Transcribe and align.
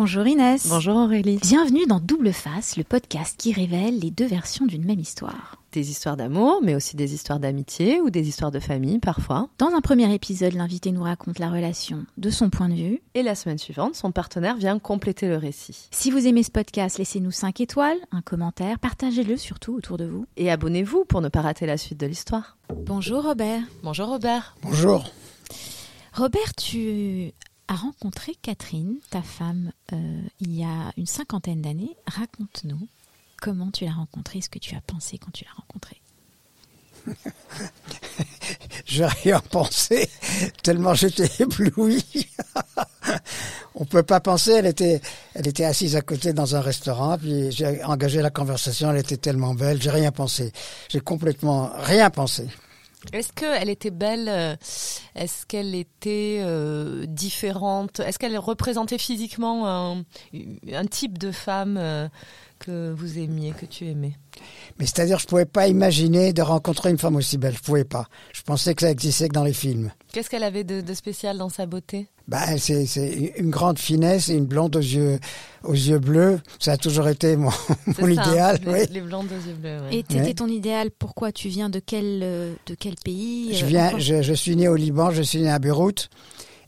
Bonjour 0.00 0.28
Inès. 0.28 0.68
Bonjour 0.68 0.94
Aurélie. 0.94 1.40
Bienvenue 1.42 1.84
dans 1.84 1.98
Double 1.98 2.32
Face, 2.32 2.76
le 2.76 2.84
podcast 2.84 3.34
qui 3.36 3.52
révèle 3.52 3.98
les 3.98 4.12
deux 4.12 4.28
versions 4.28 4.64
d'une 4.64 4.84
même 4.84 5.00
histoire. 5.00 5.60
Des 5.72 5.90
histoires 5.90 6.16
d'amour, 6.16 6.60
mais 6.62 6.76
aussi 6.76 6.94
des 6.94 7.14
histoires 7.14 7.40
d'amitié 7.40 8.00
ou 8.00 8.08
des 8.08 8.28
histoires 8.28 8.52
de 8.52 8.60
famille 8.60 9.00
parfois. 9.00 9.48
Dans 9.58 9.74
un 9.74 9.80
premier 9.80 10.14
épisode, 10.14 10.52
l'invité 10.52 10.92
nous 10.92 11.02
raconte 11.02 11.40
la 11.40 11.50
relation 11.50 12.06
de 12.16 12.30
son 12.30 12.48
point 12.48 12.68
de 12.68 12.74
vue. 12.74 13.02
Et 13.14 13.24
la 13.24 13.34
semaine 13.34 13.58
suivante, 13.58 13.96
son 13.96 14.12
partenaire 14.12 14.56
vient 14.56 14.78
compléter 14.78 15.26
le 15.26 15.36
récit. 15.36 15.88
Si 15.90 16.12
vous 16.12 16.28
aimez 16.28 16.44
ce 16.44 16.52
podcast, 16.52 16.98
laissez-nous 16.98 17.32
5 17.32 17.60
étoiles, 17.60 17.98
un 18.12 18.22
commentaire, 18.22 18.78
partagez-le 18.78 19.36
surtout 19.36 19.74
autour 19.74 19.96
de 19.96 20.04
vous. 20.04 20.26
Et 20.36 20.48
abonnez-vous 20.48 21.06
pour 21.06 21.22
ne 21.22 21.28
pas 21.28 21.40
rater 21.40 21.66
la 21.66 21.76
suite 21.76 21.98
de 21.98 22.06
l'histoire. 22.06 22.56
Bonjour 22.86 23.24
Robert. 23.24 23.62
Bonjour 23.82 24.06
Robert. 24.06 24.54
Bonjour. 24.62 25.10
Robert, 26.12 26.54
tu 26.56 27.32
as 27.68 27.76
rencontré 27.76 28.34
Catherine, 28.42 28.96
ta 29.10 29.22
femme, 29.22 29.72
euh, 29.92 30.22
il 30.40 30.54
y 30.54 30.64
a 30.64 30.92
une 30.96 31.06
cinquantaine 31.06 31.62
d'années. 31.62 31.96
Raconte-nous 32.06 32.88
comment 33.40 33.70
tu 33.70 33.84
l'as 33.84 33.92
rencontrée, 33.92 34.40
ce 34.40 34.48
que 34.48 34.58
tu 34.58 34.74
as 34.74 34.80
pensé 34.80 35.18
quand 35.18 35.30
tu 35.30 35.44
l'as 35.44 35.52
rencontrée. 35.52 36.00
J'ai 38.86 39.06
rien 39.06 39.40
pensé, 39.40 40.08
tellement 40.62 40.94
j'étais 40.94 41.30
ébloui. 41.42 42.04
On 43.74 43.84
peut 43.84 44.02
pas 44.02 44.20
penser, 44.20 44.52
elle 44.52 44.66
était, 44.66 45.00
elle 45.34 45.46
était 45.46 45.64
assise 45.64 45.94
à 45.94 46.00
côté 46.00 46.32
dans 46.32 46.56
un 46.56 46.60
restaurant, 46.60 47.18
puis 47.18 47.52
j'ai 47.52 47.84
engagé 47.84 48.20
la 48.22 48.30
conversation, 48.30 48.90
elle 48.90 48.98
était 48.98 49.16
tellement 49.16 49.54
belle, 49.54 49.80
j'ai 49.80 49.90
rien 49.90 50.10
pensé. 50.10 50.52
J'ai 50.88 51.00
complètement 51.00 51.70
rien 51.76 52.10
pensé. 52.10 52.48
Est-ce 53.12 53.32
qu'elle 53.32 53.70
était 53.70 53.90
belle 53.90 54.28
euh, 54.28 54.56
Est-ce 55.14 55.46
qu'elle 55.46 55.74
était 55.74 56.40
euh, 56.42 57.06
différente? 57.06 58.00
Est-ce 58.00 58.18
qu'elle 58.18 58.36
représentait 58.38 58.98
physiquement 58.98 59.66
un, 59.66 60.04
un 60.72 60.86
type 60.86 61.18
de 61.18 61.32
femme 61.32 61.76
euh, 61.78 62.08
que 62.58 62.92
vous 62.92 63.18
aimiez, 63.18 63.52
que 63.52 63.66
tu 63.66 63.86
aimais? 63.86 64.12
Mais 64.78 64.86
c'est-à-dire, 64.86 65.18
je 65.18 65.26
pouvais 65.26 65.46
pas 65.46 65.68
imaginer 65.68 66.32
de 66.32 66.42
rencontrer 66.42 66.90
une 66.90 66.98
femme 66.98 67.16
aussi 67.16 67.38
belle. 67.38 67.56
Je 67.56 67.62
pouvais 67.62 67.84
pas. 67.84 68.06
Je 68.32 68.42
pensais 68.42 68.74
que 68.74 68.82
ça 68.82 68.90
existait 68.90 69.28
que 69.28 69.34
dans 69.34 69.44
les 69.44 69.52
films. 69.54 69.90
Qu'est-ce 70.12 70.28
qu'elle 70.28 70.44
avait 70.44 70.64
de, 70.64 70.80
de 70.80 70.94
spécial 70.94 71.38
dans 71.38 71.48
sa 71.48 71.66
beauté? 71.66 72.08
Bah, 72.28 72.58
c'est, 72.58 72.84
c'est 72.84 73.32
une 73.38 73.48
grande 73.48 73.78
finesse 73.78 74.28
et 74.28 74.34
une 74.34 74.44
blonde 74.44 74.76
aux 74.76 74.80
yeux, 74.80 75.18
aux 75.64 75.72
yeux 75.72 75.98
bleus. 75.98 76.40
Ça 76.58 76.72
a 76.72 76.76
toujours 76.76 77.08
été 77.08 77.36
mon, 77.36 77.48
mon 77.86 78.14
ça, 78.14 78.28
idéal. 78.30 78.60
Les, 78.66 78.70
oui. 78.72 78.78
les 78.90 79.00
blondes 79.00 79.26
aux 79.32 79.48
yeux 79.48 79.54
bleus. 79.54 79.78
ouais. 79.80 79.96
Et 79.96 80.04
c'était 80.08 80.22
Ouais. 80.22 80.34
ton 80.34 80.46
idéal, 80.46 80.90
pourquoi 80.90 81.32
tu 81.32 81.48
viens 81.48 81.70
de 81.70 81.80
quel, 81.80 82.20
euh, 82.22 82.54
de 82.66 82.74
quel 82.78 82.96
pays 83.02 83.54
Je 83.54 83.64
euh, 83.64 83.68
viens, 83.68 83.86
encore 83.88 84.00
je, 84.00 84.20
je 84.20 84.32
suis 84.34 84.54
né 84.56 84.68
au 84.68 84.76
Liban, 84.76 85.10
je 85.10 85.22
suis 85.22 85.40
né 85.40 85.50
à 85.50 85.58
Beyrouth. 85.58 86.10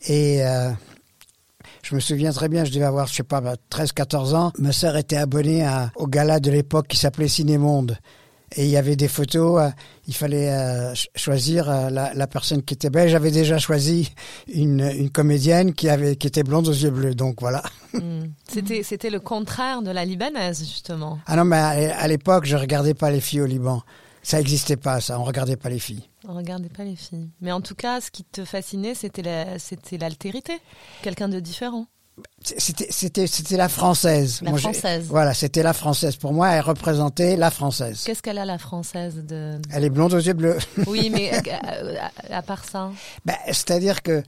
Et 0.09 0.43
euh, 0.47 0.71
je 1.83 1.95
me 1.95 2.01
souviens 2.01 2.33
très 2.33 2.49
bien, 2.49 2.65
je 2.65 2.73
devais 2.73 2.87
avoir, 2.87 3.07
je 3.07 3.15
sais 3.17 3.23
pas, 3.23 3.43
13-14 3.71 4.35
ans. 4.35 4.53
Ma 4.59 4.73
sœur 4.73 4.97
était 4.97 5.17
abonnée 5.19 5.63
à, 5.63 5.93
au 5.95 6.07
gala 6.07 6.41
de 6.41 6.51
l'époque 6.51 6.89
qui 6.89 6.97
s'appelait 6.97 7.29
Cinémonde. 7.29 7.99
Et 8.57 8.65
il 8.65 8.71
y 8.71 8.77
avait 8.77 8.97
des 8.97 9.07
photos, 9.07 9.61
euh, 9.63 9.71
il 10.09 10.15
fallait 10.15 10.51
euh, 10.51 10.89
ch- 10.89 11.09
choisir 11.15 11.71
euh, 11.71 11.89
la, 11.89 12.13
la 12.15 12.27
personne 12.27 12.63
qui 12.63 12.75
était 12.75 12.91
belle. 12.91 13.09
J'avais 13.09 13.31
déjà 13.31 13.59
choisi 13.59 14.13
une, 14.53 14.81
une 14.81 15.09
comédienne 15.11 15.73
qui, 15.73 15.89
avait, 15.89 16.17
qui 16.17 16.27
était 16.27 16.43
blonde 16.43 16.67
aux 16.67 16.73
yeux 16.73 16.91
bleus, 16.91 17.15
donc 17.15 17.41
voilà. 17.41 17.63
Hmm. 17.93 18.27
C'était, 18.49 18.85
c'était 18.85 19.11
le 19.11 19.19
contraire 19.19 19.83
de 19.83 19.91
la 19.91 20.05
libanaise, 20.05 20.61
justement. 20.61 21.19
Ah 21.27 21.35
non, 21.35 21.45
mais 21.45 21.57
à, 21.57 21.99
à 21.99 22.07
l'époque, 22.07 22.45
je 22.45 22.55
regardais 22.57 22.95
pas 22.95 23.11
les 23.11 23.21
filles 23.21 23.41
au 23.41 23.47
Liban. 23.47 23.83
Ça 24.23 24.37
n'existait 24.39 24.77
pas, 24.77 25.01
ça. 25.01 25.19
On 25.19 25.25
regardait 25.25 25.57
pas 25.57 25.69
les 25.71 25.81
filles. 25.81 26.05
On 26.29 26.35
regardait 26.35 26.69
pas 26.69 26.85
les 26.85 26.95
filles. 26.95 27.29
Mais 27.41 27.51
en 27.51 27.61
tout 27.61 27.75
cas, 27.75 28.01
ce 28.01 28.13
qui 28.13 28.23
te 28.23 28.45
fascinait, 28.45 28.95
c'était 28.95 29.23
la, 29.23 29.59
c'était 29.59 29.99
l'altérité. 29.99 30.53
Quelqu'un 31.03 31.29
de 31.29 31.41
différent. 31.41 31.87
C'était, 32.43 33.57
la 33.57 33.69
française. 33.69 34.41
La 34.43 34.51
Moi, 34.51 34.59
française. 34.59 35.05
Voilà, 35.09 35.35
c'était 35.35 35.63
la 35.63 35.73
française. 35.73 36.17
Pour 36.17 36.33
moi, 36.33 36.51
elle 36.51 36.63
représentait 36.63 37.37
la 37.37 37.51
française. 37.51 38.03
Qu'est-ce 38.05 38.23
qu'elle 38.23 38.39
a, 38.39 38.45
la 38.45 38.59
française 38.59 39.25
de... 39.27 39.59
Elle 39.71 39.85
est 39.85 39.91
blonde 39.91 40.15
aux 40.15 40.19
yeux 40.19 40.33
bleus. 40.33 40.59
Oui, 40.87 41.11
mais 41.11 41.31
euh, 41.49 41.97
à, 42.31 42.39
à 42.39 42.43
part 42.43 42.65
ça, 42.65 42.91
Ben, 43.25 43.37
c'est-à-dire 43.47 44.03
que 44.03 44.23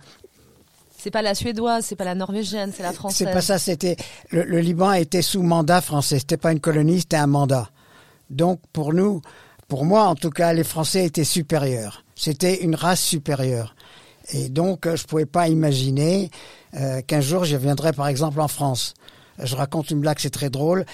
c'est 1.03 1.11
pas 1.11 1.23
la 1.23 1.35
suédoise, 1.35 1.87
c'est 1.87 1.97
pas 1.97 2.05
la 2.05 2.15
norvégienne, 2.15 2.73
c'est 2.77 2.85
la 2.85 2.93
française. 2.93 3.27
c'est 3.27 3.33
pas 3.33 3.41
ça. 3.41 3.59
C'était 3.59 3.97
le, 4.31 4.45
le 4.45 4.61
Liban 4.61 4.93
était 4.93 5.23
sous 5.23 5.43
mandat 5.43 5.81
français. 5.81 6.21
C'était 6.21 6.37
pas 6.37 6.53
une 6.53 6.61
colonie, 6.61 7.01
c'était 7.01 7.17
un 7.17 7.27
mandat. 7.27 7.71
Donc 8.31 8.61
pour 8.73 8.93
nous, 8.93 9.21
pour 9.67 9.85
moi 9.85 10.05
en 10.05 10.15
tout 10.15 10.31
cas, 10.31 10.53
les 10.53 10.63
Français 10.63 11.07
étaient 11.07 11.25
supérieurs. 11.25 12.05
C'était 12.15 12.63
une 12.63 12.77
race 12.77 13.01
supérieure. 13.01 13.75
Et 14.31 14.49
donc 14.49 14.87
euh, 14.87 14.97
je 14.97 15.05
pouvais 15.05 15.27
pas 15.27 15.49
imaginer 15.49 16.31
euh, 16.75 17.01
qu'un 17.03 17.21
jour 17.21 17.45
je 17.45 17.57
viendrais 17.57 17.93
par 17.93 18.09
exemple 18.09 18.41
en 18.41 18.49
France. 18.49 18.95
Je 19.39 19.57
raconte 19.57 19.91
une 19.91 20.01
blague, 20.01 20.19
c'est 20.19 20.31
très 20.31 20.51
drôle. 20.51 20.85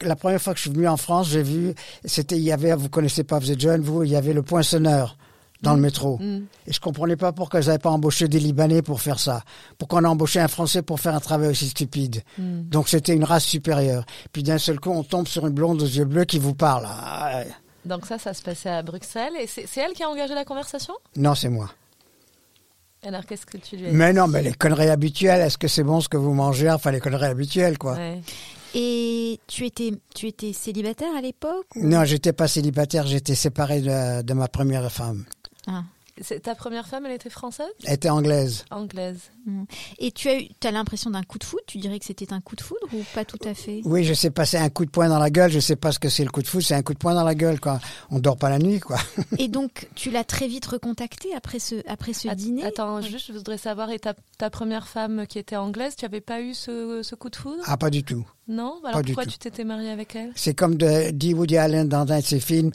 La 0.00 0.16
première 0.16 0.40
fois 0.40 0.54
que 0.54 0.58
je 0.58 0.62
suis 0.62 0.70
venu 0.70 0.88
en 0.88 0.96
France, 0.96 1.28
j'ai 1.28 1.42
vu, 1.42 1.74
c'était, 2.04 2.36
il 2.36 2.42
y 2.42 2.52
avait, 2.52 2.74
vous 2.74 2.88
connaissez 2.88 3.24
pas, 3.24 3.38
vous 3.38 3.50
êtes 3.50 3.60
jeune, 3.60 3.82
vous, 3.82 4.04
il 4.04 4.10
y 4.10 4.16
avait 4.16 4.32
le 4.32 4.42
poinçonneur 4.42 5.16
dans 5.62 5.74
le 5.74 5.80
métro. 5.80 6.18
Mm. 6.18 6.46
Et 6.66 6.72
je 6.72 6.80
comprenais 6.80 7.16
pas 7.16 7.32
pourquoi 7.32 7.60
ils 7.60 7.66
n'avaient 7.66 7.78
pas 7.78 7.90
embauché 7.90 8.28
des 8.28 8.38
Libanais 8.38 8.82
pour 8.82 9.00
faire 9.00 9.18
ça. 9.18 9.42
Pourquoi 9.78 10.00
on 10.00 10.04
a 10.04 10.08
embauché 10.08 10.40
un 10.40 10.48
Français 10.48 10.82
pour 10.82 11.00
faire 11.00 11.14
un 11.14 11.20
travail 11.20 11.48
aussi 11.50 11.68
stupide. 11.68 12.22
Mm. 12.38 12.62
Donc 12.62 12.88
c'était 12.88 13.14
une 13.14 13.24
race 13.24 13.44
supérieure. 13.44 14.04
Puis 14.32 14.42
d'un 14.42 14.58
seul 14.58 14.78
coup, 14.78 14.90
on 14.90 15.02
tombe 15.02 15.26
sur 15.26 15.46
une 15.46 15.54
blonde 15.54 15.82
aux 15.82 15.86
yeux 15.86 16.04
bleus 16.04 16.24
qui 16.24 16.38
vous 16.38 16.54
parle. 16.54 16.86
Ah. 16.88 17.42
Donc 17.84 18.06
ça, 18.06 18.18
ça 18.18 18.34
se 18.34 18.42
passait 18.42 18.70
à 18.70 18.82
Bruxelles. 18.82 19.34
Et 19.40 19.46
c'est 19.46 19.80
elle 19.80 19.92
qui 19.92 20.02
a 20.02 20.08
engagé 20.08 20.34
la 20.34 20.44
conversation? 20.44 20.94
Non, 21.16 21.34
c'est 21.34 21.48
moi. 21.48 21.70
Alors 23.06 23.24
qu'est-ce 23.24 23.46
que 23.46 23.56
tu 23.58 23.76
lui 23.76 23.86
as 23.86 23.90
dit 23.90 23.94
Mais 23.96 24.12
non, 24.12 24.26
mais 24.26 24.42
les 24.42 24.52
conneries 24.52 24.88
habituelles, 24.90 25.40
est-ce 25.40 25.56
que 25.58 25.68
c'est 25.68 25.84
bon 25.84 26.00
ce 26.00 26.08
que 26.08 26.16
vous 26.16 26.32
mangez 26.34 26.68
Enfin, 26.70 26.90
les 26.90 27.00
conneries 27.00 27.26
habituelles, 27.26 27.78
quoi. 27.78 27.94
Ouais. 27.94 28.20
Et 28.74 29.38
tu 29.46 29.64
étais, 29.64 29.92
tu 30.14 30.26
étais 30.26 30.52
célibataire 30.52 31.14
à 31.16 31.20
l'époque 31.20 31.66
ou- 31.76 31.86
Non, 31.86 32.04
j'étais 32.04 32.32
pas 32.32 32.48
célibataire, 32.48 33.06
j'étais 33.06 33.34
séparé 33.36 33.80
de, 33.80 34.22
de 34.22 34.34
ma 34.34 34.48
première 34.48 34.90
femme. 34.90 35.24
Ah. 35.66 35.84
C'est- 36.20 36.40
Ta 36.40 36.54
première 36.54 36.86
femme, 36.88 37.04
elle 37.06 37.12
était 37.12 37.30
française? 37.30 37.66
Elle 37.84 37.94
était 37.94 38.08
anglaise. 38.08 38.64
Anglaise. 38.70 39.18
Et 39.98 40.10
tu 40.12 40.28
as 40.28 40.40
eu, 40.40 40.48
as 40.64 40.70
l'impression 40.70 41.10
d'un 41.10 41.22
coup 41.22 41.38
de 41.38 41.44
foudre 41.44 41.62
Tu 41.66 41.78
dirais 41.78 41.98
que 41.98 42.04
c'était 42.04 42.32
un 42.32 42.40
coup 42.40 42.56
de 42.56 42.62
foudre 42.62 42.86
ou 42.92 43.04
pas 43.14 43.24
tout 43.24 43.38
à 43.44 43.54
fait? 43.54 43.80
Oui, 43.84 44.02
je 44.02 44.12
sais 44.14 44.30
passer 44.30 44.56
un 44.56 44.68
coup 44.70 44.84
de 44.84 44.90
poing 44.90 45.08
dans 45.08 45.18
la 45.18 45.30
gueule, 45.30 45.50
je 45.52 45.60
sais 45.60 45.76
pas 45.76 45.92
ce 45.92 45.98
que 45.98 46.08
c'est 46.08 46.24
le 46.24 46.30
coup 46.30 46.42
de 46.42 46.48
foudre, 46.48 46.64
c'est 46.64 46.74
un 46.74 46.82
coup 46.82 46.94
de 46.94 46.98
poing 46.98 47.14
dans 47.14 47.22
la 47.22 47.34
gueule, 47.34 47.60
quoi. 47.60 47.78
On 48.10 48.18
dort 48.18 48.36
pas 48.38 48.48
la 48.50 48.58
nuit, 48.58 48.80
quoi. 48.80 48.96
Et 49.38 49.48
donc, 49.48 49.88
tu 49.94 50.10
l'as 50.10 50.24
très 50.24 50.48
vite 50.48 50.66
recontacté 50.66 51.34
après 51.34 51.58
ce, 51.58 51.76
après 51.88 52.12
ce 52.12 52.28
Att- 52.28 52.34
dîner? 52.34 52.64
Attends, 52.64 53.00
juste, 53.02 53.28
je 53.28 53.32
voudrais 53.32 53.58
savoir, 53.58 53.90
et 53.90 53.98
ta, 53.98 54.14
ta 54.38 54.50
première 54.50 54.88
femme 54.88 55.26
qui 55.28 55.38
était 55.38 55.56
anglaise, 55.56 55.94
tu 55.96 56.04
avais 56.04 56.20
pas 56.20 56.40
eu 56.40 56.54
ce, 56.54 57.02
ce 57.02 57.14
coup 57.14 57.30
de 57.30 57.36
foudre? 57.36 57.62
Ah, 57.66 57.76
pas 57.76 57.90
du 57.90 58.02
tout. 58.02 58.26
Non? 58.48 58.80
Alors 58.82 58.92
pas 58.98 59.02
du 59.02 59.12
pourquoi 59.12 59.24
tout. 59.24 59.30
tu 59.32 59.38
t'étais 59.38 59.64
mariée 59.64 59.90
avec 59.90 60.16
elle? 60.16 60.32
C'est 60.34 60.54
comme 60.54 60.76
de, 60.76 61.10
dit 61.10 61.34
Woody 61.34 61.56
Allen 61.56 61.88
dans 61.88 62.10
un 62.10 62.18
de 62.20 62.24
ses 62.24 62.40
films, 62.40 62.72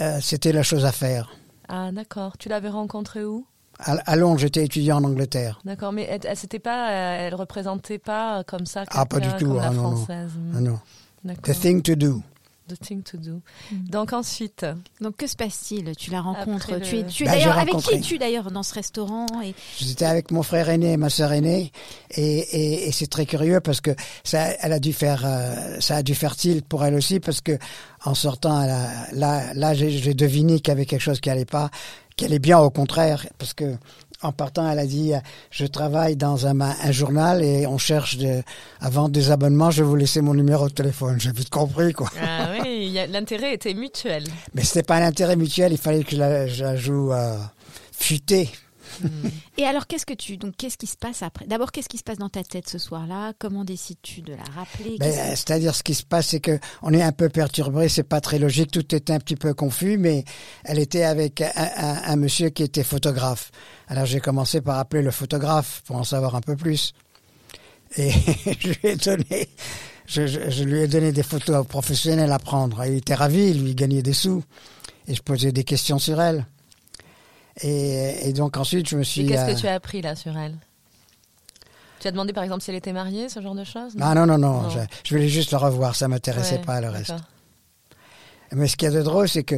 euh, 0.00 0.18
c'était 0.20 0.52
la 0.52 0.62
chose 0.62 0.84
à 0.84 0.92
faire. 0.92 1.30
Ah, 1.74 1.90
d'accord. 1.90 2.36
Tu 2.36 2.50
l'avais 2.50 2.68
rencontrée 2.68 3.24
où? 3.24 3.46
À, 3.78 4.14
Londres, 4.14 4.38
j'étais 4.38 4.62
étudiant 4.62 4.98
en 4.98 5.04
Angleterre. 5.04 5.58
D'accord, 5.64 5.90
mais 5.90 6.02
elle, 6.02 6.20
pas, 6.60 6.90
euh, 6.90 7.26
elle 7.26 7.34
représentait 7.34 7.98
pas 7.98 8.44
comme 8.44 8.66
ça. 8.66 8.84
Ah, 8.90 9.06
pas 9.06 9.20
du 9.20 9.28
tout, 9.38 9.46
Comme 9.46 9.58
ah, 9.58 9.64
la 9.64 9.70
non, 9.70 9.82
non. 9.82 9.96
française. 9.96 10.32
Ah 10.54 10.60
non. 10.60 10.78
The 11.24 11.58
thing 11.58 11.80
to 11.82 11.94
do. 11.94 12.22
The 12.68 12.78
thing 12.78 13.02
to 13.02 13.16
do. 13.18 13.40
Mm. 13.72 13.88
Donc 13.90 14.12
ensuite, 14.12 14.64
Donc, 15.00 15.16
que 15.16 15.26
se 15.26 15.34
passe-t-il? 15.36 15.96
Tu 15.96 16.10
la 16.10 16.20
rencontres 16.20 16.72
Après 16.72 16.80
Tu 16.80 16.96
es, 16.98 17.02
le- 17.02 17.08
tu 17.08 17.24
es 17.24 17.26
Bah, 17.26 17.32
d'ailleurs 17.32 17.58
avec 17.58 17.74
rencontré. 17.74 17.94
qui 17.94 17.98
es-tu 17.98 18.18
d'ailleurs 18.18 18.50
dans 18.52 18.62
ce 18.62 18.72
restaurant 18.74 19.26
et 19.44 19.54
J'étais 19.78 20.04
avec 20.04 20.30
mon 20.30 20.42
frère 20.44 20.68
aîné 20.68 20.92
et 20.92 20.96
ma 20.96 21.10
sœur 21.10 21.32
aînée, 21.32 21.72
et, 22.12 22.22
et, 22.38 22.88
et 22.88 22.92
c'est 22.92 23.08
très 23.08 23.26
curieux 23.26 23.60
parce 23.60 23.80
que 23.80 23.90
ça, 24.22 24.50
elle 24.60 24.72
a 24.72 24.78
dû 24.78 24.92
faire, 24.92 25.22
euh, 25.26 25.80
ça 25.80 25.96
a 25.96 26.02
dû 26.04 26.14
faire 26.14 26.36
tilt 26.36 26.64
pour 26.64 26.84
elle 26.84 26.94
aussi 26.94 27.18
parce 27.18 27.40
que 27.40 27.58
en 28.04 28.14
sortant, 28.14 28.62
elle 28.62 28.70
a- 28.70 29.12
là, 29.12 29.52
là, 29.54 29.74
j'ai 29.74 29.90
j'ai 29.90 30.14
deviné 30.14 30.60
qu'il 30.60 30.68
y 30.68 30.70
avait 30.72 30.86
quelque 30.86 31.00
chose 31.02 31.20
qui 31.20 31.30
allait 31.30 31.44
pas, 31.44 31.68
qui 32.16 32.24
allait 32.26 32.38
bien 32.38 32.58
au 32.60 32.70
contraire, 32.70 33.26
parce 33.38 33.54
que 33.54 33.76
en 34.22 34.32
partant, 34.32 34.70
elle 34.70 34.78
a 34.78 34.86
dit, 34.86 35.12
je 35.50 35.66
travaille 35.66 36.16
dans 36.16 36.46
un, 36.46 36.92
journal 36.92 37.42
et 37.42 37.66
on 37.66 37.78
cherche 37.78 38.16
de, 38.18 38.42
à 38.80 38.90
vendre 38.90 39.10
des 39.10 39.30
abonnements, 39.30 39.70
je 39.70 39.82
vais 39.82 39.88
vous 39.88 39.96
laisser 39.96 40.20
mon 40.20 40.34
numéro 40.34 40.68
de 40.68 40.74
téléphone. 40.74 41.20
J'ai 41.20 41.32
vite 41.32 41.50
compris, 41.50 41.92
quoi. 41.92 42.08
ah 42.22 42.50
oui, 42.62 42.98
l'intérêt 43.10 43.54
était 43.54 43.74
mutuel. 43.74 44.24
Mais 44.54 44.62
c'était 44.62 44.82
pas 44.82 44.96
un 44.96 45.06
intérêt 45.06 45.36
mutuel, 45.36 45.72
il 45.72 45.78
fallait 45.78 46.04
que 46.04 46.12
je 46.12 46.16
la, 46.16 46.46
je 46.46 46.64
la 46.64 46.76
joue 46.76 47.12
euh, 47.12 47.36
futée. 47.92 48.48
Et 49.58 49.64
alors, 49.64 49.86
qu'est-ce 49.86 50.06
que 50.06 50.14
tu 50.14 50.36
donc 50.36 50.54
qu'est-ce 50.56 50.76
qui 50.78 50.86
se 50.86 50.96
passe 50.96 51.22
après? 51.22 51.46
D'abord, 51.46 51.72
qu'est-ce 51.72 51.88
qui 51.88 51.98
se 51.98 52.02
passe 52.02 52.18
dans 52.18 52.28
ta 52.28 52.42
tête 52.44 52.68
ce 52.68 52.78
soir-là? 52.78 53.32
Comment 53.38 53.64
décides-tu 53.64 54.20
de 54.22 54.32
la 54.34 54.42
rappeler? 54.54 54.96
Ben, 54.98 55.12
C'est-à-dire, 55.36 55.74
ce 55.74 55.82
qui 55.82 55.94
se 55.94 56.04
passe, 56.04 56.28
c'est 56.28 56.40
que 56.40 56.58
on 56.82 56.92
est 56.92 57.02
un 57.02 57.12
peu 57.12 57.28
perturbé, 57.28 57.88
c'est 57.88 58.02
pas 58.02 58.20
très 58.20 58.38
logique, 58.38 58.70
tout 58.70 58.94
est 58.94 59.10
un 59.10 59.18
petit 59.18 59.36
peu 59.36 59.54
confus, 59.54 59.98
mais 59.98 60.24
elle 60.64 60.78
était 60.78 61.04
avec 61.04 61.40
un, 61.40 61.50
un- 61.56 62.02
un 62.04 62.16
monsieur 62.16 62.48
qui 62.50 62.62
était 62.62 62.84
photographe. 62.84 63.50
Alors 63.88 64.06
j'ai 64.06 64.20
commencé 64.20 64.60
par 64.60 64.78
appeler 64.78 65.02
le 65.02 65.10
photographe 65.10 65.82
pour 65.86 65.96
en 65.96 66.04
savoir 66.04 66.34
un 66.34 66.40
peu 66.40 66.56
plus. 66.56 66.92
Et 67.96 68.10
je 68.60 68.68
lui 68.68 68.78
ai 68.84 68.96
donné, 68.96 69.48
je, 70.06 70.26
je- 70.26 70.50
je 70.50 70.64
lui 70.64 70.80
ai 70.80 70.88
donné 70.88 71.12
des 71.12 71.22
photos 71.22 71.66
professionnelles 71.66 72.32
à 72.32 72.38
prendre. 72.38 72.84
Il 72.86 72.94
était 72.94 73.14
ravi, 73.14 73.50
il 73.50 73.62
lui 73.64 73.74
gagnait 73.74 74.02
des 74.02 74.12
sous. 74.14 74.42
Et 75.08 75.14
je 75.14 75.22
posais 75.22 75.50
des 75.52 75.64
questions 75.64 75.98
sur 75.98 76.20
elle. 76.20 76.46
Et, 77.60 78.28
et 78.28 78.32
donc 78.32 78.56
ensuite, 78.56 78.88
je 78.88 78.96
me 78.96 79.02
suis... 79.02 79.22
Et 79.22 79.26
qu'est-ce 79.26 79.50
euh, 79.50 79.54
que 79.54 79.60
tu 79.60 79.66
as 79.68 79.74
appris 79.74 80.00
là 80.02 80.16
sur 80.16 80.36
elle? 80.36 80.56
Tu 82.00 82.08
as 82.08 82.10
demandé 82.10 82.32
par 82.32 82.42
exemple 82.42 82.62
si 82.62 82.70
elle 82.70 82.76
était 82.76 82.92
mariée, 82.92 83.28
ce 83.28 83.40
genre 83.40 83.54
de 83.54 83.64
choses? 83.64 83.92
Ah 84.00 84.14
non, 84.14 84.26
non, 84.26 84.38
non, 84.38 84.62
Non. 84.62 84.70
Je, 84.70 84.78
je 85.04 85.14
voulais 85.14 85.28
juste 85.28 85.52
le 85.52 85.58
revoir, 85.58 85.94
ça 85.94 86.08
m'intéressait 86.08 86.56
Ouais, 86.56 86.62
pas 86.62 86.80
le 86.80 86.88
reste. 86.88 87.14
Mais 88.52 88.66
ce 88.66 88.76
qu'il 88.76 88.88
y 88.90 88.90
a 88.90 88.94
de 88.94 89.02
drôle, 89.02 89.28
c'est 89.28 89.44
que 89.44 89.56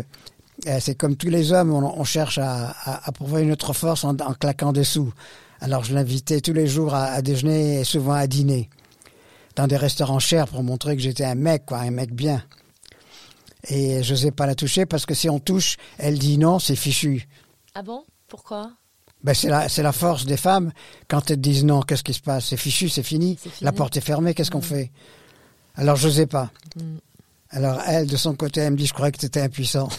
euh, 0.67 0.79
c'est 0.81 0.95
comme 0.95 1.17
tous 1.17 1.31
les 1.31 1.53
hommes, 1.53 1.73
on, 1.73 1.99
on 1.99 2.05
cherche 2.05 2.39
à, 2.39 2.71
à, 2.85 3.09
à 3.09 3.13
prouver 3.13 3.43
une 3.43 3.53
autre 3.53 3.73
force 3.73 4.05
en, 4.05 4.11
en 4.19 4.35
claquant 4.35 4.73
des 4.73 4.85
sous. 4.85 5.13
Alors 5.61 5.85
je 5.85 5.95
l'invitais 5.95 6.41
tous 6.41 6.53
les 6.53 6.67
jours 6.67 6.95
à, 6.95 7.05
à 7.07 7.23
déjeuner 7.23 7.81
et 7.81 7.85
souvent 7.85 8.13
à 8.13 8.27
dîner 8.27 8.69
dans 9.57 9.67
des 9.67 9.77
restaurants 9.77 10.19
chers 10.19 10.47
pour 10.49 10.63
montrer 10.63 10.97
que 10.97 11.03
j'étais 11.03 11.25
un 11.25 11.37
mec, 11.37 11.65
quoi, 11.67 11.79
un 11.79 11.91
mec 11.91 12.13
bien. 12.13 12.43
Et 13.69 14.03
je 14.03 14.13
n'osais 14.13 14.31
pas 14.33 14.47
la 14.47 14.55
toucher 14.55 14.85
parce 14.85 15.07
que 15.07 15.15
si 15.15 15.31
on 15.31 15.39
touche, 15.39 15.77
elle 15.97 16.19
dit 16.19 16.37
non, 16.39 16.59
c'est 16.59 16.77
fichu. 16.77 17.27
Ah 17.75 17.83
bon? 17.83 18.05
Pourquoi? 18.29 18.71
Ben 19.23 19.35
c'est 19.35 19.49
la, 19.49 19.69
c'est 19.69 19.83
la 19.83 19.93
force 19.93 20.27
des 20.27 20.37
femmes. 20.37 20.73
Quand 21.09 21.31
elles 21.31 21.41
disent 21.41 21.65
non, 21.65 21.81
qu'est-ce 21.83 22.05
qui 22.05 22.13
se 22.15 22.21
passe? 22.21 22.47
C'est 22.47 22.57
fichu, 22.57 22.89
c'est 22.89 23.03
fini. 23.03 23.39
La 23.63 23.73
porte 23.73 23.97
est 23.97 24.01
fermée, 24.03 24.35
qu'est-ce 24.35 24.51
qu'on 24.51 24.61
fait? 24.61 24.91
Alors 25.77 25.97
je 25.97 26.07
n'osais 26.09 26.27
pas. 26.27 26.51
Mm. 26.77 26.97
Alors 27.51 27.81
elle, 27.87 28.07
de 28.07 28.17
son 28.17 28.35
côté, 28.35 28.61
elle 28.61 28.73
me 28.73 28.77
dit, 28.77 28.87
je 28.87 28.93
croyais 28.93 29.13
que 29.13 29.19
tu 29.19 29.27
étais 29.27 29.41
impuissant. 29.41 29.89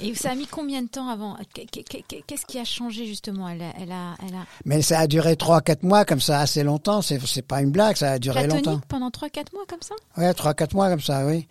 Et 0.00 0.14
ça 0.14 0.32
a 0.32 0.34
mis 0.34 0.46
combien 0.46 0.82
de 0.82 0.88
temps 0.88 1.08
avant? 1.08 1.38
Qu'est- 1.54 1.64
qu'est- 1.66 2.02
qu'est- 2.06 2.22
Qu'est-ce 2.26 2.44
qui 2.44 2.58
a 2.58 2.64
changé 2.64 3.06
justement? 3.06 3.48
Elle 3.48 3.62
a, 3.62 3.72
elle 3.80 3.92
a, 3.92 4.14
elle 4.28 4.34
a 4.34 4.44
Mais 4.66 4.82
ça 4.82 4.98
a 5.00 5.06
duré 5.06 5.36
trois, 5.36 5.62
quatre 5.62 5.84
mois 5.84 6.04
comme 6.04 6.20
ça, 6.20 6.40
assez 6.40 6.62
longtemps. 6.62 7.00
C'est, 7.00 7.18
c'est 7.26 7.40
pas 7.42 7.62
une 7.62 7.70
blague, 7.70 7.96
ça 7.96 8.12
a 8.12 8.18
duré 8.18 8.40
platonique 8.42 8.66
longtemps. 8.66 8.80
pendant 8.88 9.08
3-4 9.08 9.54
mois 9.54 9.64
comme 9.66 9.80
ça? 9.80 9.94
Ouais, 10.18 10.34
trois, 10.34 10.52
quatre 10.52 10.74
mois 10.74 10.90
comme 10.90 11.00
ça, 11.00 11.24
oui. 11.26 11.48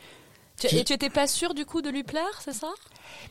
Tu- 0.60 0.70
Je- 0.70 0.78
Et 0.78 0.84
tu 0.86 0.94
étais 0.94 1.10
pas 1.10 1.28
sûr 1.28 1.54
du 1.54 1.66
coup 1.66 1.82
de 1.82 1.90
lui 1.90 2.04
plaire, 2.04 2.24
c'est 2.44 2.54
ça? 2.54 2.70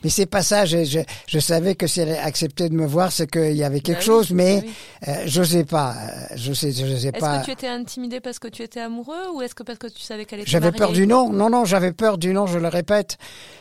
Mais 0.03 0.09
c'est 0.11 0.25
pas 0.27 0.43
ça. 0.43 0.65
Je, 0.65 0.83
je, 0.83 0.99
je 1.27 1.39
savais 1.39 1.73
que 1.75 1.87
si 1.87 1.99
elle 2.01 2.11
acceptait 2.11 2.69
de 2.69 2.75
me 2.75 2.85
voir, 2.85 3.11
c'est 3.11 3.29
qu'il 3.29 3.55
y 3.55 3.63
avait 3.63 3.79
quelque 3.79 3.97
Bah 3.97 4.01
oui, 4.01 4.05
chose, 4.05 4.31
mais 4.31 4.61
oui. 4.63 4.73
euh, 5.07 5.23
j'osais 5.25 5.63
pas. 5.63 5.95
Euh, 5.95 6.35
Je 6.35 6.53
sais, 6.53 6.71
je 6.71 6.85
sais 6.95 7.07
Est-ce 7.07 7.19
pas. 7.19 7.39
que 7.39 7.45
tu 7.45 7.51
étais 7.51 7.67
intimidé 7.67 8.19
parce 8.19 8.37
que 8.37 8.47
tu 8.47 8.61
étais 8.61 8.79
amoureux 8.79 9.31
ou 9.33 9.41
est-ce 9.41 9.55
que 9.55 9.63
parce 9.63 9.79
que 9.79 9.87
tu 9.87 10.01
savais 10.01 10.25
qu'elle 10.25 10.41
était 10.41 10.49
J'avais 10.51 10.71
peur 10.71 10.91
du 10.91 11.07
non. 11.07 11.31
Non, 11.31 11.49
non, 11.49 11.65
j'avais 11.65 11.91
peur 11.93 12.17
du 12.19 12.31
non. 12.33 12.45
Je 12.45 12.59
le 12.59 12.67
répète. 12.67 13.17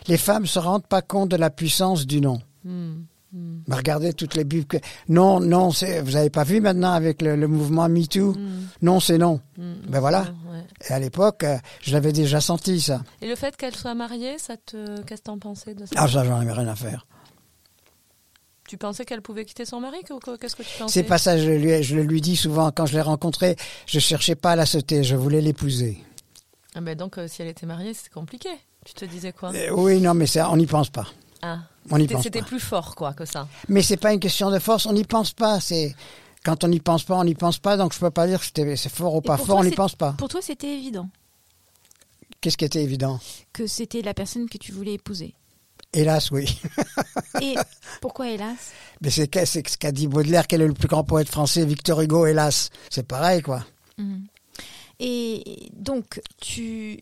Les 0.08 0.18
femmes 0.18 0.46
se 0.46 0.58
rendent 0.58 0.86
pas 0.86 1.02
compte 1.02 1.30
de 1.30 1.36
la 1.36 1.48
puissance 1.50 2.06
du 2.06 2.20
non. 2.20 2.40
Hmm, 2.64 2.96
hmm, 3.34 3.62
Mais 3.68 3.74
regardez 3.76 4.12
toutes 4.14 4.34
les 4.34 4.44
bibles 4.44 4.66
que 4.66 4.76
non, 5.08 5.40
non. 5.40 5.70
C'est, 5.70 6.00
vous 6.00 6.16
avez 6.16 6.30
pas 6.30 6.44
vu 6.44 6.60
maintenant 6.60 6.92
avec 6.92 7.20
le, 7.20 7.36
le 7.36 7.48
mouvement 7.48 7.88
MeToo. 7.88 8.32
hmm, 8.32 8.68
Non, 8.82 9.00
c'est 9.00 9.18
non. 9.18 9.40
hmm. 9.58 9.72
Ben 9.88 10.00
voilà. 10.00 10.22
Ouais. 10.50 10.64
Et 10.88 10.92
à 10.92 10.98
l'époque, 10.98 11.44
euh, 11.44 11.58
je 11.82 11.92
l'avais 11.92 12.12
déjà 12.12 12.40
senti 12.40 12.80
ça. 12.80 13.02
Et 13.20 13.28
le 13.28 13.34
fait 13.36 13.56
qu'elle 13.56 13.74
soit 13.76 13.94
mariée, 13.94 14.38
ça 14.38 14.56
te 14.56 15.02
qu'est-ce 15.02 15.20
que 15.20 15.26
t'en 15.26 15.38
pensais 15.38 15.74
de 15.74 15.84
ça? 15.84 15.92
Ah, 15.96 16.08
ça, 16.08 16.24
j'en 16.24 16.40
avais 16.40 16.52
rien 16.52 16.68
à 16.68 16.74
faire. 16.76 17.06
Tu 18.66 18.78
pensais 18.78 19.04
qu'elle 19.04 19.20
pouvait 19.20 19.44
quitter 19.44 19.66
son 19.66 19.78
mari 19.78 19.98
Qu'est-ce 20.40 20.56
que 20.56 20.62
tu 20.62 20.78
pensais? 20.78 20.92
C'est 20.92 21.02
pas 21.06 21.18
ça. 21.18 21.36
Je 21.36 21.50
lui, 21.50 21.82
je 21.82 21.96
le 21.96 22.02
lui 22.02 22.20
dis 22.22 22.34
souvent 22.36 22.70
quand 22.70 22.86
je 22.86 22.94
l'ai 22.94 23.02
rencontrée. 23.02 23.56
Je 23.86 23.98
cherchais 23.98 24.34
pas 24.36 24.52
à 24.52 24.56
la 24.56 24.64
sauter. 24.64 25.04
Je 25.04 25.16
voulais 25.16 25.42
l'épouser. 25.42 25.98
Ah 26.74 26.80
ben 26.80 26.96
donc 26.96 27.18
euh, 27.18 27.28
si 27.28 27.42
elle 27.42 27.48
était 27.48 27.66
mariée, 27.66 27.92
c'est 27.94 28.10
compliqué. 28.10 28.48
Tu 28.86 28.94
te 28.94 29.04
disais 29.04 29.32
quoi? 29.32 29.52
Euh, 29.54 29.70
oui, 29.72 30.00
non, 30.00 30.14
mais 30.14 30.26
ça, 30.26 30.50
on 30.50 30.56
n'y 30.56 30.66
pense 30.66 30.88
pas. 30.90 31.06
Ah, 31.46 31.58
On 31.90 31.96
c'était- 31.98 32.14
pense 32.14 32.22
c'était 32.22 32.40
pas. 32.40 32.46
plus 32.46 32.60
fort 32.60 32.94
quoi 32.94 33.12
que 33.12 33.24
ça. 33.26 33.46
Mais 33.68 33.82
c'est 33.82 33.98
pas 33.98 34.12
une 34.14 34.20
question 34.20 34.50
de 34.50 34.58
force. 34.58 34.86
On 34.86 34.92
n'y 34.94 35.04
pense 35.04 35.32
pas. 35.32 35.60
C'est 35.60 35.94
quand 36.44 36.64
on 36.64 36.68
n'y 36.68 36.80
pense 36.80 37.02
pas, 37.04 37.16
on 37.18 37.24
n'y 37.24 37.34
pense 37.34 37.58
pas. 37.58 37.76
Donc 37.76 37.92
je 37.92 37.98
peux 37.98 38.10
pas 38.10 38.26
dire 38.26 38.40
que 38.40 38.76
c'est 38.76 38.88
fort 38.88 39.14
ou 39.14 39.20
pas 39.20 39.36
fort. 39.36 39.46
toi, 39.46 39.56
On 39.56 39.64
n'y 39.64 39.70
pense 39.72 39.94
pas. 39.94 40.12
Pour 40.12 40.28
toi, 40.28 40.40
c'était 40.42 40.72
évident 40.74 41.08
Qu'est-ce 42.40 42.56
qui 42.58 42.64
était 42.64 42.82
évident? 42.82 43.20
Que 43.52 43.66
c'était 43.66 44.02
la 44.02 44.12
personne 44.14 44.48
que 44.48 44.58
tu 44.58 44.72
voulais 44.72 44.94
épouser. 44.94 45.34
Hélas, 45.94 46.30
oui. 46.30 46.60
Et 47.40 47.54
pourquoi 48.00 48.28
hélas? 48.30 48.72
Mais 49.00 49.10
c'est 49.10 49.28
ce 49.46 49.76
qu'a 49.78 49.92
dit 49.92 50.08
Baudelaire. 50.08 50.46
Quel 50.46 50.60
est 50.62 50.66
le 50.66 50.74
plus 50.74 50.88
grand 50.88 51.04
poète 51.04 51.28
français 51.28 51.64
Victor 51.64 52.00
Hugo. 52.00 52.26
Hélas, 52.26 52.70
c'est 52.90 53.06
pareil, 53.06 53.40
quoi. 53.42 53.64
Mhm. 53.98 54.26
Et 55.00 55.70
donc, 55.72 56.20
tu, 56.40 57.00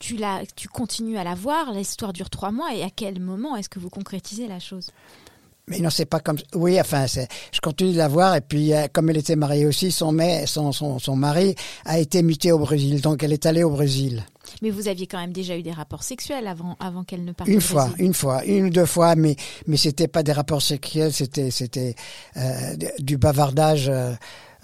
tu, 0.00 0.16
la, 0.16 0.42
tu 0.56 0.66
continues 0.66 1.16
à 1.18 1.22
la 1.24 1.36
voir, 1.36 1.72
l'histoire 1.72 2.12
dure 2.12 2.28
trois 2.30 2.50
mois, 2.50 2.74
et 2.74 2.82
à 2.82 2.90
quel 2.90 3.20
moment 3.20 3.54
est-ce 3.56 3.68
que 3.68 3.78
vous 3.78 3.90
concrétisez 3.90 4.48
la 4.48 4.58
chose? 4.58 4.90
Mais 5.68 5.78
non, 5.78 5.90
c'est 5.90 6.04
pas 6.06 6.18
comme. 6.18 6.38
Oui, 6.56 6.80
enfin, 6.80 7.06
je 7.06 7.60
continue 7.60 7.92
de 7.92 7.98
la 7.98 8.08
voir. 8.08 8.34
Et 8.34 8.40
puis, 8.40 8.72
euh, 8.74 8.88
comme 8.92 9.08
elle 9.08 9.18
était 9.18 9.36
mariée 9.36 9.66
aussi, 9.66 9.92
son, 9.92 10.10
mai- 10.10 10.44
son, 10.46 10.72
son, 10.72 10.98
son 10.98 11.14
mari 11.14 11.54
a 11.84 12.00
été 12.00 12.24
muté 12.24 12.50
au 12.50 12.58
Brésil. 12.58 13.00
Donc, 13.00 13.22
elle 13.22 13.32
est 13.32 13.46
allée 13.46 13.62
au 13.62 13.70
Brésil. 13.70 14.24
Mais 14.62 14.70
vous 14.70 14.88
aviez 14.88 15.06
quand 15.06 15.18
même 15.20 15.32
déjà 15.32 15.56
eu 15.56 15.62
des 15.62 15.70
rapports 15.70 16.02
sexuels 16.02 16.48
avant, 16.48 16.76
avant 16.80 17.04
qu'elle 17.04 17.24
ne 17.24 17.30
parte 17.30 17.48
Une 17.48 17.60
fois, 17.60 17.86
Brésil. 17.86 18.04
une 18.06 18.14
fois, 18.14 18.44
une 18.46 18.64
ou 18.64 18.70
deux 18.70 18.86
fois, 18.86 19.14
mais 19.14 19.36
mais 19.68 19.76
c'était 19.76 20.08
pas 20.08 20.24
des 20.24 20.32
rapports 20.32 20.62
sexuels, 20.62 21.12
c'était 21.12 21.52
c'était 21.52 21.94
euh, 22.36 22.74
du 22.98 23.16
bavardage 23.16 23.88
euh, 23.88 24.12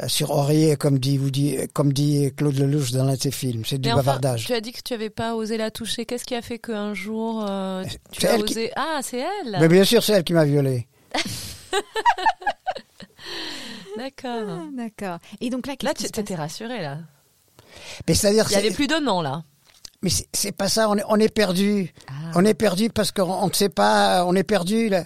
sur 0.08 0.30
oreiller, 0.30 0.76
comme 0.76 0.98
dit 0.98 1.16
vous 1.18 1.30
dit 1.30 1.56
comme 1.72 1.92
dit 1.92 2.30
Claude 2.36 2.58
Lelouch 2.58 2.90
dans 2.92 3.04
l'un 3.04 3.14
de 3.14 3.20
ses 3.20 3.30
films. 3.30 3.64
C'est 3.64 3.78
du 3.78 3.88
enfin, 3.88 3.96
bavardage. 3.96 4.46
tu 4.46 4.52
as 4.52 4.60
dit 4.60 4.72
que 4.72 4.80
tu 4.84 4.92
avais 4.94 5.10
pas 5.10 5.34
osé 5.34 5.56
la 5.56 5.70
toucher. 5.70 6.04
Qu'est-ce 6.04 6.24
qui 6.24 6.34
a 6.34 6.42
fait 6.42 6.58
qu'un 6.58 6.92
jour 6.94 7.44
euh, 7.48 7.84
tu 8.12 8.26
as 8.26 8.36
qui- 8.36 8.42
osé 8.52 8.70
Ah, 8.76 9.00
c'est 9.02 9.18
elle. 9.20 9.56
Mais 9.60 9.68
bien 9.68 9.84
sûr, 9.84 10.02
c'est 10.02 10.12
elle 10.12 10.24
qui 10.24 10.32
m'a 10.34 10.44
violé. 10.44 10.86
D'accord. 13.96 14.48
Ah, 14.48 14.62
D'accord. 14.76 15.18
Et 15.40 15.50
donc 15.50 15.66
là, 15.66 15.74
tu 15.76 15.86
se 16.04 16.08
passe 16.10 16.20
étais 16.20 16.34
rassurée 16.34 16.82
là. 16.82 16.98
Mais 18.06 18.14
c'est-à-dire, 18.14 18.46
Il 18.50 18.52
y 18.52 18.56
avait 18.56 18.70
plus 18.70 18.86
de 18.86 18.96
non 19.02 19.20
là. 19.22 19.42
mais 20.02 20.10
c'est- 20.32 20.52
pas 20.52 20.68
ça. 20.68 20.88
On 20.90 20.96
est, 20.96 21.02
on 21.08 21.16
est 21.16 21.28
perdu. 21.34 21.92
Ah. 22.08 22.12
On 22.34 22.44
est 22.44 22.54
perdu 22.54 22.90
parce 22.90 23.12
qu'on 23.12 23.24
on 23.30 23.48
ne 23.48 23.52
sait 23.54 23.68
pas. 23.70 24.24
On 24.26 24.34
est 24.34 24.44
perdu. 24.44 24.88
là. 24.88 25.04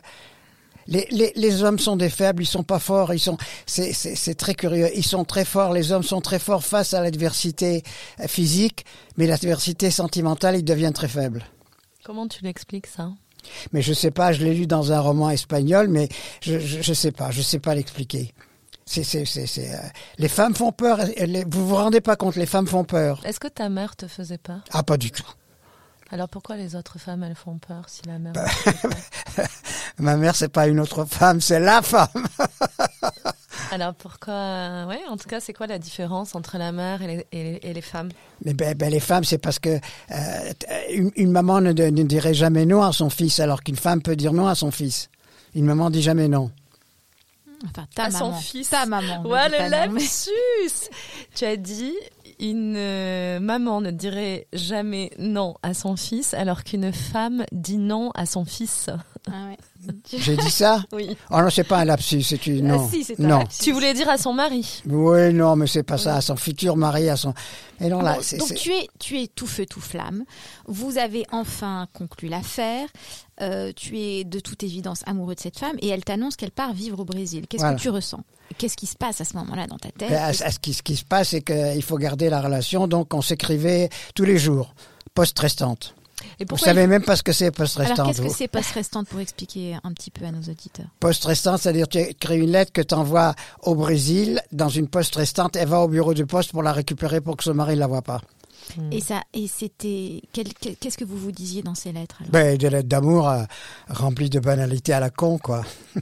Les, 0.87 1.07
les, 1.11 1.33
les 1.37 1.63
hommes 1.63 1.79
sont 1.79 1.97
des 1.97 2.09
faibles, 2.11 2.43
ils 2.43 2.47
sont 2.47 2.63
pas 2.65 2.79
forts, 2.79 3.13
ils 3.15 3.21
sont. 3.21 3.37
C'est 3.67 4.35
très 4.37 4.55
curieux. 4.55 4.91
Ils 4.97 5.05
sont 5.05 5.25
très 5.25 5.45
forts. 5.45 5.73
Les 5.73 5.93
hommes 5.93 6.03
sont 6.03 6.21
très 6.21 6.39
forts 6.39 6.65
face 6.65 6.95
à 6.95 7.03
l'adversité 7.03 7.83
euh, 8.21 8.27
physique, 8.27 8.85
mais 9.17 9.27
l'adversité 9.27 9.91
sentimentale, 9.91 10.57
ils 10.57 10.65
deviennent 10.65 10.93
très 10.93 11.09
faibles. 11.09 11.45
Comment 12.05 12.27
tu 12.27 12.43
l'expliques 12.45 12.87
ça? 12.87 13.11
Mais 13.73 13.83
je 13.83 13.93
sais 13.93 14.11
pas. 14.11 14.33
Je 14.33 14.45
l'ai 14.45 14.55
lu 14.55 14.67
dans 14.67 14.93
un 14.93 15.01
roman 15.01 15.31
espagnol, 15.31 15.89
mais 15.89 16.09
je 16.43 16.59
je, 16.59 16.83
je 16.83 16.93
sais 16.93 17.13
pas. 17.13 17.31
Je 17.31 17.43
sais 17.43 17.59
pas 17.59 17.75
l'expliquer. 17.75 18.33
C'est 18.87 19.05
c'est 19.05 19.25
c'est 19.25 19.47
c'est, 19.47 19.73
euh, 19.73 19.79
les 20.19 20.29
femmes 20.29 20.55
font 20.55 20.73
peur. 20.73 20.99
les- 21.17 21.45
vous 21.45 21.69
vous 21.69 21.77
rendez 21.77 22.01
pas 22.01 22.17
compte, 22.17 22.35
les 22.37 22.47
femmes 22.47 22.67
font 22.67 22.83
peur. 22.85 23.21
Est-ce 23.25 23.39
que 23.39 23.47
ta 23.47 23.69
mère 23.69 23.95
te 23.95 24.09
faisait 24.09 24.39
peur? 24.39 24.61
Ah 24.73 24.83
pas 24.83 24.97
du 24.97 25.13
tout. 25.13 25.27
Alors 26.13 26.29
pourquoi 26.29 26.57
les 26.57 26.75
autres 26.75 26.99
femmes 26.99 27.23
elles 27.23 27.37
font 27.37 27.59
peur 27.59 27.85
si 27.89 28.03
la 28.07 28.19
mère 28.19 28.33
Bah, 28.33 28.45
Ma 29.99 30.17
mère 30.17 30.35
c'est 30.35 30.49
pas 30.49 30.67
une 30.67 30.81
autre 30.81 31.05
femme, 31.05 31.41
c'est 31.41 31.61
la 31.61 31.83
femme. 31.83 32.09
Alors 33.73 33.95
pourquoi 33.95 34.87
Ouais, 34.89 35.01
en 35.09 35.17
tout 35.17 35.29
cas, 35.29 35.39
c'est 35.39 35.53
quoi 35.53 35.69
la 35.69 35.79
différence 35.79 36.35
entre 36.35 36.59
la 36.59 36.73
mère 36.73 37.03
et 37.03 37.07
les, 37.07 37.27
et 37.31 37.43
les- 37.45 37.61
et 37.63 37.73
les 37.73 37.81
femmes? 37.83 38.09
Mais 38.45 38.53
ben, 38.55 38.75
ben, 38.77 38.91
les 38.91 38.99
femmes, 38.99 39.23
c'est 39.23 39.39
parce 39.39 39.61
que 39.61 39.69
euh, 40.11 40.53
une, 40.91 41.13
une 41.15 41.31
maman 41.31 41.61
ne, 41.61 41.71
ne 41.73 42.03
dirait 42.03 42.35
jamais 42.35 42.67
non 42.67 42.83
à 42.83 42.93
son 42.93 43.11
fils, 43.11 43.39
alors 43.39 43.63
qu'une 43.63 43.77
femme 43.77 44.03
peut 44.03 44.17
dire 44.17 44.33
non 44.33 44.49
à 44.49 44.57
son 44.57 44.73
fils. 44.73 45.09
Une 45.55 45.67
maman 45.67 45.91
dit 45.91 46.03
jamais 46.03 46.27
non. 46.27 46.51
Enfin, 47.67 47.87
ta 47.95 48.05
À 48.05 48.11
son 48.11 48.29
maman. 48.31 48.41
fils. 48.41 48.71
Ta 48.71 48.87
maman. 48.87 49.23
Ouais, 49.23 49.49
le 49.51 49.59
mais- 49.59 49.69
lapsus 49.69 50.89
Tu 51.37 51.45
as 51.45 51.57
dit 51.57 51.95
une 52.41 52.75
euh, 52.77 53.41
maman 53.41 53.81
ne 53.81 53.91
dirait 53.91 54.49
jamais 54.53 55.11
non 55.19 55.55
à 55.63 55.75
son 55.75 55.97
fils, 55.97 56.35
alors 56.35 56.65
qu'une 56.65 56.93
femme 56.93 57.45
dit 57.53 57.79
non 57.79 58.11
à 58.15 58.27
son 58.27 58.45
fils. 58.45 58.91
Ah 59.27 59.49
ouais. 59.49 59.93
J'ai 60.19 60.37
dit 60.37 60.51
ça 60.51 60.83
Oui. 60.93 61.17
Oh 61.31 61.41
non, 61.41 61.51
c'est 61.51 61.65
pas 61.65 61.79
un 61.79 61.85
lapsus, 61.85 62.23
c'est 62.23 62.47
une 62.47 62.67
non. 62.69 62.87
Ah 62.87 62.91
si, 62.91 63.05
c'est 63.05 63.21
un 63.21 63.27
non. 63.29 63.39
lapsus. 63.41 63.63
Tu 63.65 63.73
voulais 63.73 63.93
dire 63.95 64.09
à 64.09 64.17
son 64.19 64.33
mari 64.33 64.83
Oui, 64.87 65.33
non, 65.35 65.57
mais 65.57 65.67
c'est 65.67 65.83
pas 65.83 65.99
ça. 65.99 66.17
À 66.17 66.21
son 66.21 66.37
futur 66.37 66.77
mari, 66.77 67.09
à 67.09 67.17
son. 67.17 67.35
Et 67.81 67.89
non 67.89 68.01
là, 68.03 68.17
Bon, 68.17 68.39
donc 68.39 68.55
tu 68.55 68.73
es, 68.73 68.89
tu 68.99 69.21
es 69.21 69.27
tout 69.27 69.47
feu, 69.47 69.67
tout 69.67 69.81
flamme. 69.81 70.25
Vous 70.67 70.99
avez 70.99 71.27
enfin 71.33 71.87
conclu 71.93 72.29
l'affaire. 72.29 72.89
Euh, 73.43 73.73
tu 73.75 73.99
es 73.99 74.25
de 74.25 74.39
toute 74.41 74.63
évidence 74.63 75.03
amoureux 75.07 75.35
de 75.35 75.41
cette 75.41 75.59
femme 75.59 75.77
et 75.81 75.89
elle 75.89 76.05
t'annonce 76.05 76.37
qu'elle 76.37 76.51
part 76.51 76.73
vivre 76.75 77.01
au 77.01 77.05
Brésil. 77.05 77.47
Qu'est-ce 77.49 77.63
Voilà. 77.63 77.77
que 77.77 77.81
tu 77.83 77.89
ressens? 77.89 78.21
Qu'est-ce 78.59 78.77
qui 78.77 78.87
se 78.87 78.97
passe 78.97 79.21
à 79.21 79.25
ce 79.25 79.35
moment-là 79.37 79.67
dans 79.67 79.79
ta 79.79 79.91
tête? 79.91 80.11
Ben, 80.11 80.17
à- 80.19 80.27
à 80.29 80.33
ce, 80.33 80.59
qui, 80.59 80.75
ce 80.75 80.83
qui 80.83 80.97
se 80.97 81.05
passe, 81.05 81.29
c'est 81.31 81.41
qu'il 81.43 81.83
faut 81.83 81.97
garder 81.97 82.29
la 82.29 82.43
relation, 82.43 82.87
donc 82.89 83.15
on 83.15 83.23
s'écrivait 83.23 83.89
tous 84.15 84.25
les 84.25 84.37
jours, 84.39 84.75
post-restante. 85.15 85.95
Et 86.39 86.45
Vous 86.49 86.57
savez 86.57 86.83
il- 86.83 86.89
même 86.89 87.03
pas 87.05 87.17
ce 87.17 87.23
que 87.23 87.33
c'est 87.33 87.47
Alors 87.47 87.55
post-restante. 87.57 88.07
qu'est-ce 88.09 88.23
que 88.23 88.29
c'est 88.29 88.49
post-restante 88.49 89.09
pour 89.09 89.21
expliquer 89.21 89.77
un 89.83 89.93
petit 89.93 90.11
peu 90.11 90.25
à 90.25 90.31
nos 90.33 90.41
auditeurs 90.41 90.87
Poste-restante, 91.01 91.61
c'est-à-dire 91.61 91.89
tu 91.89 91.99
écris 91.99 92.39
une 92.41 92.51
lettre 92.51 92.73
que 92.73 92.83
tu 92.83 92.95
envoies 92.95 93.35
au 93.63 93.75
Brésil 93.75 94.41
dans 94.53 94.69
une 94.69 94.89
poste 94.89 95.15
restante, 95.17 95.57
elle 95.57 95.69
va 95.69 95.81
au 95.81 95.89
bureau 95.89 96.15
de 96.15 96.25
poste 96.25 96.53
pour 96.53 96.63
la 96.63 96.73
récupérer 96.73 97.21
pour 97.21 97.37
que 97.37 97.45
son 97.45 97.55
mari 97.55 97.75
ne 97.75 97.81
la 97.81 97.87
voit 97.87 98.03
pas. 98.03 98.21
Hmm. 98.77 98.93
Et 98.93 99.01
ça, 99.01 99.23
et 99.35 99.49
c'était 99.49 100.23
qu'est-ce 100.33 100.97
que 100.99 101.05
vous 101.05 101.17
vous 101.17 101.33
disiez 101.33 101.63
dans 101.63 101.75
ces 101.75 101.93
lettres 101.93 102.17
alors? 102.21 102.31
Ben, 102.33 102.57
des 102.57 102.71
lettres 102.71 102.89
d'amour 102.89 103.29
euh, 103.29 103.43
remplies 103.89 104.31
de 104.31 104.39
banalités 104.41 104.93
à 104.93 105.01
la 105.01 105.11
con, 105.11 105.39
quoi. 105.39 105.65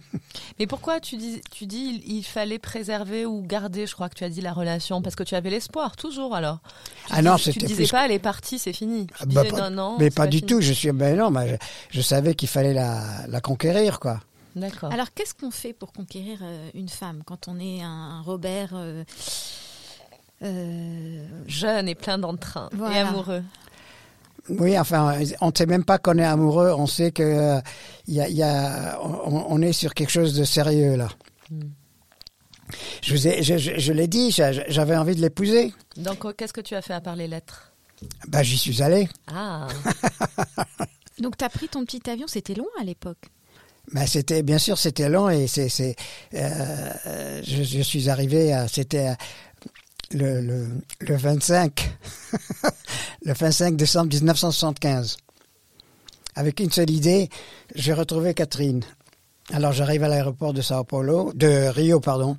Mais 0.59 0.67
pourquoi 0.67 1.01
tu 1.01 1.17
dis, 1.17 1.41
tu 1.51 1.67
dis 1.67 2.03
il, 2.07 2.17
il 2.19 2.23
fallait 2.23 2.59
préserver 2.59 3.27
ou 3.27 3.43
garder, 3.43 3.87
je 3.87 3.95
crois 3.95 4.09
que 4.09 4.15
tu 4.15 4.25
as 4.25 4.29
dit 4.31 4.41
la 4.41 4.53
relation, 4.53 5.03
parce 5.03 5.17
que 5.17 5.23
tu 5.23 5.35
avais 5.35 5.51
l'espoir, 5.51 5.97
toujours 5.97 6.35
alors. 6.35 6.59
Tu 7.07 7.13
Ah 7.15 7.23
non, 7.23 7.37
Tu 7.37 7.45
c'était 7.53 7.67
disais 7.67 7.85
plus- 7.85 7.91
pas, 7.93 8.05
elle 8.07 8.13
est 8.13 8.19
partie, 8.19 8.59
c'est 8.59 8.73
fini. 8.73 9.07
Tu 9.07 9.15
Ah 9.21 9.27
bah, 9.27 9.43
disais 9.45 9.55
pas- 9.57 9.71
non, 9.71 9.91
non. 9.91 9.97
mais 9.99 10.11
pas, 10.11 10.27
du 10.27 10.39
fini. 10.39 10.49
tout. 10.49 10.61
Je 10.61 10.73
suis, 10.73 10.93
ben 10.93 11.17
non, 11.17 11.33
je, 11.47 11.55
je 11.91 12.01
savais 12.03 12.35
qu'il 12.35 12.49
fallait 12.49 12.75
la, 12.75 13.27
la 13.29 13.41
conquérir, 13.41 14.01
quoi. 14.01 14.21
D'accord. 14.57 14.93
Alors, 14.93 15.07
qu'est-ce 15.15 15.35
qu'on 15.35 15.53
fait 15.53 15.73
pour 15.73 15.93
conquérir 15.93 16.39
euh, 16.43 16.71
une 16.75 16.89
femme? 16.89 17.23
Quand 17.25 17.47
on 17.47 17.61
est 17.61 17.81
un, 17.83 17.89
un 17.89 18.23
Robert 18.23 18.71
euh, 18.75 19.05
Jeune 20.41 21.89
et 21.89 21.95
plein 21.95 22.19
d'entrain 22.19 22.69
et 22.93 22.99
amoureux. 22.99 23.43
Oui, 24.49 24.79
enfin, 24.79 25.19
on 25.43 25.49
ne 25.49 25.53
sait 25.55 25.67
même 25.67 25.85
pas 25.85 25.99
qu'on 25.99 26.17
est 26.17 26.25
amoureux, 26.25 26.73
on 26.77 26.87
sait 26.87 27.11
que 27.13 27.23
euh, 27.23 27.61
il 28.07 28.15
y 28.15 28.21
a, 28.21 28.29
il 28.29 28.37
y 28.37 28.43
a- 28.43 28.99
on, 29.03 29.45
on 29.51 29.61
est 29.61 29.75
sur 29.75 29.93
quelque 29.93 30.09
chose 30.11 30.33
de 30.35 30.45
sérieux 30.45 30.97
là. 30.97 31.09
Hmm. 31.51 31.61
Je, 33.03 33.15
vous 33.15 33.27
ai- 33.29 33.43
je, 33.43 33.59
je- 33.59 33.79
je 33.79 33.93
l'ai 33.93 34.07
dit, 34.09 34.31
j'a- 34.31 34.53
j'avais 34.71 34.97
envie 34.97 35.15
de 35.15 35.21
l'épouser. 35.21 35.75
Donc, 35.97 36.25
oh, 36.25 36.33
qu'est-ce 36.37 36.53
que 36.55 36.61
tu 36.63 36.75
as 36.75 36.81
fait 36.83 36.95
à 36.95 37.01
part 37.03 37.17
les 37.17 37.27
lettres? 37.29 37.73
Bah, 38.29 38.43
j'y 38.43 38.57
suis 38.57 38.81
allé. 38.83 39.09
Ah, 39.27 39.69
Donc, 41.19 41.37
tu 41.37 41.45
as 41.45 41.49
pris 41.51 41.69
ton 41.69 41.85
petit 41.85 42.09
avion, 42.09 42.27
c'était 42.27 42.55
long 42.55 42.69
à 42.81 42.85
l'époque? 42.85 43.19
Mais 43.93 44.07
c'était 44.07 44.43
bien 44.43 44.59
sûr 44.59 44.77
c'était 44.77 45.09
long 45.09 45.31
et 45.31 45.47
c'est 45.47 45.71
c'est 45.71 45.97
euh, 46.35 47.41
je, 47.43 47.63
je 47.63 47.81
suis 47.81 48.11
arrivé 48.11 48.53
à 48.53 48.69
c'était 48.69 49.09
euh, 49.09 49.15
le, 50.13 50.41
le 50.41 50.69
le 51.01 51.17
25 51.17 51.99
le 53.25 53.33
25 53.33 53.77
décembre 53.77 54.15
1975 54.15 55.17
avec 56.35 56.61
une 56.61 56.71
seule 56.71 56.91
idée 56.91 57.29
j'ai 57.75 57.93
retrouvé 57.93 58.35
Catherine. 58.35 58.83
Alors 59.53 59.73
j'arrive 59.73 60.05
à 60.05 60.09
l'aéroport 60.09 60.53
de 60.53 60.63
Sao 60.63 60.85
Paulo 60.85 61.33
de 61.35 61.69
Rio 61.69 62.01
pardon 62.01 62.37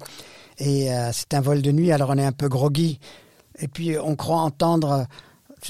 et 0.58 0.92
euh, 0.92 1.12
c'est 1.14 1.34
un 1.34 1.42
vol 1.42 1.62
de 1.62 1.72
nuit 1.72 1.92
alors 1.92 2.10
on 2.10 2.18
est 2.18 2.26
un 2.26 2.32
peu 2.32 2.50
groggy. 2.50 3.00
Et 3.60 3.68
puis 3.68 3.98
on 3.98 4.16
croit 4.16 4.42
entendre 4.42 5.06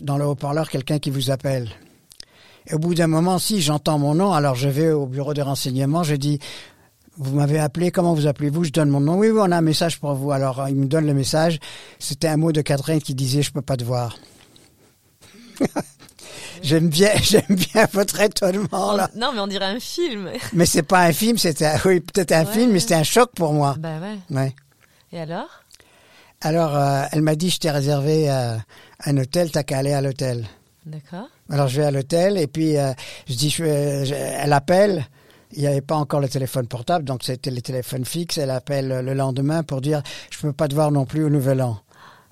dans 0.02 0.18
le 0.18 0.26
haut-parleur 0.26 0.70
quelqu'un 0.70 1.00
qui 1.00 1.10
vous 1.10 1.32
appelle. 1.32 1.70
Et 2.68 2.76
au 2.76 2.80
bout 2.80 2.94
d'un 2.94 3.08
moment, 3.08 3.40
si 3.40 3.62
j'entends 3.62 3.98
mon 3.98 4.14
nom, 4.14 4.32
alors 4.32 4.56
je 4.56 4.70
vais 4.70 4.92
au 4.92 5.08
bureau 5.08 5.34
de 5.34 5.42
renseignement, 5.42 6.04
je 6.04 6.16
dis, 6.16 6.40
vous 7.20 7.36
m'avez 7.36 7.60
appelé, 7.60 7.92
comment 7.92 8.14
vous 8.14 8.26
appelez-vous? 8.28 8.64
Je 8.64 8.72
donne 8.72 8.90
mon 8.90 9.00
nom. 9.02 9.18
Oui, 9.18 9.30
oui, 9.30 9.40
on 9.44 9.52
a 9.52 9.58
un 9.58 9.62
message 9.62 10.00
pour 10.00 10.14
vous. 10.16 10.32
Alors 10.32 10.66
il 10.70 10.76
me 10.76 10.86
donne 10.88 11.06
le 11.06 11.14
message. 11.14 11.60
C'était 12.00 12.28
un 12.30 12.38
mot 12.38 12.52
de 12.52 12.62
Catherine 12.62 13.02
qui 13.02 13.14
disait, 13.14 13.42
je 13.42 13.52
peux 13.52 13.62
pas 13.62 13.78
te 13.78 13.84
voir. 13.84 14.18
j'aime 16.64 16.90
bien, 16.90 17.12
j'aime 17.22 17.44
bien 17.50 17.88
votre 17.92 18.20
étonnement 18.22 18.94
là. 18.96 19.10
non, 19.16 19.32
mais 19.34 19.40
on 19.40 19.48
dirait 19.48 19.66
un 19.66 19.80
film. 19.80 20.30
Mais 20.54 20.66
c'est 20.66 20.84
pas 20.84 21.02
un 21.04 21.12
film, 21.14 21.38
c'était, 21.38 21.72
oui, 21.86 22.00
peut-être 22.00 22.32
un 22.32 22.46
Ouais. 22.46 22.52
film, 22.54 22.72
mais 22.72 22.80
c'était 22.80 22.96
un 22.96 23.04
choc 23.04 23.32
pour 23.36 23.54
moi. 23.54 23.76
bah 23.78 23.98
ouais. 24.00 24.18
Ouais. 24.36 24.56
Et 25.12 25.20
alors? 25.20 25.50
Alors 26.42 26.76
euh, 26.78 27.04
elle 27.12 27.22
m'a 27.22 27.36
dit, 27.36 27.50
je 27.50 27.60
t'ai 27.60 27.70
réservé 27.72 28.32
euh, 28.32 28.56
un 29.06 29.18
hôtel, 29.18 29.52
t'as 29.52 29.64
qu'à 29.64 29.80
aller 29.80 29.92
à 29.94 30.02
l'hôtel. 30.02 30.48
D'accord. 30.86 31.28
Alors 31.50 31.68
je 31.68 31.82
vais 31.82 31.88
à 31.88 31.92
l'hôtel 31.92 32.38
et 32.38 32.48
puis 32.48 32.78
euh, 32.78 32.94
je 33.28 33.36
dis, 33.36 33.50
je, 33.50 33.64
vais- 33.64 34.06
je- 34.06 34.14
elle 34.16 34.54
appelle. 34.54 35.06
Il 35.54 35.62
n'y 35.62 35.68
avait 35.68 35.82
pas 35.82 35.96
encore 35.96 36.20
le 36.20 36.30
téléphone 36.30 36.68
portable, 36.68 37.06
donc 37.06 37.24
c'était 37.24 37.50
le 37.52 37.62
téléphone 37.62 38.06
fixe. 38.06 38.38
Elle 38.38 38.52
appelle 38.52 38.88
le 39.04 39.14
lendemain 39.16 39.64
pour 39.64 39.82
dire, 39.82 40.04
je 40.30 40.38
peux 40.40 40.54
pas 40.54 40.68
te 40.68 40.76
voir 40.76 40.92
non 40.92 41.06
plus 41.06 41.24
au 41.24 41.30
Nouvel 41.30 41.62
An. 41.62 41.80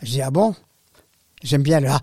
Je 0.03 0.11
dis 0.11 0.21
ah 0.21 0.29
bon? 0.29 0.53
J'aime 1.43 1.63
bien 1.63 1.79
le 1.79 1.89
ah. 1.89 2.01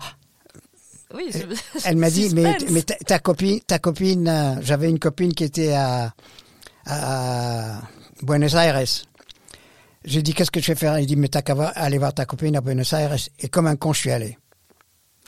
Oui. 1.13 1.29
je- 1.33 1.79
Elle 1.85 1.95
m'a 1.97 2.09
dit 2.09 2.33
mais 2.33 2.51
suspense. 2.53 2.71
mais 2.71 2.81
ta, 2.81 2.95
ta 2.95 3.19
copine 3.19 3.59
ta 3.61 3.79
copine 3.79 4.27
euh, 4.27 4.55
j'avais 4.61 4.89
une 4.89 4.99
copine 4.99 5.33
qui 5.33 5.45
était 5.45 5.71
à 5.73 6.13
à 6.85 7.81
Buenos 8.21 8.53
Aires. 8.55 8.83
J'ai 10.03 10.21
dit 10.21 10.33
qu'est-ce 10.33 10.51
que 10.51 10.59
je 10.59 10.67
vais 10.67 10.75
faire? 10.75 10.99
Il 10.99 11.05
dit 11.05 11.15
mais 11.15 11.29
t'as 11.29 11.41
qu'à 11.41 11.53
aller 11.53 11.97
voir 11.97 12.13
ta 12.13 12.25
copine 12.25 12.55
à 12.57 12.61
Buenos 12.61 12.91
Aires 12.93 13.15
et 13.39 13.47
comme 13.47 13.67
un 13.67 13.75
con 13.77 13.93
je 13.93 13.99
suis 14.01 14.11
allé. 14.11 14.37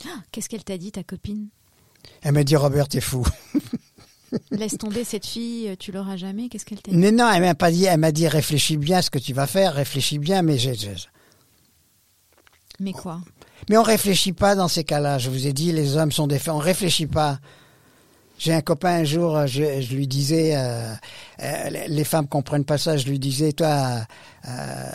Ah, 0.06 0.20
Qu'est-ce 0.32 0.50
qu'elle 0.50 0.63
t'a 0.63 0.77
dit, 0.77 0.91
ta 0.91 1.03
copine? 1.03 1.48
Elle 2.22 2.34
m'a 2.34 2.44
dit 2.44 2.56
Robert 2.58 2.88
t'es 2.89 3.01
fou. 3.01 3.25
Laisse 4.51 4.77
tomber 4.77 5.03
cette 5.03 5.25
fille, 5.25 5.75
tu 5.77 5.91
l'auras 5.91 6.17
jamais. 6.17 6.50
Qu'est-ce 6.50 6.65
qu'elle 6.65 6.81
t'a 6.81 6.91
dit 6.91 6.98
Mais 6.98 7.12
non, 7.12 7.29
elle 7.31 7.41
m'a 7.41 7.55
pas 7.55 7.72
dit, 7.72 7.86
elle 7.86 8.00
m'a 8.00 8.12
dit 8.12 8.27
réfléchis 8.27 8.77
bien 8.77 8.98
à 8.98 9.01
ce 9.01 9.10
que 9.10 9.19
tu 9.19 9.34
vas 9.34 9.48
faire, 9.48 9.74
réfléchis 9.74 10.19
bien, 10.19 10.41
mais 10.41 10.57
j'ai, 10.57 10.74
Mais 12.79 12.91
quoi? 12.91 13.22
Mais 13.69 13.77
on 13.77 13.84
réfléchit 13.84 14.34
pas 14.34 14.55
dans 14.55 14.67
ces 14.67 14.84
cas-là. 14.84 15.17
Je 15.17 15.29
vous 15.29 15.48
ai 15.48 15.53
dit, 15.53 15.72
les 15.72 15.98
hommes 15.98 16.12
sont 16.12 16.27
des 16.27 16.39
faits, 16.39 16.53
on 16.53 16.57
réfléchit 16.57 17.07
pas. 17.07 17.39
J'ai 18.38 18.53
un 18.53 18.62
copain 18.62 19.00
un 19.00 19.03
jour, 19.03 19.48
je, 19.48 19.81
je 19.81 19.96
lui 19.96 20.07
disais, 20.07 20.55
euh, 20.55 20.93
euh, 21.41 21.69
les- 21.88 22.03
femmes 22.03 22.27
comprennent 22.27 22.65
pas 22.65 22.77
ça. 22.77 22.96
Je 22.96 23.07
lui 23.07 23.17
disais, 23.17 23.51
toi, 23.51 24.05
euh, 24.48 24.91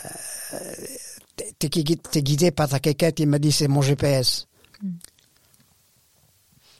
t'es, 1.59 1.67
guidé 2.21 2.51
par 2.51 2.69
ta 2.69 2.79
quéquette. 2.79 3.19
Il 3.19 3.27
m'a 3.27 3.39
dit, 3.39 3.51
c'est 3.51 3.67
mon 3.67 3.81
GPS. 3.81 4.47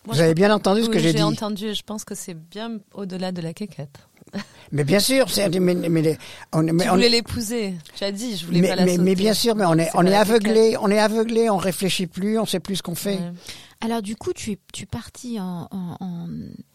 Moi, 0.05 0.15
vous 0.15 0.22
avez 0.22 0.33
bien 0.33 0.53
entendu 0.53 0.81
ce 0.83 0.88
Oui, 0.88 0.93
que 0.93 1.00
j'ai 1.00 1.13
dit 1.13 1.22
entendu 1.24 1.67
et 1.67 1.74
je 1.74 1.83
pense 1.83 2.03
que 2.03 2.13
c'est 2.15 2.33
bien 2.33 2.79
au-delà 2.93 3.31
de 3.31 3.41
la 3.41 3.53
quéquette. 3.53 4.00
Mais 4.72 4.83
bien 4.83 5.00
sûr, 5.00 5.29
c'est, 5.29 5.48
mais, 5.60 5.75
mais 5.75 6.01
les- 6.01 6.17
on, 6.51 6.63
mais 6.63 6.83
tu 6.83 6.89
on- 6.89 6.93
voulais 6.95 7.10
l'épouser. 7.10 7.75
Tu 7.95 8.03
as 8.03 8.12
dit, 8.12 8.36
je 8.36 8.45
voulais 8.45 8.62
mais, 8.62 8.67
pas 8.69 8.75
la 8.77 8.98
mais, 8.98 9.15
bien 9.15 9.33
sûr, 9.33 9.55
mais 9.55 9.65
on 9.65 9.75
est, 9.75 9.86
C'est 9.86 9.91
on 9.98 10.05
est 10.05 10.15
aveuglé, 10.15 10.75
on 10.81 10.89
est 10.89 10.98
aveuglé, 11.00 11.50
on 11.50 11.57
réfléchit 11.57 12.07
plus, 12.07 12.39
on 12.39 12.45
sait 12.45 12.60
plus 12.60 12.77
ce 12.77 12.83
qu'on 12.83 12.95
fait. 12.95 13.17
Ouais. 13.17 13.31
Alors 13.81 14.01
du 14.01 14.15
coup, 14.15 14.33
tu 14.33 14.51
es, 14.53 14.60
tu 14.74 14.83
es 14.83 14.86
parti 14.88 15.39
en, 15.39 15.67
en- 15.72 15.98
en- 16.00 16.27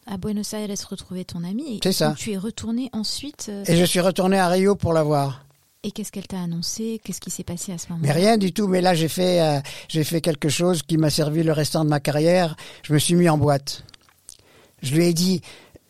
à 0.07 0.17
Buenos 0.17 0.53
Aires 0.53 0.69
retrouver 0.89 1.25
ton 1.25 1.43
amie. 1.43 1.75
et 1.75 1.79
C'est 1.83 1.91
ça. 1.91 2.13
Tu 2.17 2.31
es 2.31 2.37
retourné 2.37 2.89
ensuite. 2.93 3.47
euh, 3.49 3.63
Et 3.67 3.75
je 3.75 3.83
suis 3.83 3.99
retourné 3.99 4.37
à 4.39 4.47
Rio 4.47 4.75
pour 4.75 4.93
la 4.93 5.03
voir. 5.03 5.43
Et 5.83 5.91
qu'est-ce 5.91 6.11
qu'elle 6.11 6.27
t'a 6.27 6.41
annoncé? 6.41 6.99
Qu'est-ce 7.03 7.21
qui 7.21 7.31
s'est 7.31 7.43
passé 7.43 7.71
à 7.71 7.77
ce 7.77 7.87
moment 7.89 8.01
Mais 8.03 8.11
rien 8.11 8.37
du 8.37 8.51
tout. 8.51 8.67
Mais 8.67 8.81
là, 8.81 8.93
j'ai 8.93 9.07
fait, 9.07 9.41
euh, 9.41 9.59
j'ai 9.87 10.03
fait 10.03 10.19
quelque 10.19 10.49
chose 10.49 10.83
qui 10.83 10.97
m'a 10.97 11.09
servi 11.09 11.41
le 11.41 11.53
restant 11.53 11.85
de 11.85 11.89
ma 11.89 12.01
carrière. 12.01 12.57
Je 12.83 12.93
me 12.93 12.99
suis 12.99 13.15
mis 13.15 13.29
en 13.29 13.37
boîte. 13.37 13.83
Je 14.81 14.93
lui 14.93 15.05
ai 15.05 15.13
dit, 15.13 15.41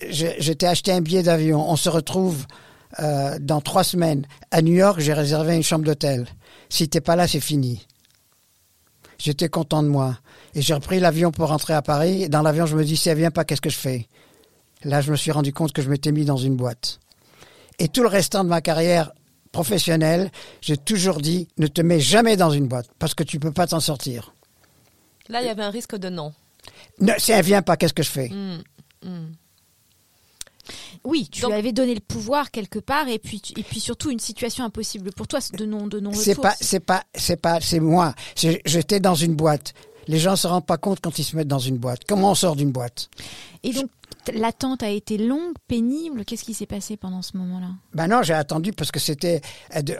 je, 0.09 0.53
t'ai 0.53 0.67
acheté 0.67 0.91
un 0.91 1.01
billet 1.01 1.23
d'avion. 1.23 1.67
On 1.67 1.75
se 1.75 1.89
retrouve 1.89 2.45
euh, 2.99 3.37
dans 3.39 3.61
trois 3.61 3.83
semaines 3.83 4.27
à 4.51 4.61
New 4.61 4.73
York. 4.73 4.99
J'ai 4.99 5.13
réservé 5.13 5.55
une 5.55 5.63
chambre 5.63 5.85
d'hôtel. 5.85 6.27
Si 6.69 6.87
t'es 6.87 7.01
pas 7.01 7.15
là, 7.15 7.27
c'est 7.27 7.39
fini. 7.39 7.87
J'étais 9.17 9.49
content 9.49 9.81
de 9.81 9.87
moi. 9.87 10.19
Et 10.53 10.61
j'ai 10.61 10.75
repris 10.75 10.99
l'avion 10.99 11.31
pour 11.31 11.47
rentrer 11.49 11.73
à 11.73 11.81
Paris. 11.81 12.29
Dans 12.29 12.43
l'avion, 12.43 12.67
je 12.67 12.75
me 12.75 12.83
dis, 12.83 12.95
si 12.95 13.09
elle 13.09 13.17
vient 13.17 13.31
pas, 13.31 13.43
qu'est-ce 13.43 13.61
que 13.61 13.71
je 13.71 13.77
fais? 13.77 14.07
Là, 14.83 15.01
je 15.01 15.11
me 15.11 15.15
suis 15.15 15.31
rendu 15.31 15.51
compte 15.51 15.73
que 15.73 15.81
je 15.81 15.89
m'étais 15.89 16.11
mis 16.11 16.25
dans 16.25 16.37
une 16.37 16.55
boîte. 16.55 16.99
Et 17.79 17.87
tout 17.87 18.03
le 18.03 18.07
restant 18.07 18.43
de 18.43 18.49
ma 18.49 18.61
carrière 18.61 19.11
professionnelle, 19.51 20.31
j'ai 20.61 20.77
toujours 20.77 21.19
dit, 21.21 21.47
ne 21.57 21.67
te 21.67 21.81
mets 21.81 21.99
jamais 21.99 22.37
dans 22.37 22.51
une 22.51 22.67
boîte, 22.67 22.89
parce 22.99 23.13
que 23.13 23.23
tu 23.23 23.39
peux 23.39 23.51
pas 23.51 23.67
t'en 23.67 23.79
sortir. 23.79 24.33
Là, 25.27 25.41
il 25.41 25.47
y 25.47 25.49
avait 25.49 25.63
un 25.63 25.69
risque 25.69 25.95
de 25.95 26.09
non. 26.09 26.33
Ne, 26.99 27.13
si 27.17 27.31
elle 27.31 27.45
vient 27.45 27.61
pas, 27.61 27.77
qu'est-ce 27.77 27.93
que 27.93 28.03
je 28.03 28.09
fais? 28.09 28.29
Hmm, 28.29 28.61
hmm. 29.03 29.31
Oui, 31.03 31.29
tu 31.31 31.41
Donc- 31.41 31.51
lui 31.51 31.57
avais 31.57 31.71
donné 31.71 31.93
le 31.95 31.99
pouvoir 32.01 32.51
quelque 32.51 32.79
part 32.79 33.07
et 33.07 33.19
puis 33.19 33.41
et 33.57 33.63
puis 33.63 33.79
surtout 33.79 34.11
une 34.11 34.19
situation 34.19 34.63
impossible 34.63 35.11
pour 35.13 35.27
toi 35.27 35.39
de 35.53 35.65
non 35.65 35.87
de 35.87 35.99
non 35.99 36.13
C'est 36.13 36.35
pas, 36.35 36.55
c'est 36.59 36.79
pas, 36.79 37.03
c'est 37.15 37.37
pas, 37.41 37.59
c'est 37.61 37.79
moi. 37.79 38.13
J'étais 38.35 38.99
dans 38.99 39.15
une 39.15 39.35
boîte. 39.35 39.73
Les 40.09 40.17
gens 40.17 40.35
se 40.35 40.47
rendent 40.47 40.65
pas 40.65 40.79
compte 40.79 41.01
quand 41.01 41.19
ils 41.19 41.23
se 41.23 41.35
mettent 41.35 41.47
dans 41.47 41.59
une 41.59 41.77
boîte. 41.77 41.99
Comment 42.07 42.31
on 42.31 42.35
sort 42.35 42.55
d'une 42.55 42.71
boîte? 42.71 43.11
Et 43.61 43.73
donc 43.73 43.91
l'attente 44.33 44.81
a 44.81 44.89
été 44.89 45.19
longue, 45.19 45.53
pénible? 45.67 46.25
Qu'est-ce 46.25 46.43
qui 46.43 46.55
s'est 46.55 46.65
passé 46.65 46.97
pendant 46.97 47.21
ce 47.21 47.37
moment-là? 47.37 47.67
Ben 47.93 48.07
non, 48.07 48.23
j'ai 48.23 48.33
attendu 48.33 48.73
parce 48.73 48.89
que 48.89 48.99
c'était, 48.99 49.41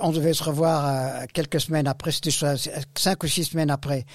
on 0.02 0.12
devait 0.12 0.34
se 0.34 0.44
revoir 0.44 0.88
euh, 0.88 1.26
quelques 1.32 1.62
semaines 1.62 1.88
après, 1.88 2.12
c'était 2.12 2.32
cinq 2.96 3.24
ou 3.24 3.28
six 3.28 3.44
semaines 3.44 3.70
après. 3.70 4.08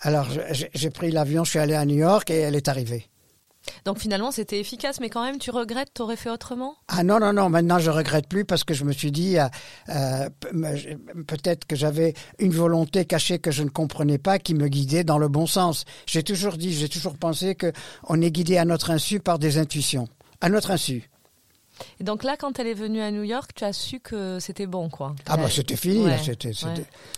Alors 0.00 0.26
j'ai 0.74 0.90
pris 0.90 1.12
l'avion, 1.12 1.44
je 1.44 1.50
suis 1.50 1.58
allé 1.60 1.74
à 1.74 1.84
New 1.84 1.96
York 1.96 2.28
et 2.28 2.40
elle 2.40 2.56
est 2.56 2.66
arrivée. 2.66 3.08
Donc 3.84 3.98
finalement, 3.98 4.30
c'était 4.30 4.60
efficace, 4.60 5.00
mais 5.00 5.10
quand 5.10 5.24
même, 5.24 5.38
tu 5.38 5.50
regrettes, 5.50 5.92
t'aurais 5.94 6.16
fait 6.16 6.30
autrement? 6.30 6.76
Ah 6.88 7.02
non, 7.02 7.18
non, 7.18 7.32
non, 7.32 7.48
maintenant 7.48 7.78
je 7.78 7.90
regrette 7.90 8.28
plus 8.28 8.44
parce 8.44 8.64
que 8.64 8.74
je 8.74 8.84
me 8.84 8.92
suis 8.92 9.12
dit, 9.12 9.38
euh, 9.38 9.46
euh, 9.88 10.28
peut-être 11.26 11.66
que 11.66 11.76
j'avais 11.76 12.14
une 12.38 12.52
volonté 12.52 13.04
cachée 13.04 13.38
que 13.38 13.50
je 13.50 13.62
ne 13.62 13.68
comprenais 13.68 14.18
pas 14.18 14.38
qui 14.38 14.54
me 14.54 14.68
guidait 14.68 15.04
dans 15.04 15.18
le 15.18 15.28
bon 15.28 15.46
sens. 15.46 15.84
J'ai 16.06 16.22
toujours 16.22 16.56
dit, 16.56 16.72
j'ai 16.72 16.88
toujours 16.88 17.16
pensé 17.16 17.54
que 17.54 17.72
on 18.08 18.20
est 18.20 18.30
guidé 18.30 18.58
à 18.58 18.64
notre 18.64 18.90
insu 18.90 19.20
par 19.20 19.38
des 19.38 19.58
intuitions. 19.58 20.08
À 20.40 20.48
notre 20.48 20.70
insu. 20.70 21.08
Et 22.00 22.04
donc 22.04 22.24
là, 22.24 22.36
quand 22.36 22.58
elle 22.58 22.66
est 22.66 22.74
venue 22.74 23.00
à 23.00 23.10
New 23.10 23.22
York, 23.22 23.50
tu 23.54 23.64
as 23.64 23.72
su 23.72 24.00
que 24.00 24.38
c'était 24.40 24.66
bon, 24.66 24.88
quoi. 24.88 25.14
Ah 25.26 25.36
bah 25.36 25.48
c'était 25.50 25.76
fini, 25.76 26.04
Ouais, 26.04 26.18
c'était. 26.22 26.50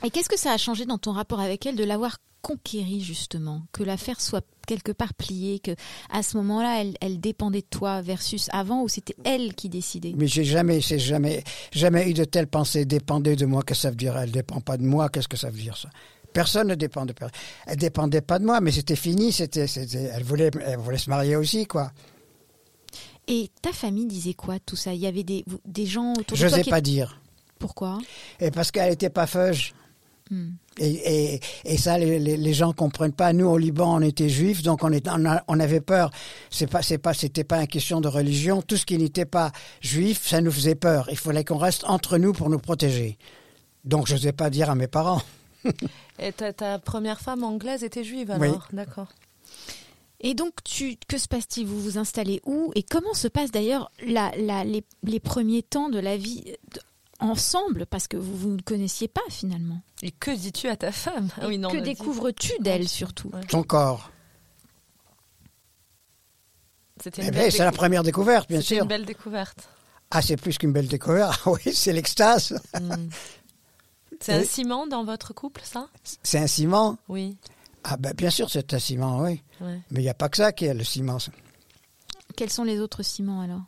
Et 0.05 0.11
qu'est-ce 0.11 0.29
que 0.29 0.38
ça 0.38 0.53
a 0.53 0.59
changé 0.59 0.87
dans 0.87 0.99
ton 0.99 1.12
rapport 1.12 1.41
avec 1.41 1.67
elle 1.67 1.77
de 1.77 1.85
l'avoir 1.85 2.19
conquérie 2.43 3.00
justement, 3.00 3.62
que 3.73 3.83
l'affaire 3.83 4.21
soit 4.21 4.45
quelque 4.67 4.93
part 4.93 5.15
pliée, 5.15 5.59
que 5.59 5.73
à 6.11 6.23
ce 6.23 6.37
moment-là 6.37 6.81
elle, 6.81 6.95
elle 7.00 7.21
dépendait 7.21 7.62
de 7.62 7.67
toi 7.69 8.00
versus 8.00 8.49
avant 8.53 8.83
où 8.83 8.88
c'était 8.88 9.17
elle 9.25 9.55
qui 9.55 9.69
décidait? 9.69 10.15
Mais 10.17 10.27
j'ai 10.27 10.45
jamais, 10.45 10.81
c'est 10.81 10.99
jamais, 10.99 11.43
jamais 11.73 12.09
eu 12.09 12.15
de 12.15 12.25
telle 12.25 12.47
pensée 12.47 12.85
dépendait 12.85 13.37
de 13.37 13.47
moi. 13.47 13.62
Qu'est-ce 13.62 13.81
que 13.81 13.83
ça 13.83 13.91
veut 13.91 13.97
dire? 13.97 14.17
Elle 14.17 14.31
dépend 14.31 14.61
pas 14.61 14.77
de 14.77 14.85
moi. 14.85 15.09
Qu'est-ce 15.09 15.29
que 15.29 15.37
ça 15.37 15.50
veut 15.50 15.59
dire 15.59 15.77
ça? 15.77 15.88
Personne 16.33 16.69
ne 16.69 16.75
dépend 16.75 17.07
de 17.07 17.12
personne. 17.12 17.37
Elle 17.67 17.77
dépendait 17.79 18.21
pas 18.21 18.38
de 18.38 18.45
moi, 18.45 18.61
mais 18.61 18.71
c'était 18.71 18.97
fini. 18.97 19.33
C'était, 19.33 19.67
c'était, 19.67 20.11
elle 20.15 20.23
voulait, 20.23 20.50
elle 20.65 20.79
voulait 20.79 20.99
se 20.99 21.11
marier 21.11 21.37
aussi, 21.37 21.67
quoi. 21.67 21.91
Et 23.28 23.50
ta 23.62 23.73
famille 23.73 24.06
disait 24.06 24.35
quoi 24.35 24.58
tout 24.58 24.76
ça? 24.76 24.92
Il 24.94 25.00
y 25.00 25.06
avait 25.06 25.23
des, 25.23 25.44
des 25.64 25.87
gens 25.87 26.12
autour 26.14 26.37
Je 26.37 26.44
de 26.44 26.49
toi 26.49 26.58
sais 26.58 26.64
qui 26.64 26.70
pas 26.70 26.80
dire. 26.80 27.20
Pourquoi? 27.58 27.99
Et 28.40 28.50
parce 28.50 28.70
qu'elle 28.70 28.92
était 28.92 29.11
pas 29.11 29.26
feuge. 29.26 29.75
Hmm. 30.30 30.50
Et, 30.78 31.35
et, 31.35 31.40
et 31.64 31.76
ça, 31.78 31.99
les, 31.99 32.18
les, 32.18 32.37
les 32.37 32.54
gens 32.54 32.73
comprennent 32.73 33.12
pas. 33.12 33.32
Nous, 33.32 33.47
au 33.47 33.56
Liban, 33.58 33.97
on 33.97 34.00
était 34.00 34.28
juifs, 34.28 34.62
donc 34.62 34.85
on, 34.85 34.92
est, 34.92 35.08
on, 35.08 35.25
a- 35.26 35.42
on 35.49 35.58
avait 35.58 35.80
peur. 35.80 36.11
C'est 36.50 36.66
pas, 36.70 36.82
c'est 36.82 36.99
pas, 36.99 37.14
c'était 37.14 37.44
pas 37.44 37.61
une 37.61 37.66
question 37.66 38.00
de 38.00 38.08
religion. 38.08 38.62
Tout 38.62 38.76
ce 38.76 38.87
qui 38.87 38.97
n'était 38.99 39.25
pas 39.25 39.52
juif, 39.80 40.26
ça 40.26 40.40
nous 40.40 40.52
faisait 40.52 40.75
peur. 40.75 41.08
Il 41.11 41.16
fallait 41.18 41.44
qu'on 41.44 41.56
reste 41.58 41.85
entre 41.85 42.18
nous 42.18 42.32
pour 42.32 42.49
nous 42.50 42.58
protéger. 42.58 43.18
Donc, 43.85 44.06
je 44.06 44.14
n'osais 44.14 44.32
pas 44.32 44.50
dire 44.50 44.70
à 44.70 44.75
mes 44.75 44.87
parents. 44.88 45.23
Et 46.18 46.32
ta, 46.32 46.52
ta 46.52 46.78
première 46.78 47.20
femme 47.20 47.42
anglaise 47.42 47.82
était 47.82 48.04
juive 48.04 48.35
Oui. 48.38 48.49
alors? 48.49 48.68
D'accord. 48.73 49.08
Et 50.21 50.35
donc, 50.35 50.53
tu, 50.65 50.97
que 51.09 51.17
se 51.19 51.29
passe-t-il? 51.29 51.67
Vous 51.67 51.81
vous 51.81 51.97
installez 51.99 52.41
où? 52.45 52.73
Et 52.75 52.83
comment 52.83 53.15
se 53.15 53.29
passe 53.29 53.51
d'ailleurs 53.53 53.91
la, 54.05 54.33
la- 54.37 54.65
les, 54.65 54.85
les 55.05 55.21
premiers 55.21 55.63
temps 55.63 55.89
de 55.89 55.99
la 56.01 56.17
vie 56.17 56.45
ensemble? 57.21 57.87
Parce 57.87 58.09
que 58.09 58.17
vous 58.17 58.37
vous 58.37 58.49
ne 58.51 58.61
connaissiez 58.61 59.07
pas 59.09 59.21
finalement. 59.31 59.81
Et 60.03 60.11
que 60.11 60.31
dis-tu 60.33 60.67
à 60.69 60.77
ta 60.77 60.91
femme? 60.91 61.29
Ah 61.41 61.45
Et 61.45 61.47
oui, 61.49 61.59
non, 61.59 61.71
que 61.71 61.77
découvres-tu 61.79 62.53
d'elle 62.61 62.89
surtout? 62.89 63.29
Ouais. 63.33 63.41
Son 63.51 63.63
corps. 63.63 64.11
C'était 67.03 67.23
Eh 67.27 67.31
bien, 67.31 67.43
belle 67.43 67.53
c'est 67.53 67.65
la 67.65 67.71
première 67.73 68.03
découverte, 68.03 68.49
bien 68.49 68.61
sûr. 68.61 68.83
une 68.83 68.89
belle 68.89 69.05
découverte. 69.07 69.69
Ah, 70.11 70.21
c'est 70.23 70.37
plus 70.37 70.59
qu'une 70.59 70.73
belle 70.73 70.89
découverte. 70.89 71.41
Ah 71.47 71.51
oui, 71.65 71.73
c'est 71.73 71.93
l'extase. 71.93 72.61
Hmm. 72.79 73.09
C'est 74.21 74.33
un 74.33 74.43
ciment 74.43 74.89
dans 74.89 75.05
votre 75.05 75.33
couple, 75.33 75.61
ça? 75.63 75.87
C'est 76.25 76.39
un 76.41 76.49
ciment? 76.49 76.99
Oui. 77.09 77.37
Ah, 77.85 77.97
ben, 77.97 78.12
bien 78.14 78.30
sûr, 78.30 78.50
c'est 78.50 78.75
un 78.75 78.78
ciment, 78.78 79.20
oui. 79.23 79.42
Ouais. 79.61 79.78
Mais 79.90 80.00
il 80.00 80.02
n'y 80.04 80.08
a 80.08 80.14
pas 80.14 80.28
que 80.28 80.37
ça 80.37 80.52
qui 80.52 80.64
est 80.66 80.75
le 80.75 80.85
ciment. 80.85 81.18
Quels 82.37 82.50
sont 82.50 82.64
les 82.64 82.80
autres 82.80 83.02
ciments 83.02 83.40
alors? 83.40 83.62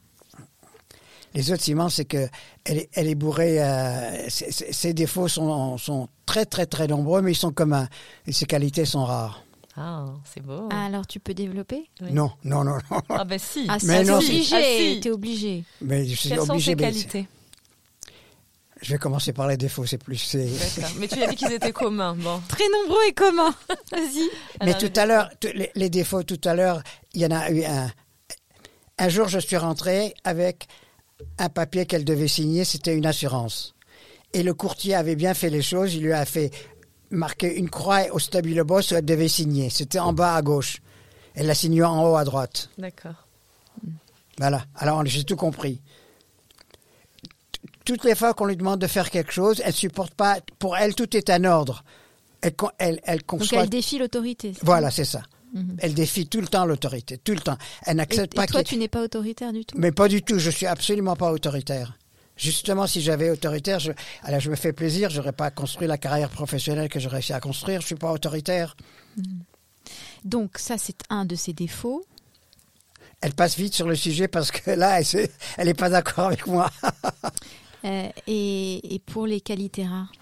Les 1.33 1.53
autres 1.53 1.63
ciments, 1.63 1.89
c'est 1.89 2.05
que 2.07 2.29
elle 2.65 2.79
est, 2.79 2.89
elle 2.93 3.07
est 3.07 3.15
bourrée. 3.15 3.63
euh, 3.63 4.29
ses- 4.29 4.93
défauts 4.95 5.29
sont, 5.29 5.79
sont 5.79 6.09
très, 6.27 6.45
très, 6.45 6.67
très 6.67 6.89
nombreux, 6.89 7.23
mais 7.23 7.33
ils 7.33 7.37
sont 7.37 7.53
communs. 7.53 7.89
Et 8.27 8.33
ses 8.33 8.47
qualités 8.47 8.85
sont 8.85 9.05
rares. 9.05 9.45
Ah, 9.77 10.07
c'est 10.25 10.43
beau. 10.43 10.69
Ah, 10.73 10.87
Alors, 10.87 11.07
tu 11.07 11.21
peux 11.21 11.33
développer? 11.33 11.89
Oui. 12.01 12.13
Non, 12.13 12.33
non, 12.45 12.65
non, 12.65 12.79
non. 12.91 13.01
Ah 13.11 13.25
ben 13.25 13.39
si. 13.39 13.65
Ah, 13.69 13.79
Mais 13.85 14.05
c'est 14.05 14.11
non, 14.11 14.17
obligé. 14.19 14.57
Ah, 14.57 14.63
si. 14.95 15.01
T'es 15.01 15.11
obligé. 15.11 15.65
Mais 15.81 16.05
je 16.05 16.15
suis 16.17 16.29
Quelles 16.31 16.41
sont 16.41 16.59
ses 16.59 16.75
mais 16.75 16.83
qualités? 16.83 17.29
Je 18.83 18.93
vais 18.93 18.99
commencer 18.99 19.33
par 19.33 19.47
les 19.49 19.57
défauts, 19.57 19.85
c'est 19.87 19.99
plus. 19.99 20.17
c'est-. 20.17 20.49
Mais 20.99 21.09
tu 21.09 21.23
as 21.23 21.27
dit 21.29 21.37
qu'ils 21.37 21.53
étaient 21.53 21.73
communs. 21.73 22.15
Bon. 22.15 22.41
Très 22.49 22.65
nombreux 22.69 23.03
et 23.09 23.13
communs. 23.13 23.55
Vas-y. 23.93 24.29
Mais 24.61 24.75
Alors, 24.75 24.79
tout 24.79 24.93
à 24.97 25.07
l'heure, 25.07 25.31
tout- 25.41 25.49
les, 25.55 25.71
les 25.75 25.91
défauts, 25.91 26.23
tout 26.23 26.41
à 26.45 26.55
l'heure, 26.55 26.83
il 27.15 27.21
y 27.23 27.27
en 27.27 27.31
a 27.31 27.51
eu 27.51 27.65
un. 27.65 27.91
Un 28.99 29.09
jour, 29.09 29.29
je 29.29 29.39
suis 29.39 29.57
rentré 29.57 30.15
avec 30.25 30.67
un 31.39 31.49
papier 31.49 31.87
qu'elle 31.87 32.05
devait 32.05 32.29
signer, 32.29 32.65
c'était 32.65 32.95
une 32.97 33.07
assurance. 33.07 33.75
Et 34.33 34.43
le 34.43 34.55
courtier 34.55 34.95
avait 34.95 35.17
bien 35.17 35.35
fait 35.35 35.51
les 35.51 35.63
choses, 35.63 35.95
il 35.95 36.03
lui 36.03 36.13
a 36.13 36.25
fait 36.25 36.51
marquer 37.11 37.55
une 37.57 37.69
croix 37.69 38.03
au 38.13 38.19
stabilo 38.19 38.65
boss 38.65 38.91
où 38.93 38.95
elle 38.97 39.05
devait 39.05 39.29
signer. 39.29 39.71
C'était 39.71 39.99
en 39.99 40.13
bas 40.13 40.35
à 40.37 40.43
gauche. 40.43 40.79
Elle 41.35 41.47
l'a 41.47 41.55
signé 41.55 41.83
en 41.83 42.05
haut 42.11 42.17
à 42.17 42.25
droite. 42.25 42.69
D'accord. 42.79 43.27
Voilà. 44.39 44.65
Alors 44.77 45.05
j'ai 45.07 45.25
tout 45.25 45.37
compris. 45.37 45.81
Toutes 47.85 48.05
les 48.05 48.15
fois 48.15 48.35
qu'on 48.35 48.45
lui 48.45 48.57
demande 48.57 48.81
de 48.81 48.87
faire 48.87 49.11
quelque 49.11 49.33
chose, 49.33 49.61
elle 49.65 49.73
supporte 49.75 50.15
pas. 50.15 50.39
Pour 50.59 50.77
elle, 50.77 50.95
tout 50.95 51.17
est 51.17 51.31
en 51.31 51.45
ordre. 51.45 51.83
Elle, 52.43 52.55
elle, 52.79 53.01
elle 53.05 53.21
Donc, 53.29 53.53
elle 53.53 53.69
défie 53.69 53.99
l'autorité. 53.99 54.55
Voilà, 54.63 54.91
c'est 54.91 55.05
ça. 55.05 55.23
Mhm. 55.53 55.77
Elle 55.81 55.95
défie 55.95 56.27
tout 56.29 56.41
le 56.41 56.47
temps 56.47 56.65
l'autorité, 56.65 57.19
tout 57.19 57.33
le 57.33 57.41
temps. 57.41 57.59
Elle 57.85 57.93
Et, 57.93 57.97
n'accepte 57.97 58.35
et 58.35 58.37
pas 58.37 58.47
toi, 58.47 58.63
qu'il- 58.63 58.77
tu 58.77 58.81
n'es 58.81 58.89
pas 58.89 59.03
autoritaire 59.03 59.53
du 59.53 59.65
tout 59.65 59.77
Mais 59.79 59.91
pas 59.93 60.09
du 60.09 60.23
tout, 60.23 60.39
je 60.39 60.49
suis 60.51 60.67
absolument 60.67 61.17
pas 61.17 61.33
autoritaire. 61.33 61.99
Justement, 62.37 62.87
si 62.87 63.03
j'avais 63.03 63.29
autoritaire, 63.31 63.81
je, 63.81 63.93
alors 64.23 64.41
je 64.41 64.49
me 64.51 64.57
fais 64.57 64.73
plaisir, 64.73 65.11
j'aurais 65.11 65.33
pas 65.33 65.51
construit 65.51 65.87
la 65.89 65.99
carrière 65.99 66.31
professionnelle 66.31 66.89
que 66.89 66.99
j'ai 67.01 67.09
réussi 67.09 67.33
à 67.35 67.41
construire, 67.41 67.81
je 67.83 67.87
suis 67.87 67.97
pas 67.97 68.13
autoritaire. 68.13 68.77
Donc, 70.25 70.57
ça, 70.59 70.77
c'est 70.79 70.97
un 71.11 71.25
de 71.25 71.35
ses 71.35 71.53
défauts. 71.53 72.05
Elle 73.21 73.35
passe 73.35 73.57
vite 73.57 73.75
sur 73.75 73.87
le 73.89 73.97
sujet 73.97 74.29
parce 74.29 74.51
que 74.53 74.71
là, 74.71 74.99
elle, 75.01 75.05
s'est- 75.05 75.31
elle 75.59 75.69
est 75.69 75.75
pas 75.75 75.91
d'accord 75.91 76.27
avec 76.29 76.47
moi. 76.47 76.71
Euh, 77.85 78.09
et, 78.27 78.95
et 78.95 78.99
pour 78.99 79.27
les 79.27 79.41
qualités 79.41 79.87
rares 79.87 80.13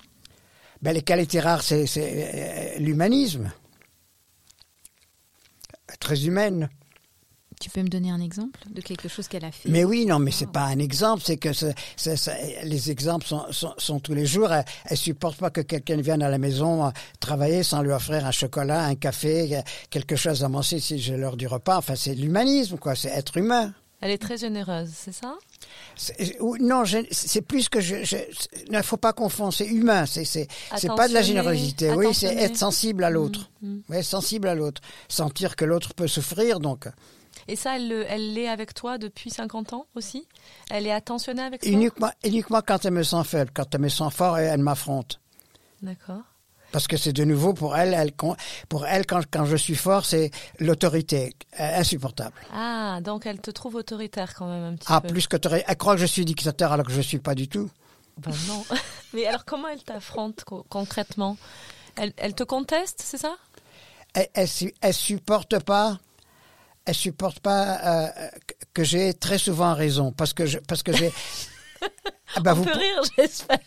Ben, 0.83 0.93
les 0.93 1.03
qualités 1.03 1.41
rares, 1.41 1.62
c'est 1.62 1.87
euh, 1.97 2.79
l'humanisme. 2.79 3.50
Très 6.01 6.27
humaine. 6.27 6.68
Tu 7.61 7.71
peux 7.71 7.83
me 7.83 7.88
donner 7.88 8.11
un 8.12 8.21
exemple 8.21 8.61
de 8.71 8.81
quelque 8.81 9.09
chose 9.09 9.27
qu'elle 9.27 9.44
a 9.44 9.51
fait 9.51 9.68
Mais 9.68 9.83
oui, 9.83 10.07
non, 10.07 10.21
mais 10.21 10.31
c'est 10.31 10.51
pas 10.51 10.66
un 10.66 10.79
exemple, 10.79 11.25
c'est 11.27 11.38
que 11.38 11.49
les 12.64 12.90
exemples 12.92 13.27
sont, 13.27 13.51
sont, 13.51 13.75
sont 13.79 13.99
tous 13.99 14.14
les 14.14 14.27
jours. 14.27 14.53
Elle, 14.53 14.64
elle 14.85 14.97
supporte 14.97 15.38
pas 15.38 15.51
que 15.51 15.62
quelqu'un 15.62 16.01
vienne 16.01 16.23
à 16.23 16.29
la 16.29 16.38
maison 16.38 16.87
euh, 16.87 16.90
travailler 17.18 17.64
sans 17.64 17.83
lui 17.83 17.90
offrir 17.90 18.25
un 18.25 18.31
chocolat, 18.31 18.85
un 18.85 18.94
café, 18.94 19.61
quelque 19.90 20.14
chose 20.14 20.44
à 20.44 20.49
manger 20.49 20.79
si 20.79 21.01
j'ai 21.01 21.16
l'heure 21.16 21.37
du 21.37 21.49
repas. 21.49 21.79
Enfin, 21.79 21.97
c'est 21.97 22.14
l'humanisme, 22.14 22.79
quoi. 22.79 22.94
C'est 22.94 23.09
être 23.11 23.37
humain. 23.37 23.75
Elle 24.01 24.13
est 24.13 24.19
très 24.19 24.37
généreuse, 24.37 24.91
c'est 24.95 25.13
ça? 25.13 25.37
Non, 26.61 26.85
c'est 27.11 27.43
plus 27.43 27.69
que 27.69 27.81
je. 27.81 27.97
ne 28.71 28.83
faut 28.83 28.97
pas 28.97 29.13
confondre. 29.13 29.53
C'est 29.53 29.67
humain. 29.67 30.07
C'est 30.07 30.47
pas 30.97 31.09
de 31.09 31.15
la 31.15 31.23
générosité. 31.23 31.91
Oui, 31.93 32.15
c'est 32.15 32.35
être 32.35 32.57
sensible 32.57 33.03
à 33.05 33.11
l'autre. 33.11 33.51
Mm, 33.63 33.69
mm. 33.75 33.83
Ouais, 33.89 34.03
sensible 34.03 34.49
à 34.49 34.55
l'autre. 34.55 34.81
Sentir 35.09 35.57
que 35.57 35.65
l'autre 35.65 35.95
peut 35.95 36.07
souffrir, 36.09 36.61
donc. 36.61 36.87
Et 37.49 37.57
ça, 37.57 37.77
elle 37.77 37.89
le- 37.89 38.05
elle 38.09 38.35
l'est 38.35 38.49
avec 38.49 38.75
toi 38.75 38.99
depuis 38.99 39.31
50 39.31 39.73
ans 39.73 39.87
aussi? 39.95 40.27
Elle 40.71 40.87
est 40.87 40.93
attentionnée 40.93 41.43
avec 41.43 41.63
toi? 41.63 41.71
Uniquement, 41.71 42.11
uniquement 42.25 42.61
quand 42.67 42.85
elle 42.85 42.93
me 42.93 43.03
sent 43.03 43.25
faible, 43.25 43.51
quand 43.55 43.75
elle 43.75 43.81
me 43.81 43.89
sent 43.89 44.11
fort, 44.13 44.39
elle 44.39 44.61
m'affronte. 44.61 45.19
D'accord. 45.83 46.23
Parce 46.70 46.87
que 46.87 46.96
c'est 46.98 47.14
de 47.14 47.24
nouveau 47.24 47.54
pour 47.54 47.76
elle, 47.76 48.12
pour 48.68 48.87
elle 48.87 49.07
quand, 49.07 49.22
quand 49.31 49.46
je 49.46 49.57
suis 49.57 49.74
fort, 49.74 50.04
c'est 50.04 50.31
l'autorité 50.59 51.35
euh, 51.61 51.78
insupportable. 51.81 52.35
Ah, 52.52 53.00
donc 53.02 53.24
elle 53.24 53.40
te 53.40 53.50
trouve 53.50 53.76
autoritaire 53.76 54.35
quand 54.35 54.46
même 54.48 54.64
un 54.64 54.76
petit 54.76 54.87
Ah, 54.90 55.00
peu. 55.00 55.09
plus 55.09 55.26
qu'autorité. 55.26 55.64
Elle 55.66 55.76
croit 55.78 55.94
que 55.94 56.00
je 56.02 56.07
suis 56.07 56.24
dictateur 56.26 56.72
alors 56.72 56.85
que 56.87 56.92
je 56.92 57.00
suis 57.00 57.18
pas 57.18 57.35
du 57.35 57.48
tout. 57.48 57.70
Ben 58.18 58.33
non. 58.48 58.64
Mais 59.14 59.26
alors 59.26 59.44
comment 59.46 59.68
elle 59.68 59.83
t'affronte 59.83 60.44
co- 60.44 60.66
concrètement? 60.68 61.38
Elle, 61.96 62.12
elle 62.18 62.35
te 62.35 62.42
conteste, 62.44 63.00
c'est 63.02 63.16
ça? 63.18 63.37
Elle, 64.14 64.28
elle, 64.35 64.48
su- 64.48 64.74
elle 64.83 64.92
supporte 64.94 65.59
pas. 65.61 65.98
Elle 66.85 66.94
supporte 66.94 67.40
pas 67.40 67.78
euh, 67.85 68.09
que- 68.74 68.85
j'ai 68.85 69.14
très 69.14 69.38
souvent 69.38 69.72
raison 69.74 70.12
parce 70.12 70.33
que 70.35 70.44
je 70.46 70.59
parce 70.59 70.83
que 70.83 70.92
j'ai. 70.92 71.12
Ah 72.37 72.40
bah 72.40 72.50
On 72.52 72.57
vous, 72.57 72.64
peut 72.64 72.76
rire, 72.76 73.00
j'espère. 73.16 73.59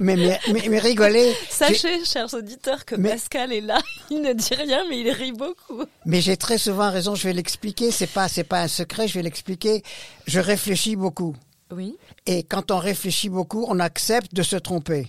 Mais, 0.00 0.16
mais, 0.16 0.38
mais, 0.52 0.68
mais 0.68 0.78
rigolez. 0.78 1.34
Sachez, 1.50 2.04
chers 2.04 2.32
auditeurs, 2.34 2.84
que 2.84 2.94
Mais- 2.96 3.10
Pascal 3.10 3.52
est 3.52 3.60
là. 3.60 3.78
Il 4.10 4.20
ne 4.22 4.32
dit 4.32 4.54
rien, 4.54 4.84
mais 4.88 5.00
il 5.00 5.10
rit 5.10 5.32
beaucoup. 5.32 5.82
Mais 6.04 6.20
j'ai 6.20 6.36
très 6.36 6.58
souvent 6.58 6.90
raison. 6.90 7.14
Je 7.14 7.24
vais 7.28 7.32
l'expliquer. 7.32 7.90
C'est 7.90 8.06
pas 8.06 8.28
c'est 8.28 8.44
pas 8.44 8.60
un 8.60 8.68
secret. 8.68 9.08
Je 9.08 9.14
vais 9.14 9.22
l'expliquer. 9.22 9.82
Je 10.26 10.40
réfléchis 10.40 10.96
beaucoup. 10.96 11.34
Oui. 11.70 11.96
Et 12.26 12.42
quand 12.42 12.70
on 12.70 12.78
réfléchit 12.78 13.28
beaucoup, 13.30 13.64
on 13.68 13.80
accepte 13.80 14.34
de 14.34 14.42
se 14.42 14.56
tromper. 14.56 15.08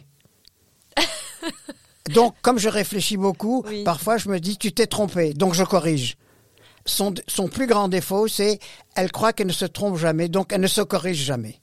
Donc, 2.13 2.35
comme 2.41 2.59
je 2.59 2.69
réfléchis 2.69 3.17
beaucoup, 3.17 3.63
Oui. 3.67 3.83
parfois 3.83 4.17
je 4.17 4.29
me 4.29 4.39
dis, 4.39 4.57
tu 4.57 4.71
t'es 4.71 4.85
trompé, 4.87 5.33
donc 5.33 5.53
je 5.55 5.63
corrige. 5.63 6.17
Son, 6.85 7.13
son 7.27 7.47
plus 7.47 7.65
grand 7.65 7.87
défaut, 7.87 8.27
c'est 8.27 8.59
elle 8.95 9.11
croit 9.11 9.33
qu'elle 9.33 9.47
ne 9.47 9.51
se 9.51 9.65
trompe 9.65 9.97
jamais, 9.97 10.29
donc 10.29 10.53
elle 10.53 10.61
ne 10.61 10.67
se 10.67 10.81
corrige 10.81 11.17
jamais. 11.17 11.59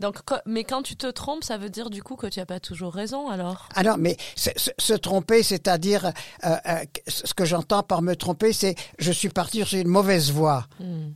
Donc, 0.00 0.16
mais 0.46 0.64
quand 0.64 0.82
tu 0.82 0.96
te 0.96 1.06
trompes, 1.06 1.44
ça 1.44 1.56
veut 1.58 1.70
dire 1.70 1.90
du 1.90 2.02
coup 2.02 2.16
que 2.16 2.26
tu 2.26 2.38
n'as 2.40 2.46
pas 2.46 2.60
toujours 2.60 2.92
raison, 2.92 3.28
alors? 3.28 3.68
Ah 3.74 3.82
non, 3.82 3.96
mais 3.98 4.16
se, 4.36 4.50
se 4.78 4.94
tromper, 4.94 5.42
c'est-à-dire, 5.42 6.06
euh, 6.44 6.56
euh, 6.66 6.84
ce 7.08 7.34
que 7.34 7.44
j'entends 7.44 7.82
par 7.82 8.02
me 8.02 8.14
tromper, 8.14 8.52
c'est 8.52 8.74
je 8.98 9.12
suis 9.12 9.28
parti 9.28 9.64
sur 9.64 9.78
une 9.78 9.88
mauvaise 9.88 10.30
voie. 10.30 10.66
Hmm. 10.80 11.10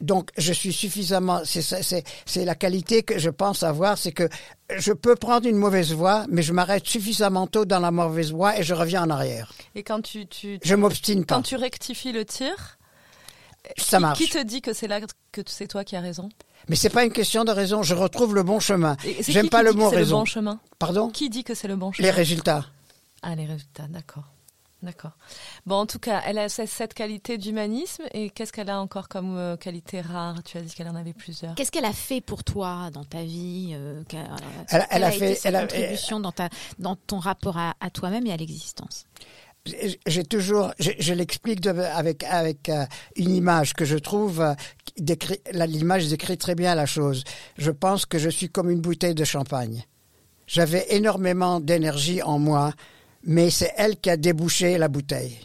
Donc, 0.00 0.30
je 0.36 0.52
suis 0.52 0.72
suffisamment. 0.72 1.42
C'est 1.44 2.44
la 2.44 2.54
qualité 2.56 3.04
que 3.04 3.20
je 3.20 3.30
pense 3.30 3.62
avoir, 3.62 3.96
c'est 3.96 4.10
que 4.10 4.28
je 4.76 4.92
peux 4.92 5.14
prendre 5.14 5.46
une 5.46 5.56
mauvaise 5.56 5.92
voie, 5.92 6.26
mais 6.28 6.42
je 6.42 6.52
m'arrête 6.52 6.84
suffisamment 6.86 7.46
tôt 7.46 7.64
dans 7.64 7.78
la 7.78 7.92
mauvaise 7.92 8.32
voie 8.32 8.58
et 8.58 8.64
je 8.64 8.74
reviens 8.74 9.04
en 9.04 9.10
arrière. 9.10 9.52
Et 9.76 9.84
quand 9.84 10.02
tu, 10.02 10.26
tu, 10.26 10.58
Je 10.64 10.74
m'obstine 10.74 11.24
pas. 11.24 11.36
quand 11.36 11.42
tu 11.42 11.54
rectifies 11.54 12.10
le 12.10 12.24
tir, 12.24 12.78
Ça 13.78 13.96
qui- 13.98 14.02
marche. 14.02 14.18
Qui 14.18 14.28
te 14.28 14.42
dit 14.42 14.60
que 14.62 14.72
c'est 14.72 14.88
là 14.88 15.00
que 15.30 15.40
c'est 15.46 15.68
toi 15.68 15.84
qui 15.84 15.96
as 15.96 16.00
raison? 16.00 16.28
Mais 16.68 16.76
c'est 16.76 16.90
pas 16.90 17.04
une 17.04 17.12
question 17.12 17.44
de 17.44 17.50
raison. 17.52 17.82
Je 17.82 17.94
retrouve 17.94 18.34
le 18.34 18.42
bon 18.42 18.60
chemin. 18.60 18.96
J'aime 19.28 19.48
pas 19.48 19.60
qui 19.60 19.64
le 19.66 19.70
dit 19.72 19.76
que 19.76 19.82
mot 19.82 19.90
c'est 19.90 19.96
le 19.96 20.02
raison. 20.02 20.18
bon 20.20 20.24
chemin? 20.24 20.60
Pardon? 20.78 21.10
Qui 21.10 21.28
dit 21.30 21.44
que 21.44 21.54
c'est 21.54 21.68
le 21.68 21.76
bon 21.76 21.92
chemin? 21.92 22.06
Les 22.06 22.10
résultats. 22.12 22.66
Ah, 23.22 23.34
les 23.34 23.46
résultats, 23.46 23.86
d'accord. 23.88 24.24
D'accord. 24.82 25.12
Bon, 25.64 25.76
en 25.76 25.86
tout 25.86 26.00
cas, 26.00 26.22
elle 26.26 26.38
a 26.38 26.48
ce- 26.48 26.66
cette 26.66 26.92
qualité 26.92 27.38
d'humanisme. 27.38 28.02
Et 28.14 28.30
qu'est-ce 28.30 28.52
qu'elle 28.52 28.68
a 28.68 28.80
encore 28.80 29.08
comme 29.08 29.36
euh, 29.36 29.56
qualité 29.56 30.00
rare? 30.00 30.42
Tu 30.42 30.58
as 30.58 30.60
dit 30.60 30.74
qu'elle 30.74 30.88
en 30.88 30.96
avait 30.96 31.12
plusieurs. 31.12 31.54
Qu'est-ce 31.54 31.70
qu'elle 31.70 31.84
a 31.84 31.92
fait 31.92 32.20
pour 32.20 32.42
toi 32.42 32.90
dans 32.92 33.04
ta 33.04 33.22
vie 33.22 33.70
euh, 33.74 34.02
qu'a- 34.08 34.26
Elle- 34.90 35.04
a 35.04 35.10
été 35.10 35.18
fait- 35.20 35.34
sa 35.36 35.50
elle 35.50 35.56
a- 35.56 35.60
contribution 35.60 36.18
dans, 36.18 36.32
ta, 36.32 36.48
dans 36.80 36.96
ton 36.96 37.20
rapport 37.20 37.58
à, 37.58 37.74
à 37.80 37.90
toi-même 37.90 38.26
et 38.26 38.32
à 38.32 38.36
l'existence? 38.36 39.04
J'ai- 39.64 40.24
toujours, 40.24 40.72
je, 40.80 41.12
l'explique 41.14 41.64
avec 41.66 42.24
avec 42.24 42.68
euh, 42.68 42.84
une 43.16 43.34
image 43.34 43.74
que 43.74 43.84
je 43.84 43.96
trouve 43.96 44.40
euh, 44.40 44.54
l'image 45.52 46.08
décrit 46.08 46.36
très 46.36 46.56
bien 46.56 46.74
la 46.74 46.86
chose. 46.86 47.22
Je 47.58 47.70
pense 47.70 48.04
que 48.04 48.18
je 48.18 48.28
suis 48.28 48.48
comme 48.48 48.70
une 48.70 48.80
bouteille 48.80 49.14
de 49.14 49.24
champagne. 49.24 49.84
J'avais 50.48 50.86
énormément 50.90 51.60
d'énergie 51.60 52.22
en 52.22 52.40
moi, 52.40 52.72
mais 53.24 53.50
c'est 53.50 53.72
elle 53.76 53.96
qui 54.00 54.10
a 54.10 54.16
débouché 54.16 54.78
la 54.78 54.88
bouteille. 54.88 55.38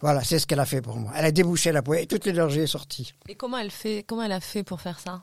Voilà, 0.00 0.22
c'est 0.22 0.38
ce 0.38 0.46
qu'elle 0.46 0.60
a 0.60 0.66
fait 0.66 0.82
pour 0.82 0.96
moi. 0.96 1.10
Elle 1.16 1.24
a 1.24 1.32
débouché 1.32 1.72
la 1.72 1.80
bouteille 1.80 2.04
et 2.04 2.06
toute 2.06 2.26
l'énergie 2.26 2.60
est 2.60 2.66
sortie. 2.66 3.14
Et 3.26 3.36
comment 3.36 3.56
elle 3.56 3.70
fait 3.70 4.04
Comment 4.06 4.24
elle 4.24 4.32
a 4.32 4.40
fait 4.40 4.62
pour 4.62 4.82
faire 4.82 5.00
ça? 5.00 5.22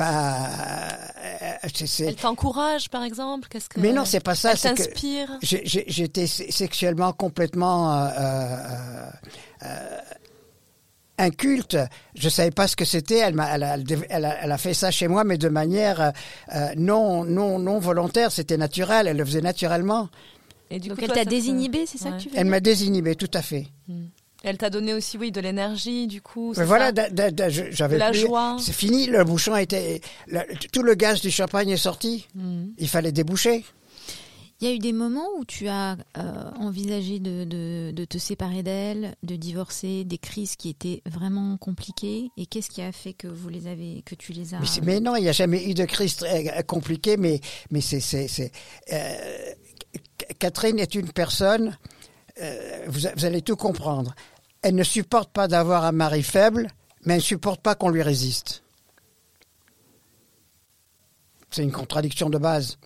Pas. 0.00 0.88
euh, 1.22 1.68
c'est- 1.84 2.04
Elle 2.06 2.14
t'encourage, 2.16 2.88
par 2.88 3.02
exemple 3.04 3.48
Qu'est-ce 3.50 3.68
que 3.68 3.78
Mais 3.80 3.92
non, 3.92 4.04
c'est 4.06 4.20
pas 4.24 4.34
ça. 4.34 4.52
Elle 4.52 4.58
t'inspire? 4.58 5.28
J'étais 5.42 6.26
sexuellement 6.26 7.12
complètement 7.12 7.92
euh, 7.94 8.08
euh, 8.18 9.10
euh, 9.66 9.98
inculte. 11.18 11.76
Je 12.14 12.28
savais 12.30 12.50
pas 12.50 12.66
ce 12.66 12.76
que 12.76 12.84
c'était. 12.86 13.18
Elle, 13.18 13.34
m'a- 13.34 13.54
elle, 13.54 13.62
a- 13.62 13.76
elle 14.08 14.24
a- 14.24 14.36
elle 14.44 14.52
a 14.52 14.58
fait 14.58 14.72
ça 14.74 14.90
chez 14.90 15.06
moi, 15.06 15.22
mais 15.24 15.36
de 15.36 15.48
manière 15.50 16.00
euh, 16.00 16.10
euh, 16.54 16.68
non, 16.78 17.24
non, 17.24 17.58
non 17.58 17.78
volontaire. 17.78 18.32
C'était 18.32 18.56
naturel. 18.56 19.06
Elle 19.06 19.18
le 19.18 19.24
faisait 19.26 19.42
naturellement. 19.42 20.08
Et 20.70 20.78
du 20.80 20.88
Donc 20.88 20.98
coup, 20.98 21.04
elle 21.04 21.12
t'a 21.12 21.24
désinhibé, 21.24 21.84
c'est 21.84 21.98
ça 21.98 22.10
Ouais. 22.10 22.16
que 22.16 22.22
tu 22.22 22.28
veux 22.30 22.38
Elle 22.38 22.46
m'a 22.46 22.60
désinhibé, 22.60 23.16
tout 23.16 23.30
à 23.34 23.42
fait. 23.42 23.66
Elle 24.42 24.56
t'a 24.56 24.70
donné 24.70 24.94
aussi, 24.94 25.18
oui, 25.18 25.30
de 25.32 25.40
l'énergie, 25.40 26.06
du 26.06 26.22
coup. 26.22 26.54
Mais 26.56 26.64
voilà, 26.64 26.86
ça 26.86 26.92
da- 26.92 27.10
da- 27.10 27.30
da- 27.30 27.48
je- 27.50 27.70
j'avais 27.70 27.96
De 27.96 28.00
la 28.00 28.10
plus- 28.10 28.20
joie. 28.20 28.56
C'est 28.58 28.72
fini. 28.72 29.06
Le 29.06 29.22
bouchon 29.24 29.54
était. 29.56 30.00
tout 30.72 30.82
le 30.82 30.94
gaz 30.94 31.20
du 31.20 31.30
champagne 31.30 31.68
est 31.70 31.76
sorti. 31.76 32.26
Mhm. 32.34 32.72
Il 32.78 32.88
fallait 32.88 33.12
déboucher. 33.12 33.64
Il 34.62 34.68
y 34.68 34.72
a 34.72 34.74
eu 34.74 34.78
des 34.78 34.92
moments 34.92 35.26
où 35.38 35.44
tu 35.46 35.68
as 35.68 35.96
euh, 36.18 36.50
envisagé 36.58 37.18
de, 37.18 37.44
de- 37.44 37.92
de 37.92 38.04
te 38.04 38.18
séparer 38.18 38.62
d'elle, 38.62 39.14
de 39.22 39.36
divorcer, 39.36 40.04
des 40.04 40.18
crises 40.18 40.56
qui 40.56 40.68
étaient 40.68 41.02
vraiment 41.06 41.56
compliquées. 41.56 42.30
Et 42.36 42.44
qu'est-ce 42.44 42.68
qui 42.68 42.82
a 42.82 42.92
fait 42.92 43.14
que 43.14 43.26
vous 43.26 43.48
les 43.48 43.66
avez, 43.66 44.02
que 44.04 44.14
tu 44.14 44.32
les 44.32 44.54
as 44.54 44.58
Mais, 44.84 45.00
non, 45.00 45.16
il 45.16 45.22
n'y 45.22 45.28
a 45.30 45.32
jamais 45.32 45.64
eu 45.66 45.72
de 45.72 45.84
crise 45.86 46.16
très 46.16 46.46
euh, 46.58 46.62
compliquée, 46.62 47.16
mais, 47.16 47.40
mais 47.70 47.80
c'est. 47.80 48.00
c'est, 48.00 48.28
c'est 48.28 48.52
euh, 48.92 49.14
Catherine 50.38 50.78
est 50.78 50.94
une 50.94 51.10
personne, 51.10 51.76
euh, 52.40 52.84
vous, 52.86 53.06
a- 53.06 53.12
vous 53.16 53.24
allez 53.24 53.40
tout 53.42 53.56
comprendre. 53.56 54.14
Elle 54.62 54.74
ne 54.74 54.82
supporte 54.84 55.30
pas 55.32 55.48
d'avoir 55.48 55.84
un 55.84 55.92
mari 55.92 56.22
faible, 56.22 56.68
mais 57.04 57.14
elle 57.14 57.20
ne 57.20 57.24
supporte 57.24 57.60
pas 57.62 57.74
qu'on 57.74 57.88
lui 57.88 58.02
résiste. 58.02 58.62
C'est 61.50 61.62
une 61.62 61.72
contradiction 61.72 62.30
de 62.30 62.38
base. 62.38 62.78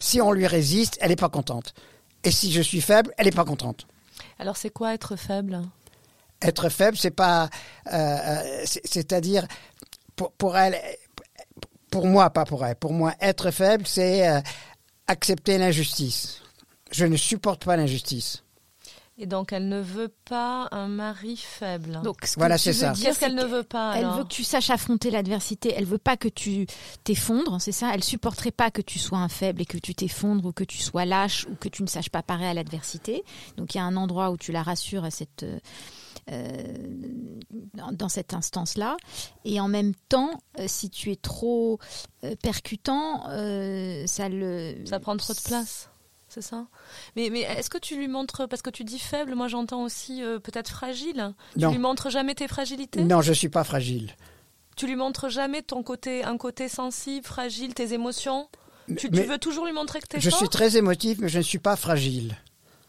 Si 0.00 0.20
on 0.20 0.32
lui 0.32 0.46
résiste, 0.46 0.98
elle 1.00 1.10
n'est 1.10 1.16
pas 1.16 1.28
contente. 1.28 1.74
Et 2.24 2.30
si 2.30 2.52
je 2.52 2.60
suis 2.60 2.80
faible, 2.80 3.12
elle 3.16 3.26
n'est 3.26 3.30
pas 3.32 3.44
contente. 3.44 3.86
Alors, 4.38 4.56
c'est 4.56 4.70
quoi 4.70 4.94
être 4.94 5.16
faible? 5.16 5.62
Être 6.42 6.68
faible, 6.68 6.96
c'est 6.96 7.10
pas, 7.10 7.48
euh, 7.92 7.96
euh, 7.96 8.62
c'est- 8.64 8.86
c'est-à-dire 8.86 9.46
pour, 10.14 10.32
pour 10.32 10.56
elle, 10.56 10.76
pour 11.90 12.06
moi, 12.06 12.30
pas 12.30 12.44
pour 12.44 12.64
elle, 12.66 12.76
pour 12.76 12.92
moi, 12.92 13.14
être 13.20 13.50
faible, 13.50 13.86
c'est 13.86 14.28
euh, 14.28 14.40
accepter 15.08 15.58
l'injustice. 15.58 16.40
Je 16.92 17.06
ne 17.06 17.16
supporte 17.16 17.64
pas 17.64 17.76
l'injustice. 17.76 18.44
Et 19.20 19.26
donc, 19.26 19.52
elle 19.52 19.68
ne 19.68 19.80
veut 19.80 20.12
pas 20.26 20.68
un 20.70 20.86
mari 20.86 21.36
faible. 21.36 22.00
Donc, 22.04 22.18
ce 22.24 22.34
que 22.34 22.40
Voilà, 22.40 22.56
tu 22.56 22.62
c'est 22.64 22.70
veux 22.70 22.76
ça. 22.78 22.90
dire, 22.92 23.06
Qu'est-ce 23.06 23.18
qu'elle 23.18 23.34
ne 23.34 23.44
veut 23.44 23.64
pas 23.64 23.94
Elle 23.96 24.04
alors 24.04 24.18
veut 24.18 24.22
que 24.22 24.28
tu 24.28 24.44
saches 24.44 24.70
affronter 24.70 25.10
l'adversité. 25.10 25.74
Elle 25.76 25.86
veut 25.86 25.98
pas 25.98 26.16
que 26.16 26.28
tu 26.28 26.66
t'effondres, 27.02 27.60
c'est 27.60 27.72
ça? 27.72 27.90
Elle 27.94 28.04
supporterait 28.04 28.52
pas 28.52 28.70
que 28.70 28.80
tu 28.80 29.00
sois 29.00 29.18
un 29.18 29.28
faible 29.28 29.60
et 29.62 29.66
que 29.66 29.76
tu 29.78 29.92
t'effondres 29.92 30.44
ou 30.46 30.52
que 30.52 30.62
tu 30.62 30.78
sois 30.78 31.04
lâche 31.04 31.46
ou 31.50 31.56
que 31.56 31.68
tu 31.68 31.82
ne 31.82 31.88
saches 31.88 32.10
pas 32.10 32.22
parer 32.22 32.46
à 32.46 32.54
l'adversité. 32.54 33.24
Donc 33.56 33.74
il 33.74 33.78
y 33.78 33.80
a 33.80 33.84
un 33.84 33.96
endroit 33.96 34.30
où 34.30 34.36
tu 34.36 34.52
la 34.52 34.62
rassures 34.62 35.02
à 35.04 35.10
cette, 35.10 35.42
euh, 35.42 35.58
euh, 36.30 36.62
dans, 37.74 37.90
dans 37.90 38.08
cette 38.08 38.34
instance-là. 38.34 38.96
Et 39.44 39.58
en 39.60 39.66
même 39.66 39.94
temps, 40.08 40.30
euh, 40.60 40.64
si 40.68 40.90
tu 40.90 41.10
es 41.10 41.16
trop 41.16 41.80
euh, 42.22 42.36
percutant, 42.40 43.24
euh, 43.30 44.04
ça 44.06 44.28
le 44.28 44.76
Ça 44.84 45.00
prend 45.00 45.16
trop 45.16 45.32
de 45.34 45.40
place. 45.40 45.88
C'est 46.28 46.42
ça? 46.42 46.66
Mais, 47.16 47.30
mais 47.30 47.40
est-ce 47.40 47.70
que 47.70 47.78
tu 47.78 47.96
lui 47.96 48.06
montres, 48.08 48.46
parce 48.48 48.60
que 48.62 48.70
tu 48.70 48.84
dis 48.84 48.98
faible, 48.98 49.34
moi 49.34 49.48
j'entends 49.48 49.82
aussi 49.82 50.22
euh, 50.22 50.38
peut-être 50.38 50.68
fragile. 50.68 51.32
Tu 51.54 51.60
Non. 51.60 51.70
lui 51.70 51.78
montres 51.78 52.10
jamais 52.10 52.34
tes 52.34 52.48
fragilités? 52.48 53.02
Non, 53.02 53.22
je 53.22 53.32
suis 53.32 53.48
pas 53.48 53.64
fragile. 53.64 54.10
Tu 54.76 54.86
lui 54.86 54.94
montres 54.96 55.28
jamais 55.30 55.62
ton 55.62 55.82
côté, 55.82 56.22
un 56.24 56.36
côté 56.36 56.68
sensible, 56.68 57.26
fragile, 57.26 57.74
tes 57.74 57.94
émotions? 57.94 58.48
Tu, 58.96 59.08
veux 59.08 59.38
toujours 59.38 59.66
lui 59.66 59.72
montrer 59.72 60.00
que 60.00 60.06
t'es 60.06 60.20
je 60.20 60.30
fort? 60.30 60.38
suis 60.38 60.48
très 60.48 60.76
émotif, 60.76 61.18
mais 61.20 61.28
je 61.28 61.38
ne 61.38 61.42
suis 61.42 61.58
pas 61.58 61.76
fragile. 61.76 62.36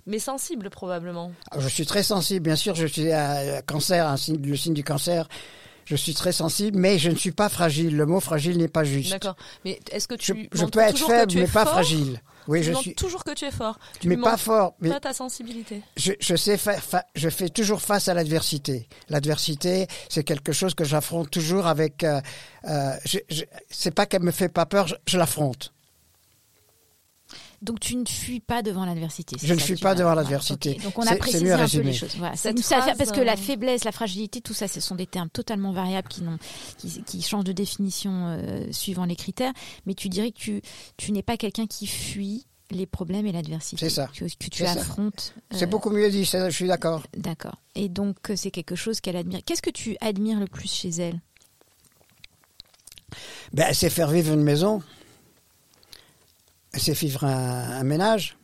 Mais 0.06 0.19
sensible 0.19 0.69
probablement. 0.69 1.32
Je 1.58 1.67
suis 1.67 1.86
très 1.86 2.04
sensible, 2.04 2.41
bien 2.41 2.56
sûr. 2.56 2.73
Je 2.75 2.88
suis 2.88 3.12
un 3.12 3.62
cancer, 3.62 4.08
un 4.08 4.15
signe, 4.17 4.41
le 4.41 4.56
signe 4.56 4.73
du 4.73 4.84
cancer. 4.84 5.28
Je 5.86 5.95
suis 5.95 6.13
très 6.13 6.32
sensible, 6.32 6.78
mais 6.78 6.99
je 6.99 7.10
ne 7.10 7.15
suis 7.15 7.32
pas 7.32 7.49
fragile. 7.49 7.97
Le 7.97 8.06
mot 8.06 8.19
fragile 8.19 8.58
n'est 8.60 8.67
pas 8.67 8.84
juste. 8.84 9.12
D'accord. 9.12 9.36
Mais 9.65 9.80
est-ce 9.91 10.08
que 10.08 10.15
Je, 10.19 10.34
tu 10.34 10.49
je 10.54 10.62
montres 10.62 10.71
peux 10.71 10.80
être 10.80 10.97
faible, 10.97 11.34
mais 11.36 11.47
pas 11.47 11.65
fragile. 11.65 12.21
Oui, 12.49 12.62
Tu 12.62 12.65
je 12.69 12.73
suis, 12.73 12.95
toujours 12.95 13.23
que 13.23 13.31
tu 13.31 13.45
es 13.45 13.51
fort. 13.51 13.77
Tu 13.99 14.07
mais 14.09 14.17
pas 14.17 14.35
fort. 14.38 14.73
Mais 14.79 14.89
pas 14.89 14.99
ta 14.99 15.13
sensibilité. 15.13 15.83
je, 15.95 16.13
je 16.19 16.35
sais 16.35 16.57
faire, 16.57 16.83
fa- 16.83 17.05
je 17.15 17.29
fais 17.29 17.49
toujours 17.49 17.79
face 17.81 18.07
à 18.07 18.15
l'adversité. 18.15 18.89
L'adversité, 19.07 19.85
c'est 20.09 20.23
quelque 20.23 20.51
chose 20.51 20.73
que 20.73 20.83
j'affronte 20.83 21.29
toujours 21.29 21.67
avec. 21.67 22.03
Euh, 22.03 22.19
euh, 22.67 22.93
je, 23.05 23.19
je- 23.29 23.43
c'est 23.69 23.91
pas 23.93 24.07
qu'elle 24.07 24.23
me 24.23 24.31
fait 24.31 24.49
pas 24.49 24.65
peur, 24.65 24.88
je 25.07 25.17
l'affronte. 25.19 25.71
Donc 27.61 27.79
tu 27.81 27.95
ne 27.97 28.05
fuis 28.05 28.39
pas 28.39 28.61
devant 28.61 28.85
l'adversité. 28.85 29.35
c'est 29.39 29.45
Je 29.47 29.53
ne 29.53 29.59
fuis 29.59 29.75
pas 29.75 29.93
devant 29.93 30.13
l'adversité. 30.13 30.75
Donc 30.75 30.97
on 30.97 31.01
C'est- 31.01 31.09
a 31.09 31.11
c'est 31.11 31.17
précisé 31.19 31.51
un 31.51 31.57
peu 31.57 31.61
résumé. 31.63 31.83
les 31.85 31.93
choses. 31.93 32.15
Voilà. 32.17 32.35
Ça- 32.37 32.51
phrase, 32.53 32.97
parce 32.97 33.11
que 33.11 33.19
la 33.19 33.33
euh, 33.33 33.37
faiblesse, 33.37 33.83
la 33.83 33.91
fragilité, 33.91 34.39
tout 34.39 34.53
ça, 34.53 34.67
ce 34.69 34.79
sont 34.79 34.95
des 34.95 35.05
termes 35.07 35.29
totalement 35.29 35.73
variables 35.73 36.07
qui, 36.07 36.21
n'ont- 36.21 36.37
qui, 36.77 37.03
qui 37.03 37.21
changent 37.21 37.43
de 37.43 37.51
définition 37.51 38.11
euh, 38.29 38.65
suivant 38.71 39.03
les 39.05 39.15
critères. 39.17 39.51
Mais 39.85 39.93
tu 39.93 40.07
dirais 40.07 40.31
que 40.31 40.37
tu, 40.39 40.61
tu 40.95 41.11
n'es 41.11 41.21
pas 41.23 41.35
quelqu'un 41.35 41.67
qui 41.67 41.85
fuit 41.85 42.45
les 42.71 42.85
problèmes 42.85 43.25
et 43.25 43.31
l'adversité. 43.31 43.77
C'est 43.77 43.89
ça. 43.89 44.07
Que, 44.13 44.23
que 44.25 44.49
tu 44.49 44.59
C'est 44.63 44.67
affrontes. 44.67 45.33
C'est 45.51 45.63
euh, 45.63 45.67
beaucoup 45.67 45.89
mieux 45.89 46.09
dit, 46.09 46.25
ça, 46.25 46.49
je 46.49 46.55
suis 46.55 46.67
d'accord. 46.67 47.03
D'accord. 47.17 47.55
Et 47.75 47.89
donc 47.89 48.15
c'est 48.35 48.51
quelque 48.51 48.75
chose 48.75 49.01
qu'elle 49.01 49.15
admire. 49.17 49.39
Qu'est-ce 49.45 49.61
que 49.63 49.69
tu 49.71 49.97
admires 50.01 50.39
le 50.39 50.47
plus 50.47 50.71
chez 50.71 50.89
elle? 50.89 51.19
Ben, 53.53 53.73
c'est 53.73 53.89
faire 53.89 54.09
vivre 54.11 54.33
une 54.33 54.43
maison. 54.43 54.81
C'est 56.73 56.93
vivre 56.93 57.23
un, 57.23 57.84
ménage. 57.84 58.38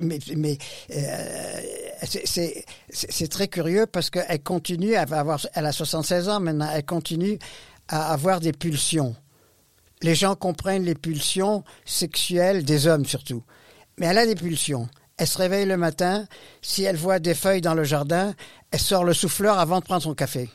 Mais, 0.00 0.58
euh, 0.90 1.60
c'est 2.88 3.28
très 3.28 3.48
curieux 3.48 3.86
parce 3.86 4.08
qu'elle 4.08 4.42
continue 4.42 4.94
à 4.94 5.02
avoir, 5.02 5.46
elle 5.52 5.66
a 5.66 5.72
76 5.72 6.28
ans 6.30 6.40
maintenant, 6.40 6.70
elle 6.72 6.84
continue 6.84 7.38
à 7.88 8.12
avoir 8.12 8.40
des 8.40 8.52
pulsions. 8.52 9.14
Les 10.02 10.14
gens 10.14 10.34
comprennent 10.34 10.84
les 10.84 10.94
pulsions 10.94 11.64
sexuelles 11.84 12.64
des 12.64 12.86
hommes 12.86 13.04
surtout. 13.04 13.42
Mais 13.98 14.06
elle 14.06 14.18
a 14.18 14.26
des 14.26 14.34
pulsions. 14.34 14.88
Elle 15.18 15.26
se 15.26 15.38
réveille 15.38 15.66
le 15.66 15.78
matin, 15.78 16.26
si 16.60 16.82
elle 16.82 16.96
voit 16.96 17.18
des 17.18 17.34
feuilles 17.34 17.62
dans 17.62 17.74
le 17.74 17.84
jardin, 17.84 18.34
elle 18.70 18.80
sort 18.80 19.04
le 19.04 19.14
souffleur 19.14 19.58
avant 19.58 19.80
de 19.80 19.84
prendre 19.84 20.02
son 20.02 20.14
café. 20.14 20.50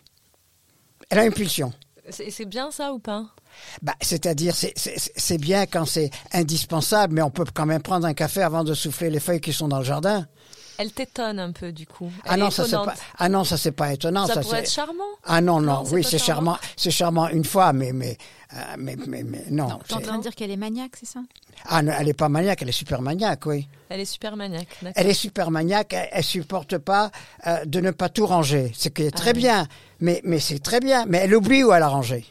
Elle 1.10 1.20
a 1.20 1.26
une 1.26 1.34
pulsion. 1.34 1.74
C'est 2.10 2.46
bien 2.46 2.72
ça 2.72 2.94
ou 2.94 3.00
pas? 3.00 3.26
Bah, 3.82 3.94
c'est-à-dire, 4.02 4.56
c'est- 4.56 4.74
c'est 4.76 4.96
c'est 5.16 5.38
bien 5.38 5.66
quand 5.66 5.86
c'est 5.86 6.10
indispensable, 6.34 7.14
mais 7.14 7.22
on 7.22 7.30
peut 7.30 7.46
quand 7.54 7.66
même 7.66 7.82
prendre 7.82 8.08
un 8.08 8.14
café 8.14 8.42
avant 8.42 8.64
de 8.64 8.74
souffler 8.74 9.10
les 9.10 9.20
feuilles 9.20 9.42
qui 9.42 9.54
sont 9.54 9.68
dans 9.68 9.80
le 9.80 9.84
jardin. 9.86 10.26
Elle 10.78 10.92
t'étonne 10.92 11.40
un 11.40 11.52
peu 11.52 11.72
du 11.72 11.86
coup. 11.86 12.12
Elle 12.26 12.32
Ah 12.34 12.38
non, 12.38 12.50
ça 12.52 12.66
c'est 12.66 12.72
pas. 12.72 12.94
Ah 13.18 13.30
non, 13.30 13.44
ça 13.44 13.58
c'est 13.58 13.72
pas 13.72 13.94
étonnant. 13.94 14.26
ça, 14.28 14.36
ça, 14.36 14.42
pourrait 14.42 14.60
être 14.60 14.72
charmant. 14.72 15.04
Ah 15.26 15.42
non, 15.42 15.62
non, 15.62 15.84
oui, 15.92 16.04
c'est 16.04 16.18
charmant. 16.18 16.54
charmant, 16.54 16.58
c'est 16.76 16.92
charmant 16.92 17.28
une 17.30 17.46
fois, 17.46 17.74
mais 17.74 17.94
mais 17.94 18.18
euh, 18.54 18.58
mais, 18.78 18.98
mais, 19.08 19.24
mais 19.24 19.44
non. 19.50 19.80
Tu 19.88 19.94
es 19.94 19.98
en 19.98 20.02
train 20.02 20.18
de 20.18 20.24
dire 20.24 20.36
qu'elle 20.36 20.52
est 20.52 20.58
maniaque, 20.58 20.92
c'est 21.00 21.06
ça? 21.06 21.22
Ah, 21.66 21.82
non, 21.82 21.94
elle 21.98 22.10
est 22.10 22.14
pas 22.14 22.28
maniaque, 22.28 22.62
elle 22.62 22.70
est 22.70 22.74
super 22.74 23.02
maniaque, 23.02 23.46
oui. 23.46 23.68
Elle 23.90 24.00
est 24.00 24.06
super 24.06 24.36
maniaque. 24.36 24.68
d'accord. 24.82 24.94
Elle 24.96 25.08
est 25.08 25.14
super 25.14 25.52
maniaque, 25.52 25.94
elle, 25.94 26.10
elle 26.12 26.24
supporte 26.24 26.78
pas 26.78 27.12
euh, 27.48 27.64
de 27.66 27.80
ne 27.80 27.92
pas 27.92 28.10
tout 28.10 28.26
ranger, 28.26 28.72
ce 28.76 28.90
qui 28.90 29.04
est 29.04 29.12
très 29.12 29.30
Ah 29.30 29.34
oui. 29.36 29.42
bien, 29.42 29.68
mais 30.00 30.22
mais 30.24 30.40
c'est 30.40 30.60
très 30.60 30.80
bien, 30.80 31.06
mais 31.08 31.20
elle 31.20 31.36
oublie 31.36 31.64
où 31.64 31.72
elle 31.72 31.84
a 31.84 31.88
rangé. 31.88 32.26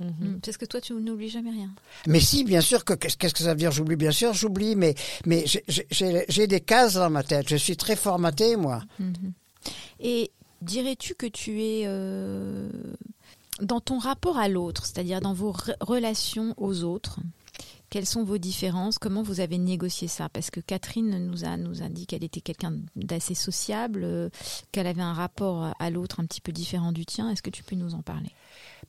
Mhm. 0.00 0.08
Mm. 0.36 0.40
Parce 0.40 0.56
que 0.56 0.64
toi, 0.64 0.80
tu 0.80 0.92
n'oublies 0.94 1.28
jamais 1.28 1.50
rien. 1.52 1.70
Mais 2.08 2.18
si, 2.20 2.42
bien 2.44 2.60
sûr, 2.60 2.84
que 2.84 2.94
qu'est-ce 2.94 3.16
que 3.16 3.28
ça 3.42 3.50
veut 3.50 3.58
dire 3.58 3.70
J'oublie, 3.70 3.94
bien 3.96 4.10
sûr, 4.10 4.34
j'oublie, 4.34 4.74
mais 4.74 4.94
mais 5.24 5.44
j'ai- 5.46 5.64
j'ai 5.68 6.24
j'ai 6.28 6.46
des 6.48 6.60
cases 6.60 6.94
dans 6.94 7.10
ma 7.10 7.22
tête. 7.22 7.48
Je 7.48 7.56
suis 7.56 7.76
très 7.76 7.94
formaté, 7.96 8.56
moi. 8.56 8.82
Mhm. 8.98 9.32
Et 10.00 10.30
dirais-tu 10.62 11.14
que 11.14 11.26
tu 11.26 11.62
es 11.62 11.82
euh, 11.86 12.68
dans 13.60 13.80
ton 13.80 13.98
rapport 13.98 14.36
à 14.38 14.48
l'autre, 14.48 14.84
c'est-à-dire 14.86 15.20
dans 15.20 15.32
vos 15.32 15.52
re- 15.52 15.76
relations 15.80 16.54
aux 16.56 16.82
autres 16.82 17.20
quelles 17.90 18.06
sont 18.06 18.24
vos 18.24 18.38
différences? 18.38 18.98
Comment 18.98 19.22
vous 19.22 19.40
avez 19.40 19.58
négocié 19.58 20.08
ça? 20.08 20.28
Parce 20.28 20.50
que 20.50 20.60
Catherine 20.60 21.18
nous 21.26 21.44
a, 21.44 21.56
nous 21.56 21.82
a 21.82 21.88
dit 21.88 22.06
qu'elle 22.06 22.24
était 22.24 22.40
quelqu'un 22.40 22.76
d'assez 22.96 23.34
sociable, 23.34 24.02
euh, 24.04 24.28
qu'elle 24.72 24.86
avait 24.86 25.02
un 25.02 25.12
rapport 25.12 25.72
à 25.78 25.90
l'autre 25.90 26.20
un 26.20 26.26
petit 26.26 26.40
peu 26.40 26.52
différent 26.52 26.92
du 26.92 27.06
tien. 27.06 27.30
Est-ce 27.30 27.42
que 27.42 27.50
tu 27.50 27.62
peux 27.62 27.76
nous 27.76 27.94
en 27.94 28.02
parler? 28.02 28.30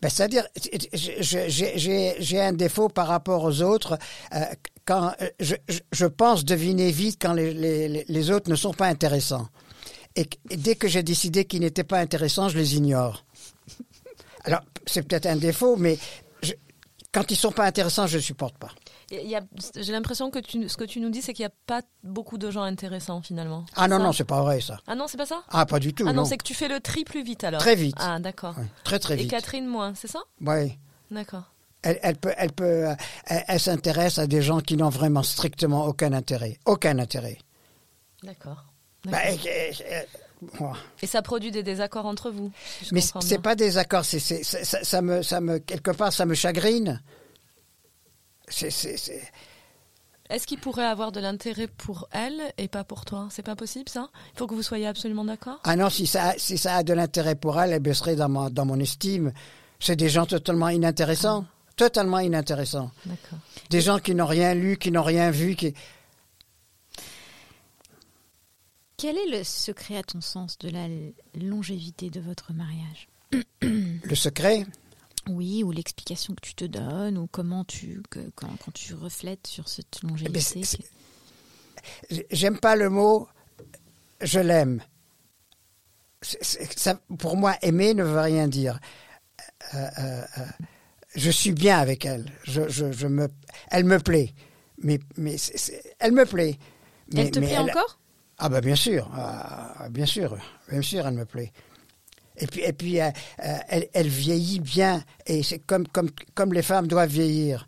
Ben, 0.01 0.09
C'est-à-dire, 0.09 0.45
j'ai- 0.91 2.41
un 2.41 2.53
défaut 2.53 2.89
par 2.89 3.07
rapport 3.07 3.43
aux 3.43 3.61
autres. 3.61 3.97
euh, 4.33 4.39
quand 4.85 5.13
euh, 5.21 5.29
je, 5.39 5.55
je- 5.91 6.05
pense 6.05 6.45
deviner 6.45 6.91
vite 6.91 7.17
quand 7.21 7.33
les, 7.33 8.05
les, 8.07 8.31
autres 8.31 8.49
ne 8.49 8.55
sont 8.55 8.73
pas 8.73 8.87
intéressants. 8.87 9.47
Et, 10.15 10.27
dès 10.55 10.75
que 10.75 10.87
j'ai 10.87 11.01
décidé 11.03 11.45
qu'ils 11.45 11.61
n'étaient 11.61 11.83
pas 11.83 11.99
intéressants, 11.99 12.49
je 12.49 12.57
les 12.57 12.75
ignore. 12.75 13.25
Alors, 14.43 14.61
c'est 14.85 15.01
peut-être 15.07 15.25
un 15.25 15.35
défaut, 15.37 15.75
mais 15.75 15.97
Quand 17.11 17.31
ils 17.31 17.37
sont 17.37 17.53
pas 17.53 17.65
intéressants, 17.65 18.07
je 18.07 18.17
ne 18.17 18.21
supporte 18.21 18.57
pas. 18.57 18.71
Il 19.11 19.27
y 19.29 19.35
a- 19.35 19.41
J'ai 19.75 19.91
l'impression 19.91 20.31
que 20.31 20.39
tu, 20.39 20.67
ce 20.67 20.77
que 20.77 20.83
tu 20.83 20.99
nous 20.99 21.09
dis, 21.09 21.21
c'est 21.21 21.33
qu'il 21.33 21.43
n'y 21.43 21.51
a 21.51 21.53
pas 21.67 21.81
beaucoup 22.03 22.37
de 22.37 22.49
gens 22.49 22.63
intéressants 22.63 23.21
finalement. 23.21 23.65
Ah 23.75 23.87
non, 23.87 23.99
non, 23.99 24.11
c'est 24.11 24.23
pas 24.23 24.41
vrai 24.41 24.61
ça. 24.61 24.79
Ah 24.87 24.95
non, 24.95 25.07
c'est 25.07 25.17
pas 25.17 25.25
ça 25.27 25.43
Ah, 25.49 25.65
pas 25.65 25.79
du 25.79 25.93
tout. 25.93 26.05
Ah 26.07 26.13
non, 26.13 26.21
non. 26.21 26.25
c'est 26.25 26.37
que 26.37 26.43
tu 26.43 26.53
fais 26.55 26.67
le 26.67 26.79
tri 26.79 27.03
plus 27.03 27.23
vite 27.23 27.43
alors. 27.43 27.59
Très 27.61 27.75
vite. 27.75 27.95
Ah 27.99 28.19
d'accord. 28.19 28.57
Ouais, 28.57 28.65
très 28.83 28.97
très 28.99 29.13
Et 29.13 29.17
vite. 29.17 29.29
Catherine 29.31 29.67
moins, 29.67 29.93
c'est 29.95 30.07
ça 30.07 30.19
Ouais. 30.41 30.77
D'accord. 31.11 31.43
Elle, 31.83 31.99
elle 32.01 32.15
peut, 32.17 32.33
elle 32.35 32.51
peut, 32.51 32.85
elle, 33.27 33.43
elle 33.47 33.59
s'intéresse 33.59 34.17
à 34.17 34.25
des 34.25 34.41
gens 34.41 34.59
qui 34.59 34.75
n'ont 34.75 34.89
vraiment 34.89 35.21
strictement 35.21 35.85
aucun 35.85 36.13
intérêt, 36.13 36.57
aucun 36.65 36.97
intérêt. 36.97 37.37
D'accord. 38.23 38.65
Bah, 39.05 39.19
euh, 39.27 39.71
euh. 39.91 40.01
Et 41.03 41.07
ça 41.07 41.21
produit 41.21 41.51
des 41.51 41.61
désaccords 41.61 42.07
entre 42.07 42.31
vous 42.31 42.51
si 42.81 42.93
Mais 42.93 43.01
c'est 43.21 43.39
pas 43.39 43.55
des 43.55 43.77
accords, 43.77 44.03
c'est, 44.03 44.19
ça 44.19 45.01
me, 45.01 45.21
ça 45.21 45.41
me, 45.41 45.59
quelque 45.59 45.91
part, 45.91 46.11
ça 46.11 46.25
me 46.25 46.33
chagrine. 46.33 47.01
C'est, 48.47 48.69
c'est, 48.69 48.97
c'est- 48.97 49.31
Est-ce 50.29 50.47
qu'il 50.47 50.59
pourrait 50.59 50.85
avoir 50.85 51.11
de 51.11 51.19
l'intérêt 51.19 51.67
pour 51.67 52.07
elle 52.11 52.41
et 52.57 52.67
pas 52.67 52.83
pour 52.83 53.05
toi? 53.05 53.27
C'est 53.31 53.43
pas 53.43 53.55
possible 53.55 53.89
ça? 53.89 54.09
Il 54.33 54.37
faut 54.39 54.47
que 54.47 54.53
vous 54.55 54.63
soyez 54.63 54.87
absolument 54.87 55.25
d'accord? 55.25 55.59
Ah 55.63 55.75
non, 55.75 55.89
si 55.89 56.07
ça, 56.07 56.33
si 56.37 56.57
ça 56.57 56.77
a 56.77 56.83
de 56.83 56.93
l'intérêt 56.93 57.35
pour 57.35 57.59
elle, 57.61 57.71
elle 57.73 57.79
baisserait 57.79 58.15
dans, 58.15 58.29
ma, 58.29 58.49
dans 58.49 58.65
mon 58.65 58.79
estime. 58.79 59.33
C'est 59.79 59.95
des 59.95 60.09
gens 60.09 60.25
totalement 60.25 60.69
inintéressants. 60.69 61.45
Totalement 61.75 62.19
inintéressants. 62.19 62.89
D'accord. 63.05 63.39
Des 63.69 63.81
gens 63.81 63.99
qui 63.99 64.15
n'ont 64.15 64.25
rien 64.25 64.53
lu, 64.53 64.77
qui 64.77 64.91
n'ont 64.91 65.03
rien 65.03 65.29
vu, 65.29 65.55
qui... 65.55 65.73
Quel 68.97 69.17
est 69.17 69.37
le 69.37 69.43
secret, 69.43 69.97
à 69.97 70.03
ton 70.03 70.21
sens, 70.21 70.57
de 70.57 70.69
la 70.69 70.87
longévité 71.37 72.09
de 72.09 72.21
votre 72.21 72.53
mariage? 72.53 73.09
Le 73.61 74.15
secret, 74.15 74.65
Oui, 75.29 75.63
ou 75.63 75.71
l'explication 75.71 76.35
que 76.35 76.41
tu 76.41 76.53
te 76.55 76.65
donnes, 76.65 77.17
ou 77.17 77.27
comment 77.27 77.63
tu, 77.65 78.01
que- 78.09 78.29
quand, 78.35 78.49
quand 78.63 78.71
tu 78.73 78.93
reflètes 78.93 79.47
sur 79.47 79.67
cette 79.69 79.99
Eh 80.03 80.05
ben, 80.05 80.09
longévité. 80.09 80.61
j'aime 82.31 82.59
pas 82.59 82.75
le 82.75 82.89
mot 82.89 83.27
je 84.21 84.39
l'aime. 84.39 84.81
Pour 87.19 87.37
moi, 87.37 87.55
aimer 87.61 87.93
ne 87.93 88.03
veut 88.03 88.19
rien 88.19 88.47
dire. 88.47 88.79
Euh, 89.73 89.87
euh, 89.99 90.21
euh, 90.37 90.45
je 91.15 91.29
suis 91.29 91.51
bien 91.51 91.77
avec 91.79 92.05
elle. 92.05 92.25
Je, 92.43 92.67
je, 92.69 92.91
je 92.91 93.07
me, 93.07 93.27
elle 93.69 93.83
me 93.85 93.99
plaît. 93.99 94.33
Mais, 94.79 94.99
mais 95.17 95.35
elle 95.99 96.13
me 96.13 96.25
plaît. 96.25 96.57
Mais- 97.13 97.21
Elle 97.21 97.31
te 97.31 97.39
mais 97.39 97.47
plaît 97.47 97.57
encore? 97.59 97.99
Ah 98.37 98.49
bah 98.49 98.59
bien 98.61 98.75
sûr, 98.75 99.09
Ah, 99.13 99.87
bien 99.89 100.05
sûr, 100.05 100.37
bien 100.69 100.81
sûr, 100.81 101.07
elle 101.07 101.13
me 101.13 101.25
plaît. 101.25 101.53
Et 102.37 102.47
puis, 102.47 102.61
et 102.61 102.73
puis 102.73 102.99
euh, 103.01 103.09
euh, 103.43 103.55
elle, 103.69 103.87
elle 103.93 104.07
vieillit 104.07 104.59
bien. 104.59 105.03
Et 105.25 105.43
c'est 105.43 105.59
comme, 105.59 105.87
comme, 105.87 106.09
comme 106.33 106.53
les 106.53 106.61
femmes 106.61 106.87
doivent 106.87 107.09
vieillir. 107.09 107.67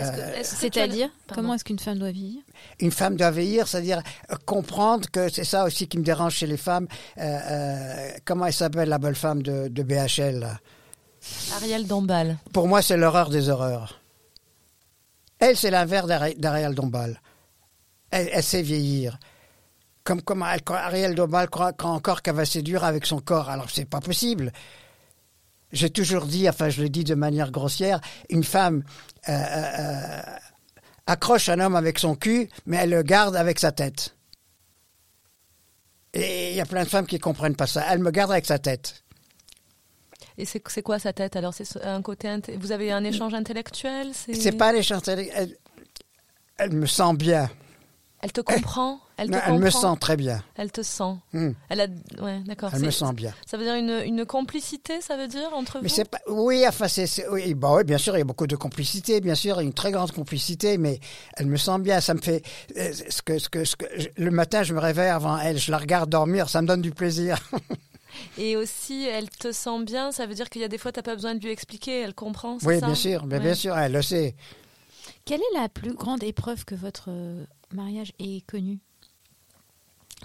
Euh, 0.00 0.42
C'est-à-dire, 0.42 1.08
comment 1.32 1.54
est-ce 1.54 1.62
qu'une 1.62 1.78
femme 1.78 1.98
doit 1.98 2.10
vivre 2.10 2.40
une 2.80 2.90
femme 2.90 3.14
doit 3.16 3.30
vieillir, 3.30 3.68
c'est-à-dire 3.68 4.02
comprendre 4.44 5.08
que 5.10 5.28
c'est 5.28 5.44
ça 5.44 5.64
aussi 5.64 5.86
qui 5.86 5.98
me 5.98 6.02
dérange 6.02 6.34
chez 6.34 6.46
les 6.48 6.56
femmes. 6.56 6.88
Euh, 7.18 7.22
euh, 7.50 8.10
comment 8.24 8.46
elle 8.46 8.52
s'appelle 8.52 8.88
la 8.88 8.98
belle 8.98 9.14
femme 9.14 9.42
de, 9.42 9.68
de 9.68 9.82
BHL 9.84 10.40
là? 10.40 10.58
Ariel 11.56 11.86
Dombal. 11.86 12.38
Pour 12.52 12.66
moi, 12.66 12.82
c'est 12.82 12.96
l'horreur 12.96 13.30
des 13.30 13.48
horreurs. 13.48 14.00
Elle, 15.38 15.56
c'est 15.56 15.70
l'inverse 15.70 16.06
d'Ari- 16.08 16.34
d'Ariel 16.36 16.74
Dombal. 16.74 17.20
Elle, 18.10 18.28
elle 18.32 18.42
sait 18.42 18.62
vieillir. 18.62 19.18
Comme, 20.04 20.42
Ariel 20.42 21.14
Dombal 21.14 21.48
croit, 21.48 21.72
croit 21.72 21.90
encore 21.90 22.20
qu'elle 22.20 22.34
va 22.34 22.44
séduire 22.44 22.84
avec 22.84 23.06
son 23.06 23.20
corps. 23.20 23.48
Alors, 23.48 23.70
c'est 23.70 23.86
pas 23.86 24.00
possible. 24.00 24.52
J'ai 25.72 25.90
toujours 25.90 26.26
dit, 26.26 26.48
enfin, 26.48 26.68
je 26.68 26.82
le 26.82 26.90
dis 26.90 27.04
de 27.04 27.14
manière 27.14 27.50
grossière, 27.50 28.00
une 28.28 28.44
femme 28.44 28.84
euh, 29.28 29.32
euh, 29.32 29.64
euh, 29.78 30.22
accroche 31.06 31.48
un 31.48 31.58
homme 31.58 31.74
avec 31.74 31.98
son 31.98 32.14
cul, 32.14 32.48
mais 32.66 32.76
elle 32.76 32.90
le 32.90 33.02
garde 33.02 33.34
avec 33.34 33.58
sa 33.58 33.72
tête. 33.72 34.14
Et 36.12 36.50
il 36.50 36.56
y 36.56 36.60
a 36.60 36.66
plein 36.66 36.84
de 36.84 36.88
femmes 36.88 37.06
qui 37.06 37.18
comprennent 37.18 37.56
pas 37.56 37.66
ça. 37.66 37.84
Elle 37.90 37.98
me 37.98 38.10
garde 38.10 38.30
avec 38.30 38.46
sa 38.46 38.58
tête. 38.58 39.02
Et 40.36 40.44
c'est 40.44 40.60
quoi 40.82 40.98
sa 40.98 41.12
tête 41.12 41.34
alors? 41.34 41.54
C'est 41.54 41.82
un 41.82 42.02
côté 42.02 42.28
vous 42.56 42.72
avez 42.72 42.92
un 42.92 43.04
échange 43.04 43.34
intellectuel 43.34 44.12
C'est 44.14 44.52
pas 44.52 44.72
les 44.72 44.82
chanteurs. 44.82 45.18
Elle, 45.34 45.56
elle 46.58 46.72
me 46.72 46.86
sent 46.86 47.14
bien. 47.14 47.50
Elle 48.24 48.32
te 48.32 48.40
comprend 48.40 49.00
Elle 49.18 49.28
te 49.28 49.34
comprend 49.34 49.54
elle 49.54 49.60
me 49.60 49.68
sent 49.68 49.96
très 50.00 50.16
bien. 50.16 50.42
Elle 50.56 50.72
te 50.72 50.80
sent. 50.80 51.12
Hmm. 51.34 51.50
Elle 51.68 51.80
a 51.82 51.86
ouais, 52.22 52.40
d'accord. 52.46 52.70
Elle 52.72 52.80
me 52.80 52.90
sent 52.90 53.12
bien. 53.12 53.34
Ça 53.44 53.58
veut 53.58 53.64
dire 53.64 53.74
une, 53.74 54.00
une 54.02 54.24
complicité, 54.24 55.02
ça 55.02 55.18
veut 55.18 55.28
dire 55.28 55.50
entre 55.52 55.80
Mais 55.82 55.88
vous 55.88 55.94
c'est 55.94 56.08
pas. 56.08 56.20
Oui, 56.28 56.64
enfin, 56.66 56.88
c'est. 56.88 57.06
Oui, 57.28 57.52
bah 57.52 57.74
oui, 57.76 57.84
bien 57.84 57.98
sûr, 57.98 58.16
il 58.16 58.20
y 58.20 58.22
a 58.22 58.24
beaucoup 58.24 58.46
de 58.46 58.56
complicité, 58.56 59.20
bien 59.20 59.34
sûr, 59.34 59.60
une 59.60 59.74
très 59.74 59.92
grande 59.92 60.10
complicité, 60.12 60.78
mais 60.78 61.00
elle 61.36 61.48
me 61.48 61.58
sent 61.58 61.78
bien. 61.80 62.00
Ça 62.00 62.14
me 62.14 62.20
fait. 62.22 62.42
euh, 62.78 62.92
Ce 63.10 63.20
que, 63.20 63.38
ce 63.38 63.50
que, 63.50 63.66
ce 63.66 63.76
que, 63.76 63.84
le 64.16 64.30
matin, 64.30 64.62
je 64.62 64.72
me 64.72 64.80
réveille 64.80 65.10
avant 65.10 65.38
elle, 65.38 65.58
je 65.58 65.70
la 65.70 65.76
regarde 65.76 66.08
dormir, 66.08 66.48
ça 66.48 66.62
me 66.62 66.66
donne 66.66 66.80
du 66.80 66.92
plaisir. 66.92 67.38
Et 68.38 68.56
aussi, 68.56 69.04
elle 69.06 69.28
te 69.28 69.52
sent 69.52 69.82
bien, 69.84 70.12
ça 70.12 70.24
veut 70.24 70.34
dire 70.34 70.48
qu'il 70.48 70.62
y 70.62 70.64
a 70.64 70.68
des 70.68 70.78
fois, 70.78 70.92
tu 70.92 70.98
n'as 71.00 71.02
pas 71.02 71.14
besoin 71.14 71.34
de 71.34 71.40
lui 71.40 71.50
expliquer, 71.50 72.00
elle 72.00 72.14
comprend, 72.14 72.58
c'est 72.58 72.66
oui, 72.68 72.80
ça 72.80 72.86
bien 72.86 72.94
sûr, 72.94 73.26
bien, 73.26 73.38
Ouais. 73.38 73.44
bien 73.44 73.54
sûr, 73.54 73.76
elle 73.76 73.92
le 73.92 74.00
sait. 74.02 74.34
Quelle 75.26 75.40
est 75.40 75.58
la 75.60 75.68
plus 75.68 75.92
grande 75.94 76.22
épreuve 76.22 76.64
que 76.64 76.74
votre 76.74 77.10
mariage 77.74 78.12
ait 78.18 78.40
connue 78.46 78.78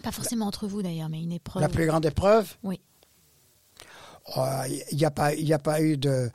Pas 0.03 0.11
forcément 0.11 0.45
entre 0.47 0.67
vous 0.67 0.81
d'ailleurs, 0.81 1.09
mais 1.09 1.21
une 1.21 1.31
épreuve. 1.33 1.61
La 1.61 1.69
plus 1.69 1.85
grande 1.85 2.05
épreuve? 2.05 2.55
Oui. 2.63 2.79
Oh, 4.35 4.45
Il 4.91 4.97
n'y 4.97 5.05
a, 5.05 5.11
pas- 5.11 5.33
il 5.33 5.45
y 5.47 5.53
a 5.53 5.59
pas 5.59 5.81
eu 5.81 5.97
de. 5.97 6.29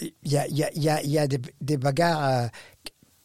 Il 0.00 0.12
y 0.32 0.36
a, 0.36 0.46
y 0.48 0.62
a, 0.62 0.70
il 0.72 0.82
y 0.82 0.88
a, 0.88 1.02
il 1.02 1.10
y 1.10 1.18
a 1.18 1.26
des, 1.26 1.40
des 1.60 1.76
bagarres, 1.76 2.24
euh, 2.24 2.46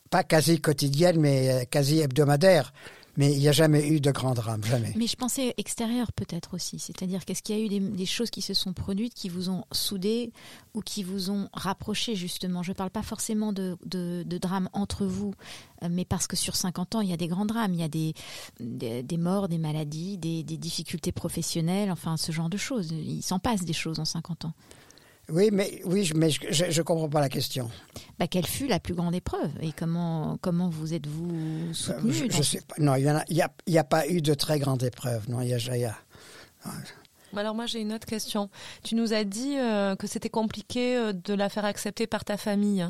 pas 0.09 0.23
quasi 0.23 0.59
quotidiennes, 0.59 1.19
mais 1.19 1.49
euh, 1.49 1.63
quasi 1.69 1.99
hebdomadaires. 1.99 2.73
Mais 3.17 3.31
il 3.31 3.39
n'y 3.39 3.47
a 3.47 3.53
jamais 3.53 3.87
eu 3.87 3.99
de 3.99 4.11
grand 4.11 4.33
drame, 4.33 4.63
jamais. 4.63 4.93
Mais 4.95 5.07
je 5.07 5.15
pensais 5.15 5.53
extérieur 5.57 6.11
peut-être 6.11 6.53
aussi. 6.53 6.79
C'est-à-dire 6.79 7.23
qu'est-ce 7.25 7.41
qu'il 7.41 7.57
y 7.57 7.61
a 7.61 7.65
eu 7.65 7.89
des, 7.89 8.05
choses 8.05 8.29
qui 8.29 8.41
se 8.41 8.53
sont 8.53 8.73
produites 8.73 9.13
qui 9.13 9.29
vous 9.29 9.49
ont 9.49 9.63
soudé 9.71 10.31
ou 10.73 10.81
qui 10.81 11.03
vous 11.03 11.29
ont 11.31 11.49
rapproché 11.53 12.15
justement? 12.15 12.61
Je 12.63 12.71
ne 12.71 12.75
parle 12.75 12.89
pas 12.89 13.03
forcément 13.03 13.53
de, 13.53 13.77
de, 13.85 14.23
de 14.25 14.37
drames 14.37 14.69
entre 14.73 15.05
vous, 15.05 15.33
euh, 15.83 15.87
mais 15.89 16.05
parce 16.05 16.27
que 16.27 16.35
sur 16.35 16.55
50 16.55 16.95
ans, 16.95 17.01
il 17.01 17.09
y 17.09 17.13
a 17.13 17.17
des 17.17 17.27
grands 17.27 17.45
drames. 17.45 17.73
Il 17.73 17.79
y 17.79 17.83
a 17.83 19.01
des 19.03 19.17
morts, 19.17 19.47
des 19.47 19.57
maladies, 19.57 20.17
des, 20.17 20.43
des 20.43 20.57
difficultés 20.57 21.11
professionnelles, 21.11 21.91
enfin 21.91 22.17
ce 22.17 22.31
genre 22.31 22.49
de 22.49 22.57
choses. 22.57 22.91
Il 22.91 23.21
s'en 23.21 23.39
passe 23.39 23.63
des 23.63 23.73
choses 23.73 23.99
en 23.99 24.05
50 24.05 24.45
ans. 24.45 24.53
Oui, 25.29 25.49
mais 25.51 25.81
oui, 25.85 26.03
je- 26.05 26.13
mais 26.13 26.29
je 26.29 26.65
ne 26.65 26.81
comprends 26.83 27.09
pas 27.09 27.19
la 27.19 27.29
question. 27.29 27.69
Bah, 28.19 28.27
quelle 28.27 28.45
fut 28.45 28.67
la 28.67 28.79
plus 28.79 28.93
grande 28.93 29.15
épreuve 29.15 29.51
et 29.61 29.71
comment, 29.71 30.37
comment 30.41 30.69
vous 30.69 30.93
êtes-vous 30.93 31.31
Euh, 31.69 31.73
soutenu 31.73 32.13
Je, 32.13 32.23
je 32.25 32.37
dans- 32.37 32.43
sais 32.43 32.61
pas. 32.67 32.75
Non, 32.79 32.95
il 32.95 33.03
n'y 33.67 33.77
a, 33.79 33.83
pas 33.83 34.07
eu 34.07 34.21
de 34.21 34.33
très 34.35 34.59
grande 34.59 34.83
épreuve. 34.83 35.27
Non, 35.29 35.41
il 35.41 35.49
y 35.49 35.53
a, 35.53 35.77
y 35.77 35.85
a- 35.85 35.97
Alors 37.37 37.55
moi, 37.55 37.65
j'ai 37.65 37.81
une 37.81 37.93
autre 37.93 38.05
question. 38.05 38.49
Tu 38.83 38.95
nous 38.95 39.13
as 39.13 39.23
dit 39.23 39.57
euh, 39.57 39.95
que 39.95 40.07
c'était 40.07 40.29
compliqué 40.29 40.95
euh, 40.97 41.13
de 41.13 41.33
la 41.33 41.49
faire 41.49 41.65
accepter 41.65 42.07
par 42.07 42.25
ta 42.25 42.37
famille. 42.37 42.85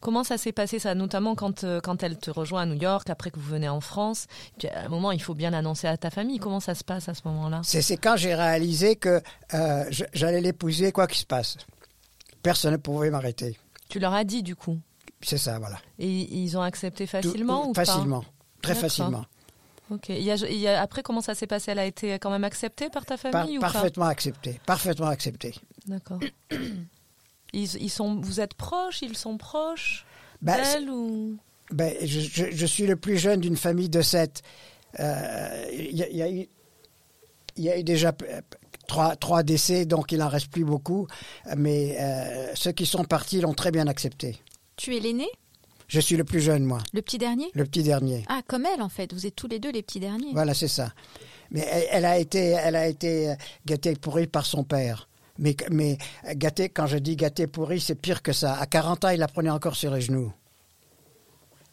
Comment 0.00 0.24
ça 0.24 0.38
s'est 0.38 0.52
passé 0.52 0.78
ça, 0.78 0.94
notamment 0.94 1.34
quand, 1.34 1.64
euh, 1.64 1.80
quand 1.80 2.02
elle 2.02 2.18
te 2.18 2.30
rejoint 2.30 2.62
à 2.62 2.66
New 2.66 2.80
York, 2.80 3.10
après 3.10 3.30
que 3.30 3.38
vous 3.38 3.48
venez 3.50 3.68
en 3.68 3.80
France 3.80 4.26
Puis, 4.58 4.68
À 4.68 4.84
un 4.86 4.88
moment, 4.88 5.12
il 5.12 5.22
faut 5.22 5.34
bien 5.34 5.50
l'annoncer 5.50 5.86
à 5.86 5.96
ta 5.96 6.10
famille. 6.10 6.38
Comment 6.38 6.60
ça 6.60 6.74
se 6.74 6.84
passe 6.84 7.08
à 7.08 7.14
ce 7.14 7.22
moment-là? 7.26 7.60
C'est 7.64 7.96
quand 7.96 8.16
j'ai 8.16 8.34
réalisé 8.34 8.96
que 8.96 9.20
j'allais 10.12 10.40
l'épouser 10.40 10.92
quoi 10.92 11.06
qu'il 11.06 11.18
se 11.18 11.26
passe. 11.26 11.56
Personne 12.42 12.72
ne 12.72 12.76
pouvait 12.78 13.10
m'arrêter. 13.10 13.58
Tu 13.88 13.98
leur 13.98 14.14
as 14.14 14.24
dit 14.24 14.42
du 14.42 14.56
coup? 14.56 14.78
C'est 15.22 15.36
ça, 15.38 15.58
voilà. 15.58 15.76
Et 15.98 16.08
ils 16.08 16.56
ont 16.56 16.62
accepté 16.62 17.04
Tout- 17.04 17.10
facilement 17.10 17.72
pas? 17.72 17.84
Facilement. 17.84 18.24
Très 18.62 18.74
facilement. 18.74 19.24
Ok. 19.90 20.08
Il 20.10 20.22
y 20.22 20.30
a- 20.30 20.36
il 20.36 20.56
y 20.58 20.68
a- 20.68 20.80
après, 20.80 21.02
comment 21.02 21.20
ça 21.20 21.34
s'est 21.34 21.46
passé? 21.46 21.72
Elle 21.72 21.78
a 21.80 21.84
été 21.86 22.14
quand 22.20 22.30
même 22.30 22.44
acceptée 22.44 22.88
par 22.90 23.04
ta 23.04 23.16
Par- 23.18 23.32
famille 23.32 23.58
ou 23.58 23.60
pas? 23.60 23.70
parfaitement 23.72 24.06
accepté. 24.06 24.60
Parfaitement 24.66 25.08
accepté. 25.08 25.54
D'accord. 25.86 26.20
Ils, 27.52 27.74
ils 27.82 27.90
sont, 27.90 28.20
vous 28.20 28.40
êtes 28.40 28.54
proches? 28.54 29.02
Ils 29.02 29.16
sont 29.16 29.36
proches? 29.36 30.06
Ben, 30.40 30.56
d'elle 30.56 30.88
ou? 30.90 31.36
Ben, 31.72 31.92
je, 32.00 32.20
je- 32.20 32.50
je 32.52 32.66
suis 32.66 32.86
le 32.86 32.94
plus 32.96 33.18
jeune 33.18 33.40
d'une 33.40 33.56
famille 33.56 33.88
de 33.88 34.02
sept. 34.02 34.42
Euh, 35.00 35.64
Il 35.72 35.96
y, 35.96 36.02
a- 36.04 36.08
il 36.08 36.16
y 36.16 36.22
a 36.22 36.30
eu, 36.30 36.48
il 37.56 37.64
y 37.64 37.70
a 37.70 37.76
eu 37.78 37.82
déjà 37.82 38.12
euh, 38.22 38.40
trois, 38.86 39.16
trois 39.16 39.42
décès, 39.42 39.84
donc 39.84 40.12
il 40.12 40.22
en 40.22 40.28
reste 40.28 40.48
plus 40.48 40.64
beaucoup. 40.64 41.08
Mais 41.56 41.96
euh, 42.00 42.52
ceux 42.54 42.72
qui 42.72 42.86
sont 42.86 43.04
partis 43.04 43.40
l'ont 43.40 43.54
très 43.54 43.72
bien 43.72 43.88
accepté. 43.88 44.36
Tu 44.76 44.96
es 44.96 45.00
l'aîné 45.00 45.26
Je 45.90 45.98
suis 45.98 46.16
le 46.16 46.22
plus 46.22 46.40
jeune, 46.40 46.62
moi, 46.62 46.78
Le 46.92 47.02
petit 47.02 47.18
dernier 47.18 47.50
le 47.52 47.64
petit 47.64 47.82
dernier. 47.82 48.24
Ah, 48.28 48.42
comme 48.46 48.64
elle 48.64 48.80
en 48.80 48.88
fait. 48.88 49.12
Vous 49.12 49.26
êtes 49.26 49.34
tous 49.34 49.48
les 49.48 49.58
deux 49.58 49.72
les 49.72 49.82
petits 49.82 49.98
derniers. 49.98 50.32
Voilà, 50.32 50.54
c'est 50.54 50.68
ça. 50.68 50.92
Mais 51.50 51.66
elle, 51.68 51.84
elle 51.90 52.04
a 52.04 52.16
été, 52.16 52.38
elle 52.38 52.76
a 52.76 52.86
été 52.86 53.30
euh, 53.30 53.34
gâtée 53.66 53.96
pourrie 53.96 54.28
par 54.28 54.46
son 54.46 54.62
père. 54.62 55.08
Mais, 55.40 55.56
mais 55.68 55.98
euh, 56.28 56.34
gâtée, 56.36 56.68
quand 56.68 56.86
je 56.86 56.96
dis 56.96 57.16
gâtée 57.16 57.48
pourrie, 57.48 57.80
c'est 57.80 57.96
pire 57.96 58.22
que 58.22 58.32
ça. 58.32 58.54
À 58.54 58.66
40 58.66 59.04
ans, 59.04 59.08
il 59.08 59.18
la 59.18 59.26
prenait 59.26 59.50
encore 59.50 59.74
sur 59.74 59.92
les 59.92 60.00
genoux. 60.00 60.32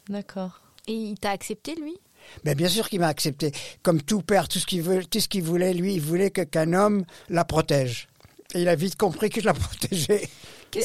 D'accord. 0.10 0.62
Et 0.88 0.94
il 0.94 1.20
t'a 1.20 1.30
accepté 1.30 1.76
lui? 1.76 1.96
Mais 2.44 2.56
bien 2.56 2.70
sûr 2.70 2.90
qu'il 2.90 3.02
m'a 3.02 3.10
accepté. 3.10 3.52
Comme 3.84 4.02
tout 4.02 4.24
père, 4.24 4.48
tout 4.48 4.58
ce 4.58 4.66
qu'il 4.66 4.82
veut, 4.82 5.06
tout 5.06 5.20
ce 5.20 5.28
qu'il 5.28 5.44
voulait, 5.44 5.76
lui, 5.76 5.94
il 5.94 6.02
voulait 6.02 6.32
que 6.32 6.42
qu'un 6.42 6.74
homme 6.74 7.06
la 7.30 7.46
protège. 7.46 8.08
Et 8.56 8.64
il 8.64 8.68
a 8.68 8.76
vite 8.76 8.96
compris 8.96 9.30
que 9.30 9.42
je 9.42 9.46
la 9.46 9.54
protégeais. 9.54 10.28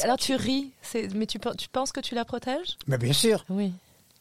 Alors 0.03 0.17
tu 0.17 0.35
ris, 0.35 0.71
c'est- 0.81 1.13
mais 1.13 1.25
tu, 1.25 1.39
pen- 1.39 1.55
tu 1.57 1.69
penses 1.69 1.91
que 1.91 1.99
tu 1.99 2.15
la 2.15 2.25
protèges? 2.25 2.77
Mais 2.87 2.97
bien 2.97 3.13
sûr. 3.13 3.45
Oui, 3.49 3.73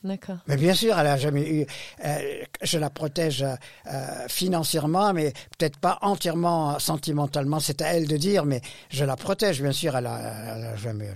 d'accord. 0.05 0.39
Mais 0.47 0.57
bien 0.57 0.75
sûr, 0.75 0.99
elle 0.99 1.07
a 1.07 1.17
jamais 1.17 1.49
eu. 1.61 1.67
euh, 2.05 2.45
je 2.63 2.79
la 2.79 2.91
protège 2.91 3.43
euh, 3.43 4.29
financièrement, 4.29 5.13
mais 5.13 5.33
peut-être 5.59 5.79
pas 5.79 5.99
entièrement 6.03 6.79
sentimentalement. 6.79 7.61
C'est 7.61 7.81
à 7.83 7.95
elle 7.95 8.07
de 8.09 8.17
dire, 8.17 8.45
mais 8.45 8.61
je 8.91 9.05
la 9.05 9.17
protège, 9.17 9.63
bien 9.63 9.73
sûr. 9.73 9.97
Elle 9.97 10.07
a, 10.07 10.57
elle 10.57 10.65
a 10.65 10.77
jamais. 10.77 11.11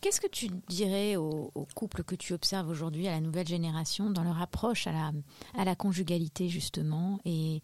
Qu'est-ce 0.00 0.20
que 0.20 0.28
tu 0.28 0.48
dirais 0.68 1.16
aux, 1.16 1.50
aux 1.54 1.66
couples 1.74 2.04
que 2.04 2.14
tu 2.14 2.32
observes 2.32 2.68
aujourd'hui, 2.68 3.08
à 3.08 3.12
la 3.12 3.20
nouvelle 3.20 3.48
génération, 3.48 4.10
dans 4.10 4.22
leur 4.22 4.40
approche 4.40 4.86
à 4.86 4.92
la, 4.92 5.12
à 5.56 5.64
la 5.64 5.74
conjugalité, 5.74 6.48
justement? 6.48 7.18
Et, 7.24 7.62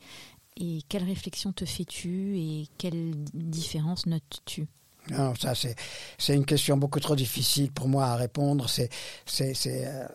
et 0.56 0.80
quelle 0.88 1.04
réflexion 1.04 1.52
te 1.52 1.64
fais-tu 1.64 2.36
et 2.38 2.68
quelle 2.78 3.12
différence 3.34 4.06
notes-tu? 4.06 4.66
Non, 5.10 5.34
ça 5.34 5.54
c'est 5.54 5.74
c'est 6.18 6.34
une 6.34 6.46
question 6.46 6.76
beaucoup 6.78 7.00
trop 7.00 7.14
difficile 7.16 7.70
pour 7.70 7.88
moi 7.88 8.06
à 8.06 8.16
répondre. 8.16 8.68
C'est 8.70 8.88
c'est 9.26 9.54
euh, 9.86 10.06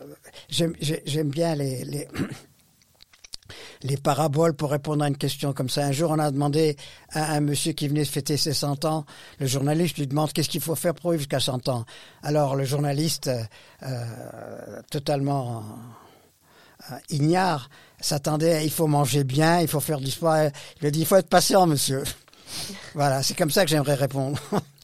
j'aime 0.48 0.74
j'ai- 0.80 1.02
j'aime 1.06 1.28
bien 1.30 1.54
les 1.54 1.84
les 1.84 2.08
les 3.82 3.96
paraboles 3.96 4.54
pour 4.54 4.70
répondre 4.70 5.04
à 5.04 5.08
une 5.08 5.16
question 5.16 5.52
comme 5.52 5.68
ça. 5.68 5.84
Un 5.86 5.92
jour, 5.92 6.10
on 6.10 6.18
a 6.18 6.30
demandé 6.30 6.76
à 7.10 7.32
un 7.34 7.40
monsieur 7.40 7.72
qui 7.72 7.88
venait 7.88 8.02
de 8.02 8.08
fêter 8.08 8.36
ses 8.36 8.52
100 8.52 8.84
ans, 8.84 9.04
le 9.38 9.46
journaliste 9.46 9.98
lui 9.98 10.06
demande 10.06 10.32
qu'est-ce 10.32 10.48
qu'il 10.48 10.60
faut 10.60 10.74
faire 10.74 10.94
pour 10.94 11.10
vivre 11.12 11.20
jusqu'à 11.20 11.40
100 11.40 11.68
ans? 11.68 11.84
Alors 12.22 12.56
le 12.56 12.64
journaliste, 12.64 13.28
euh, 13.28 13.42
euh, 13.84 14.82
totalement 14.90 15.64
euh, 16.90 16.96
ignare, 17.10 17.70
s'attendait 18.00 18.64
il 18.64 18.70
faut 18.70 18.86
manger 18.86 19.24
bien, 19.24 19.60
il 19.60 19.68
faut 19.68 19.80
faire 19.80 20.00
du 20.00 20.10
sport. 20.10 20.36
Il 20.36 20.52
lui 20.84 20.92
dit 20.92 21.00
il 21.00 21.06
faut 21.06 21.16
être 21.16 21.28
patient, 21.28 21.66
monsieur. 21.66 22.02
voilà, 22.94 23.22
c'est 23.22 23.34
comme 23.34 23.50
ça 23.50 23.64
que 23.64 23.70
j'aimerais 23.70 23.94
répondre. 23.94 24.38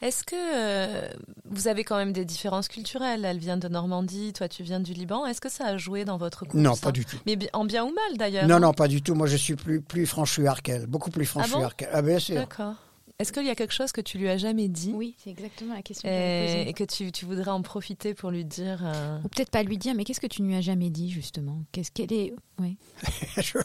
Est-ce 0.00 0.22
que 0.22 0.36
euh, 0.36 1.08
vous 1.44 1.66
avez 1.66 1.82
quand 1.82 1.96
même 1.96 2.12
des 2.12 2.24
différences 2.24 2.68
culturelles? 2.68 3.24
Elle 3.24 3.38
vient 3.38 3.56
de 3.56 3.68
Normandie, 3.68 4.32
toi 4.32 4.48
tu 4.48 4.62
viens 4.62 4.80
du 4.80 4.92
Liban. 4.92 5.26
Est-ce 5.26 5.40
que 5.40 5.48
ça 5.50 5.66
a 5.66 5.76
joué 5.76 6.04
dans 6.04 6.18
votre 6.18 6.44
couple 6.44 6.58
Non, 6.58 6.76
pas 6.76 6.92
du 6.92 7.04
tout. 7.04 7.16
Mais 7.26 7.36
en 7.52 7.64
bien 7.64 7.84
ou 7.84 7.88
mal 7.92 8.16
d'ailleurs 8.16 8.46
Non, 8.46 8.56
hein? 8.56 8.60
non, 8.60 8.72
pas 8.72 8.86
du 8.88 9.02
tout. 9.02 9.14
Moi, 9.14 9.26
je 9.26 9.36
suis 9.36 9.56
plus, 9.56 9.80
plus 9.80 10.06
franchouillard 10.06 10.62
qu'elle. 10.62 10.86
Beaucoup 10.86 11.10
plus 11.10 11.26
franchouillard 11.26 11.74
qu'elle. 11.74 11.90
Ah, 11.92 12.02
bien 12.02 12.18
sûr. 12.18 12.36
D'accord. 12.36 12.74
Est-ce 13.18 13.32
qu'il 13.32 13.44
y 13.44 13.50
a 13.50 13.56
quelque 13.56 13.74
chose 13.74 13.90
que 13.90 14.00
tu 14.00 14.16
lui 14.16 14.28
as 14.28 14.36
jamais 14.38 14.68
dit? 14.68 14.92
Oui, 14.94 15.16
c'est 15.18 15.30
exactement 15.30 15.74
la 15.74 15.82
question 15.82 16.08
et, 16.08 16.66
et 16.68 16.72
que 16.72 16.84
tu, 16.84 17.10
tu 17.10 17.24
voudrais 17.24 17.50
en 17.50 17.62
profiter 17.62 18.14
pour 18.14 18.30
lui 18.30 18.44
dire 18.44 18.78
euh, 18.84 19.18
Ou 19.24 19.28
peut-être 19.28 19.50
pas 19.50 19.64
lui 19.64 19.76
dire, 19.76 19.96
mais 19.96 20.04
qu'est-ce 20.04 20.20
que 20.20 20.28
tu 20.28 20.40
ne 20.42 20.46
lui 20.46 20.54
as 20.54 20.60
jamais 20.60 20.88
dit, 20.88 21.10
justement? 21.10 21.64
Qu'est-ce 21.72 21.90
qu'elle 21.90 22.12
est 22.12 22.32
Oui. 22.60 22.78
je, 23.38 23.58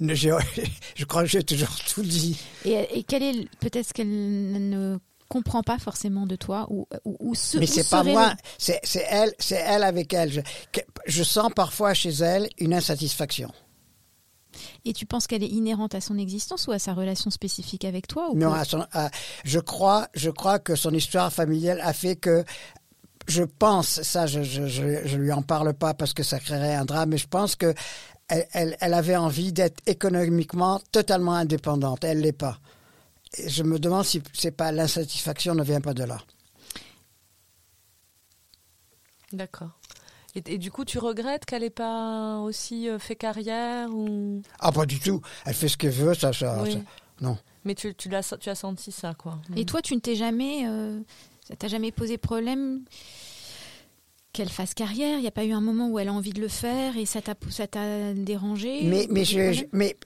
je, 0.00 0.34
je 0.96 1.04
crois 1.04 1.22
que 1.22 1.28
j'ai 1.28 1.44
toujours 1.44 1.72
tout 1.94 2.02
dit. 2.02 2.40
Et, 2.64 2.98
et 2.98 3.04
quelle 3.04 3.22
est 3.22 3.48
peut-être 3.60 3.86
ce 3.86 3.92
qu'elle 3.92 4.08
ne 4.08 4.98
comprend 5.28 5.62
pas 5.62 5.78
forcément 5.78 6.26
de 6.26 6.36
toi 6.36 6.66
ou, 6.70 6.86
ou, 7.04 7.16
ou 7.20 7.34
ce, 7.34 7.58
Mais 7.58 7.66
c'est 7.66 7.88
pas 7.88 8.02
moi, 8.04 8.34
c'est 8.58 8.80
c'est 8.84 9.04
elle, 9.08 9.32
c'est 9.38 9.56
elle 9.56 9.82
avec 9.82 10.12
elle. 10.12 10.30
Je, 10.32 10.40
je 11.06 11.22
sens 11.22 11.50
parfois 11.54 11.94
chez 11.94 12.10
elle 12.10 12.48
une 12.58 12.74
insatisfaction. 12.74 13.50
Et 14.84 14.92
tu 14.92 15.04
penses 15.04 15.26
qu'elle 15.26 15.42
est 15.42 15.48
inhérente 15.48 15.94
à 15.94 16.00
son 16.00 16.16
existence 16.16 16.66
ou 16.66 16.72
à 16.72 16.78
sa 16.78 16.94
relation 16.94 17.30
spécifique 17.30 17.84
avec 17.84 18.06
toi 18.06 18.30
ou 18.30 18.36
Non, 18.38 18.52
à 18.52 18.64
son- 18.64 18.86
à- 18.92 19.10
je 19.44 19.58
crois, 19.60 20.08
je 20.14 20.30
crois 20.30 20.58
que 20.58 20.74
son 20.76 20.92
histoire 20.92 21.32
familiale 21.32 21.80
a 21.82 21.92
fait 21.92 22.16
que 22.16 22.44
je 23.28 23.42
pense, 23.42 24.02
ça, 24.02 24.26
je, 24.26 24.42
je, 24.42 24.66
je, 24.66 25.06
je 25.06 25.16
lui 25.16 25.32
en 25.32 25.42
parle 25.42 25.74
pas 25.74 25.92
parce 25.94 26.14
que 26.14 26.22
ça 26.22 26.38
créerait 26.38 26.74
un 26.74 26.84
drame, 26.84 27.10
mais 27.10 27.18
je 27.18 27.26
pense 27.26 27.56
que 27.56 27.74
elle, 28.28 28.46
elle, 28.52 28.76
elle 28.80 28.94
avait 28.94 29.16
envie 29.16 29.52
d'être 29.52 29.80
économiquement 29.86 30.80
totalement 30.90 31.34
indépendante. 31.34 32.02
Elle 32.04 32.20
l'est 32.20 32.32
pas. 32.32 32.58
Je 33.46 33.62
me 33.62 33.78
demande 33.78 34.04
si 34.04 34.22
c'est 34.32 34.50
pas 34.50 34.72
l'insatisfaction 34.72 35.54
ne 35.54 35.62
vient 35.62 35.80
pas 35.80 35.94
de 35.94 36.04
là. 36.04 36.18
D'accord. 39.32 39.70
Et, 40.34 40.42
et 40.54 40.58
du 40.58 40.70
coup, 40.70 40.84
tu 40.84 40.98
regrettes 40.98 41.44
qu'elle 41.44 41.62
ait 41.64 41.70
pas 41.70 42.38
aussi 42.38 42.88
euh, 42.88 42.98
fait 42.98 43.16
carrière 43.16 43.90
ou? 43.90 44.42
Ah, 44.60 44.70
pas 44.72 44.86
du 44.86 45.00
tout. 45.00 45.20
Elle 45.44 45.54
fait 45.54 45.68
ce 45.68 45.76
qu'elle 45.76 45.90
veut, 45.92 46.14
ça, 46.14 46.32
ça, 46.32 46.62
Oui. 46.62 46.72
ça- 46.72 46.78
Non. 47.20 47.38
Mais 47.64 47.74
tu, 47.74 47.94
tu, 47.94 48.08
l'as, 48.08 48.36
tu 48.38 48.48
as 48.48 48.54
senti 48.54 48.92
ça, 48.92 49.14
quoi. 49.14 49.38
Et 49.56 49.64
toi, 49.64 49.82
tu 49.82 49.94
ne 49.94 50.00
t'es 50.00 50.14
jamais, 50.14 50.66
euh, 50.68 51.00
ça 51.48 51.56
t'a 51.56 51.68
jamais 51.68 51.90
posé 51.90 52.16
problème 52.18 52.82
qu'elle 54.36 54.48
fasse 54.50 54.74
carrière 54.74 55.16
Il 55.18 55.22
n'y 55.22 55.26
a 55.26 55.30
pas 55.32 55.44
eu 55.44 55.52
un 55.52 55.60
moment 55.60 55.88
où 55.88 55.98
elle 55.98 56.08
a 56.08 56.12
envie 56.12 56.32
de 56.32 56.40
le 56.40 56.48
faire 56.48 56.96
et 56.96 57.06
ça 57.06 57.22
t'a, 57.22 57.34
ça 57.50 57.66
t'a 57.66 58.12
dérangé 58.14 58.82
Mais, 58.84 59.06
ou 59.06 59.12
mais, 59.12 59.20
posé 59.20 59.52
je, 59.54 59.64
mais 59.72 59.96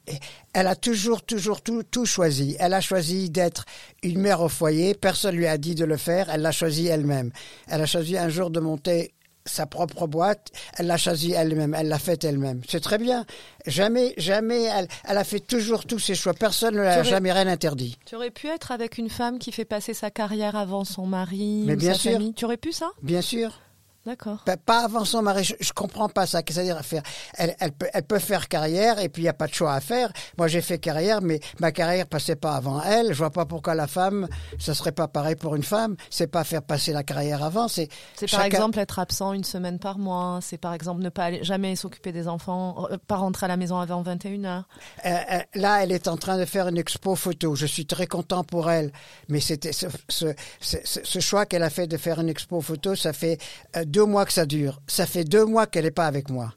elle 0.53 0.67
a 0.69 0.77
toujours, 0.77 1.23
toujours 1.23 1.63
tout, 1.63 1.83
tout 1.83 2.07
choisi. 2.07 2.57
Elle 2.61 2.75
a 2.75 2.81
choisi 2.81 3.29
d'être 3.31 3.65
une 4.03 4.21
mère 4.21 4.41
au 4.41 4.49
foyer. 4.49 4.95
Personne 4.95 5.35
lui 5.37 5.47
a 5.47 5.59
dit 5.59 5.75
de 5.75 5.85
le 5.85 5.97
faire. 5.97 6.31
Elle 6.31 6.43
l'a 6.43 6.53
choisi 6.53 6.87
elle-même. 6.87 7.31
Elle 7.69 7.81
a 7.83 7.87
choisi 7.87 8.17
un 8.17 8.29
jour 8.29 8.51
de 8.51 8.61
monter 8.61 9.13
sa 9.47 9.67
propre 9.67 10.07
boîte. 10.07 10.49
Elle 10.77 10.87
l'a 10.87 10.97
choisi 10.99 11.33
elle-même. 11.33 11.75
Elle 11.75 11.89
l'a 11.89 11.99
faite 11.99 12.25
elle-même. 12.25 12.61
C'est 12.69 12.81
très 12.81 12.99
bien. 12.99 13.25
Jamais, 13.67 14.15
jamais. 14.17 14.63
Elle, 14.65 14.87
elle 15.09 15.19
a 15.19 15.25
fait 15.25 15.41
toujours 15.41 15.87
tous 15.87 15.99
ses 15.99 16.15
choix. 16.15 16.35
Personne 16.35 16.75
ne 16.77 16.81
lui 16.83 16.87
a 16.87 16.97
J'aurais- 16.99 17.09
jamais 17.11 17.33
rien 17.33 17.47
interdit. 17.49 17.97
Tu 18.07 18.15
aurais 18.15 18.31
pu 18.31 18.47
être 18.49 18.71
avec 18.71 18.99
une 18.99 19.09
femme 19.11 19.39
qui 19.39 19.51
fait 19.51 19.65
passer 19.65 19.95
sa 19.95 20.11
carrière 20.11 20.55
avant 20.57 20.85
son 20.85 21.07
mari 21.07 21.65
Mais 21.67 21.75
ou 21.75 21.77
bien 21.77 21.95
sa 21.95 21.99
sûr. 21.99 22.13
famille. 22.13 22.35
Tu 22.35 22.45
aurais 22.45 22.59
pu 22.59 22.71
ça? 22.73 22.91
Bien 23.03 23.23
sûr. 23.23 23.61
D'accord. 24.07 24.39
Pas- 24.47 24.57
Pas 24.57 24.85
avant 24.85 25.05
son 25.05 25.21
mari. 25.21 25.45
Je, 25.45 25.55
je 25.61 25.73
comprends 25.73 26.09
pas 26.09 26.27
ça. 26.27 26.43
Qu'est-ce 26.43 26.59
que 26.61 26.65
ça 26.67 26.69
veut 26.75 26.75
dire 26.75 26.85
faire 26.85 27.03
elle, 27.37 27.55
elle, 27.61 27.73
peut, 27.73 27.87
elle 27.93 28.03
peut 28.03 28.19
faire 28.19 28.49
carrière 28.49 28.99
et 28.99 29.09
puis 29.11 29.23
il 29.23 29.25
n'y 29.27 29.29
a 29.29 29.35
pas 29.35 29.47
de 29.47 29.53
choix 29.53 29.75
à 29.75 29.81
faire. 29.81 30.11
Moi, 30.39 30.49
j'ai 30.49 30.63
fait 30.63 30.79
carrière, 30.79 31.21
mais 31.21 31.39
ma 31.61 31.71
carrière 31.71 32.07
passait 32.07 32.35
pas 32.37 32.55
avant 32.57 32.83
elle. 32.83 33.09
Je 33.13 33.19
vois 33.19 33.31
pas 33.31 33.45
pourquoi 33.45 33.75
la 33.75 33.87
femme, 33.87 34.27
ça 34.59 34.73
serait 34.75 34.93
pas 34.93 35.07
pareil 35.07 35.37
pour 35.37 35.55
une 35.55 35.63
femme. 35.63 35.97
C'est 36.09 36.29
pas 36.29 36.45
faire 36.45 36.63
passer 36.63 36.93
la 36.93 37.03
carrière 37.03 37.43
avant. 37.45 37.69
C'est 37.69 37.89
C'est 38.17 38.31
par 38.31 38.41
chacun- 38.41 38.47
exemple 38.57 38.79
être 38.79 38.99
absent 38.99 39.35
une 39.35 39.45
semaine 39.45 39.79
par 39.79 39.99
mois. 39.99 40.39
C'est 40.41 40.57
par 40.59 40.73
exemple 40.73 41.03
ne 41.03 41.11
pas 41.11 41.25
aller, 41.25 41.45
jamais 41.45 41.77
s'occuper 41.77 42.13
des 42.13 42.27
enfants, 42.27 42.87
euh, 42.91 42.97
pas 43.07 43.17
rentrer 43.17 43.45
à 43.47 43.49
la 43.49 43.59
maison 43.59 43.79
avant 43.79 44.01
21 44.03 44.45
heures. 44.47 44.69
Euh, 45.05 45.11
euh, 45.33 45.39
là, 45.55 45.83
elle 45.83 45.93
est 45.93 46.09
en 46.09 46.17
train 46.17 46.39
de 46.39 46.47
faire 46.47 46.69
une 46.69 46.79
expo 46.79 47.17
photo. 47.17 47.55
Je 47.55 47.67
suis 47.67 47.85
très 47.85 48.07
content 48.07 48.45
pour 48.45 48.71
elle. 48.71 48.93
Mais 49.29 49.41
c'était 49.41 49.73
ce, 49.73 49.87
ce, 50.09 50.27
ce, 50.61 50.79
ce- 50.85 51.01
ce 51.05 51.21
choix 51.21 51.45
qu'elle 51.45 51.63
a 51.63 51.71
fait 51.71 51.87
de 51.87 51.99
faire 51.99 52.19
une 52.19 52.31
expo 52.31 52.63
photo. 52.63 52.95
Ça 52.97 53.13
fait 53.13 53.39
euh, 53.77 53.85
deux 53.91 54.05
mois 54.05 54.25
que 54.27 54.33
ça 54.33 54.47
dure. 54.47 54.81
Ça 54.87 55.07
fait 55.07 55.25
deux 55.25 55.45
mois 55.45 55.67
qu'elle 55.67 55.85
n'est 55.85 55.91
pas 55.91 56.07
avec 56.07 56.31
moi. 56.31 56.55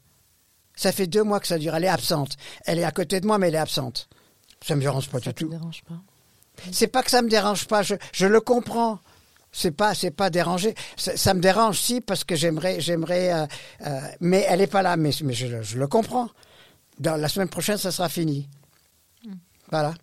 Ça 0.76 0.90
fait 0.92 1.06
deux 1.06 1.22
mois 1.22 1.40
que 1.40 1.46
ça 1.46 1.58
dure. 1.58 1.74
Elle 1.74 1.84
est 1.84 1.88
absente. 1.88 2.36
Elle 2.64 2.78
est 2.78 2.84
à 2.84 2.90
côté 2.92 3.20
de 3.20 3.26
moi, 3.26 3.38
mais 3.38 3.48
elle 3.48 3.54
est 3.56 3.58
absente. 3.58 4.08
Ça 4.64 4.74
me 4.76 4.80
dérange 4.80 5.08
pas 5.10 5.18
Ça 5.20 5.30
du 5.30 5.34
tout. 5.44 5.48
dérange 5.48 5.82
pas 5.88 5.94
C'est 6.72 6.86
pas 6.88 7.02
que 7.02 7.10
ça 7.10 7.22
me 7.22 7.28
dérange 7.28 7.66
pas. 7.66 7.82
Je, 7.82 7.94
je 8.12 8.26
le 8.26 8.40
comprends. 8.40 8.98
C'est 9.52 9.70
pas, 9.70 9.94
c'est 9.94 10.10
pas 10.10 10.30
dérangé. 10.30 10.74
Ça, 10.96 11.16
ça 11.16 11.32
me 11.34 11.40
dérange 11.40 11.78
si 11.78 12.00
parce 12.00 12.24
que 12.24 12.34
j'aimerais, 12.34 12.80
j'aimerais. 12.80 13.32
euh, 13.32 13.46
euh, 13.86 14.00
mais 14.20 14.44
elle 14.48 14.60
est 14.60 14.66
pas 14.66 14.82
là. 14.82 14.96
Mais, 14.96 15.10
mais 15.22 15.32
je, 15.34 15.46
le- 15.46 15.62
je 15.62 15.78
le 15.78 15.86
comprends. 15.86 16.28
Dans 16.98 17.16
la 17.16 17.28
semaine 17.28 17.48
prochaine, 17.48 17.76
ça 17.78 17.92
sera 17.92 18.08
fini. 18.08 18.48
Voilà. 19.70 19.94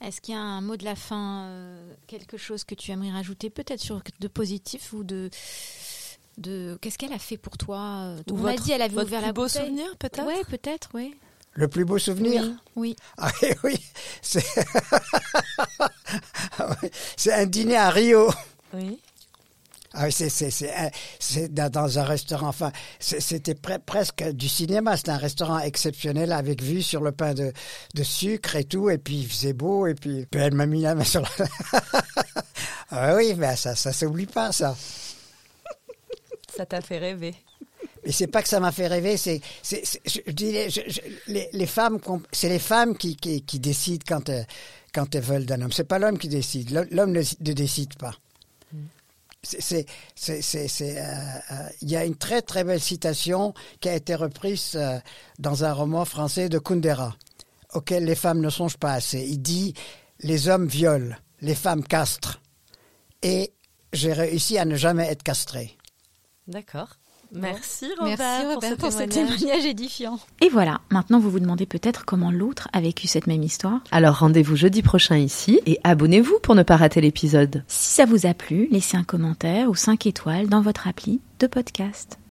Est-ce 0.00 0.20
qu'il 0.20 0.34
y 0.34 0.36
a 0.36 0.40
un 0.40 0.60
mot 0.60 0.76
de 0.76 0.84
la 0.84 0.94
fin, 0.94 1.44
euh, 1.46 1.92
quelque 2.06 2.36
chose 2.36 2.62
que 2.64 2.74
tu 2.76 2.90
aimerais 2.92 3.10
rajouter, 3.10 3.50
peut-être 3.50 3.80
sur 3.80 4.00
de 4.20 4.28
positif 4.28 4.92
ou 4.92 5.02
de 5.04 5.28
de 6.36 6.78
qu'est-ce 6.80 6.98
qu'elle 6.98 7.12
a 7.12 7.18
fait 7.18 7.36
pour 7.36 7.58
toi 7.58 7.78
euh, 8.04 8.22
Ou 8.30 8.34
On 8.34 8.46
a 8.46 8.50
votre- 8.52 8.62
dit 8.62 8.70
elle 8.70 8.82
avait 8.82 8.94
Votre 8.94 9.06
ouvert 9.08 9.18
plus 9.20 9.26
la 9.26 9.32
beau 9.32 9.42
bouteille. 9.42 9.62
souvenir 9.66 9.96
peut-être 9.98 10.24
Ouais, 10.26 10.44
peut-être, 10.48 10.88
oui. 10.94 11.16
Le 11.54 11.66
plus 11.66 11.84
beau 11.84 11.98
souvenir? 11.98 12.42
Oui, 12.44 12.54
oui. 12.76 12.96
Ah 13.16 13.32
oui, 13.42 13.48
oui. 13.64 13.76
C'est 14.22 14.44
Ah 16.58 16.76
oui, 16.82 16.90
c'est 17.16 17.32
un 17.32 17.46
dîner 17.46 17.76
à 17.76 17.90
Rio. 17.90 18.30
Oui. 18.72 19.00
Ah 19.94 20.04
oui, 20.04 20.12
c'est 20.12 20.28
c'est 20.28 20.50
c'est 20.50 20.72
un- 20.74 20.90
c'est 21.18 21.52
dans, 21.52 21.98
un 21.98 22.04
restaurant. 22.04 22.48
Enfin, 22.48 22.72
c'était 23.00 23.54
pre- 23.54 23.78
presque 23.78 24.22
du 24.32 24.48
cinéma. 24.48 24.96
C'était 24.96 25.10
un 25.12 25.16
restaurant 25.16 25.58
exceptionnel 25.60 26.32
avec 26.32 26.62
vue 26.62 26.82
sur 26.82 27.00
le 27.00 27.10
pain 27.12 27.32
de, 27.34 27.52
de 27.94 28.02
sucre 28.02 28.56
et 28.56 28.64
tout. 28.64 28.90
Et 28.90 28.98
puis 28.98 29.20
il 29.20 29.28
faisait 29.28 29.54
beau. 29.54 29.86
Et 29.86 29.94
puis, 29.94 30.26
puis 30.30 30.40
elle 30.40 30.54
m'a 30.54 30.66
mis 30.66 30.82
la 30.82 30.94
main 30.94 31.04
sur 31.04 31.22
la. 31.22 31.28
ah 32.90 33.14
oui, 33.16 33.34
mais 33.36 33.56
ça 33.56 33.74
ça 33.74 33.92
s'oublie 33.92 34.26
pas 34.26 34.52
ça. 34.52 34.76
Ça 36.54 36.66
t'a 36.66 36.80
fait 36.80 36.98
rêver. 36.98 37.34
Mais 38.04 38.12
c'est 38.12 38.26
pas 38.26 38.42
que 38.42 38.48
ça 38.48 38.60
m'a 38.60 38.72
fait 38.72 38.86
rêver, 38.86 39.16
c'est, 39.16 39.40
je, 39.64 40.30
dis, 40.30 40.52
les- 40.52 40.70
je- 40.70 40.80
je- 40.86 41.00
les, 41.32 41.48
les 41.52 41.66
femmes, 41.66 41.98
c'est 42.32 42.48
les 42.48 42.58
femmes 42.60 42.96
qui, 42.96 43.16
qui, 43.16 43.42
qui 43.42 43.58
décident 43.58 44.04
quand, 44.06 44.28
elles- 44.28 44.46
quand 44.94 45.14
elles 45.14 45.22
veulent 45.22 45.44
d'un 45.46 45.60
homme. 45.62 45.72
C'est 45.72 45.84
pas 45.84 45.98
l'homme 45.98 46.16
qui 46.18 46.28
décide. 46.28 46.70
L'homme- 46.70 46.86
L'homme 46.90 47.12
ne, 47.12 47.20
ne 47.22 47.52
décide 47.52 47.96
pas. 47.98 48.14
C'est, 49.42 49.86
c'est, 50.16 50.98
euh, 50.98 51.14
euh, 51.52 51.68
il 51.80 51.90
y 51.90 51.96
a 51.96 52.04
une 52.04 52.16
très 52.16 52.42
très 52.42 52.64
belle 52.64 52.80
citation 52.80 53.54
qui 53.80 53.88
a 53.88 53.94
été 53.94 54.16
reprise 54.16 54.72
euh, 54.74 54.98
dans 55.38 55.62
un 55.64 55.72
roman 55.72 56.04
français 56.04 56.48
de 56.48 56.58
Kundera, 56.58 57.16
auquel 57.72 58.04
les 58.04 58.16
femmes 58.16 58.40
ne 58.40 58.50
songent 58.50 58.78
pas 58.78 58.94
assez. 58.94 59.20
Il 59.20 59.40
dit 59.40 59.74
les 60.20 60.48
hommes 60.48 60.66
violent, 60.66 61.14
les 61.40 61.54
femmes 61.54 61.84
castrent, 61.84 62.40
et 63.22 63.52
j'ai 63.92 64.12
réussi 64.12 64.58
à 64.58 64.64
ne 64.64 64.74
jamais 64.74 65.06
être 65.06 65.22
castré. 65.22 65.78
D'accord. 66.48 66.96
Merci 67.32 67.86
Robert, 67.98 68.16
Merci 68.18 68.44
pour, 68.54 68.62
ce 68.62 68.74
pour 68.74 68.92
ce 68.92 69.02
témoignage. 69.02 69.38
témoignage 69.38 69.66
édifiant. 69.66 70.18
Et 70.40 70.48
voilà, 70.48 70.80
maintenant 70.90 71.20
vous 71.20 71.30
vous 71.30 71.40
demandez 71.40 71.66
peut-être 71.66 72.04
comment 72.04 72.30
l'autre 72.30 72.68
a 72.72 72.80
vécu 72.80 73.06
cette 73.06 73.26
même 73.26 73.42
histoire. 73.42 73.80
Alors 73.90 74.18
rendez-vous 74.18 74.56
jeudi 74.56 74.82
prochain 74.82 75.18
ici 75.18 75.60
et 75.66 75.78
abonnez-vous 75.84 76.38
pour 76.42 76.54
ne 76.54 76.62
pas 76.62 76.76
rater 76.76 77.00
l'épisode. 77.00 77.64
Si 77.68 77.94
ça 77.94 78.06
vous 78.06 78.26
a 78.26 78.34
plu, 78.34 78.68
laissez 78.70 78.96
un 78.96 79.04
commentaire 79.04 79.68
ou 79.68 79.74
5 79.74 80.06
étoiles 80.06 80.48
dans 80.48 80.62
votre 80.62 80.88
appli 80.88 81.20
de 81.40 81.46
podcast. 81.46 82.18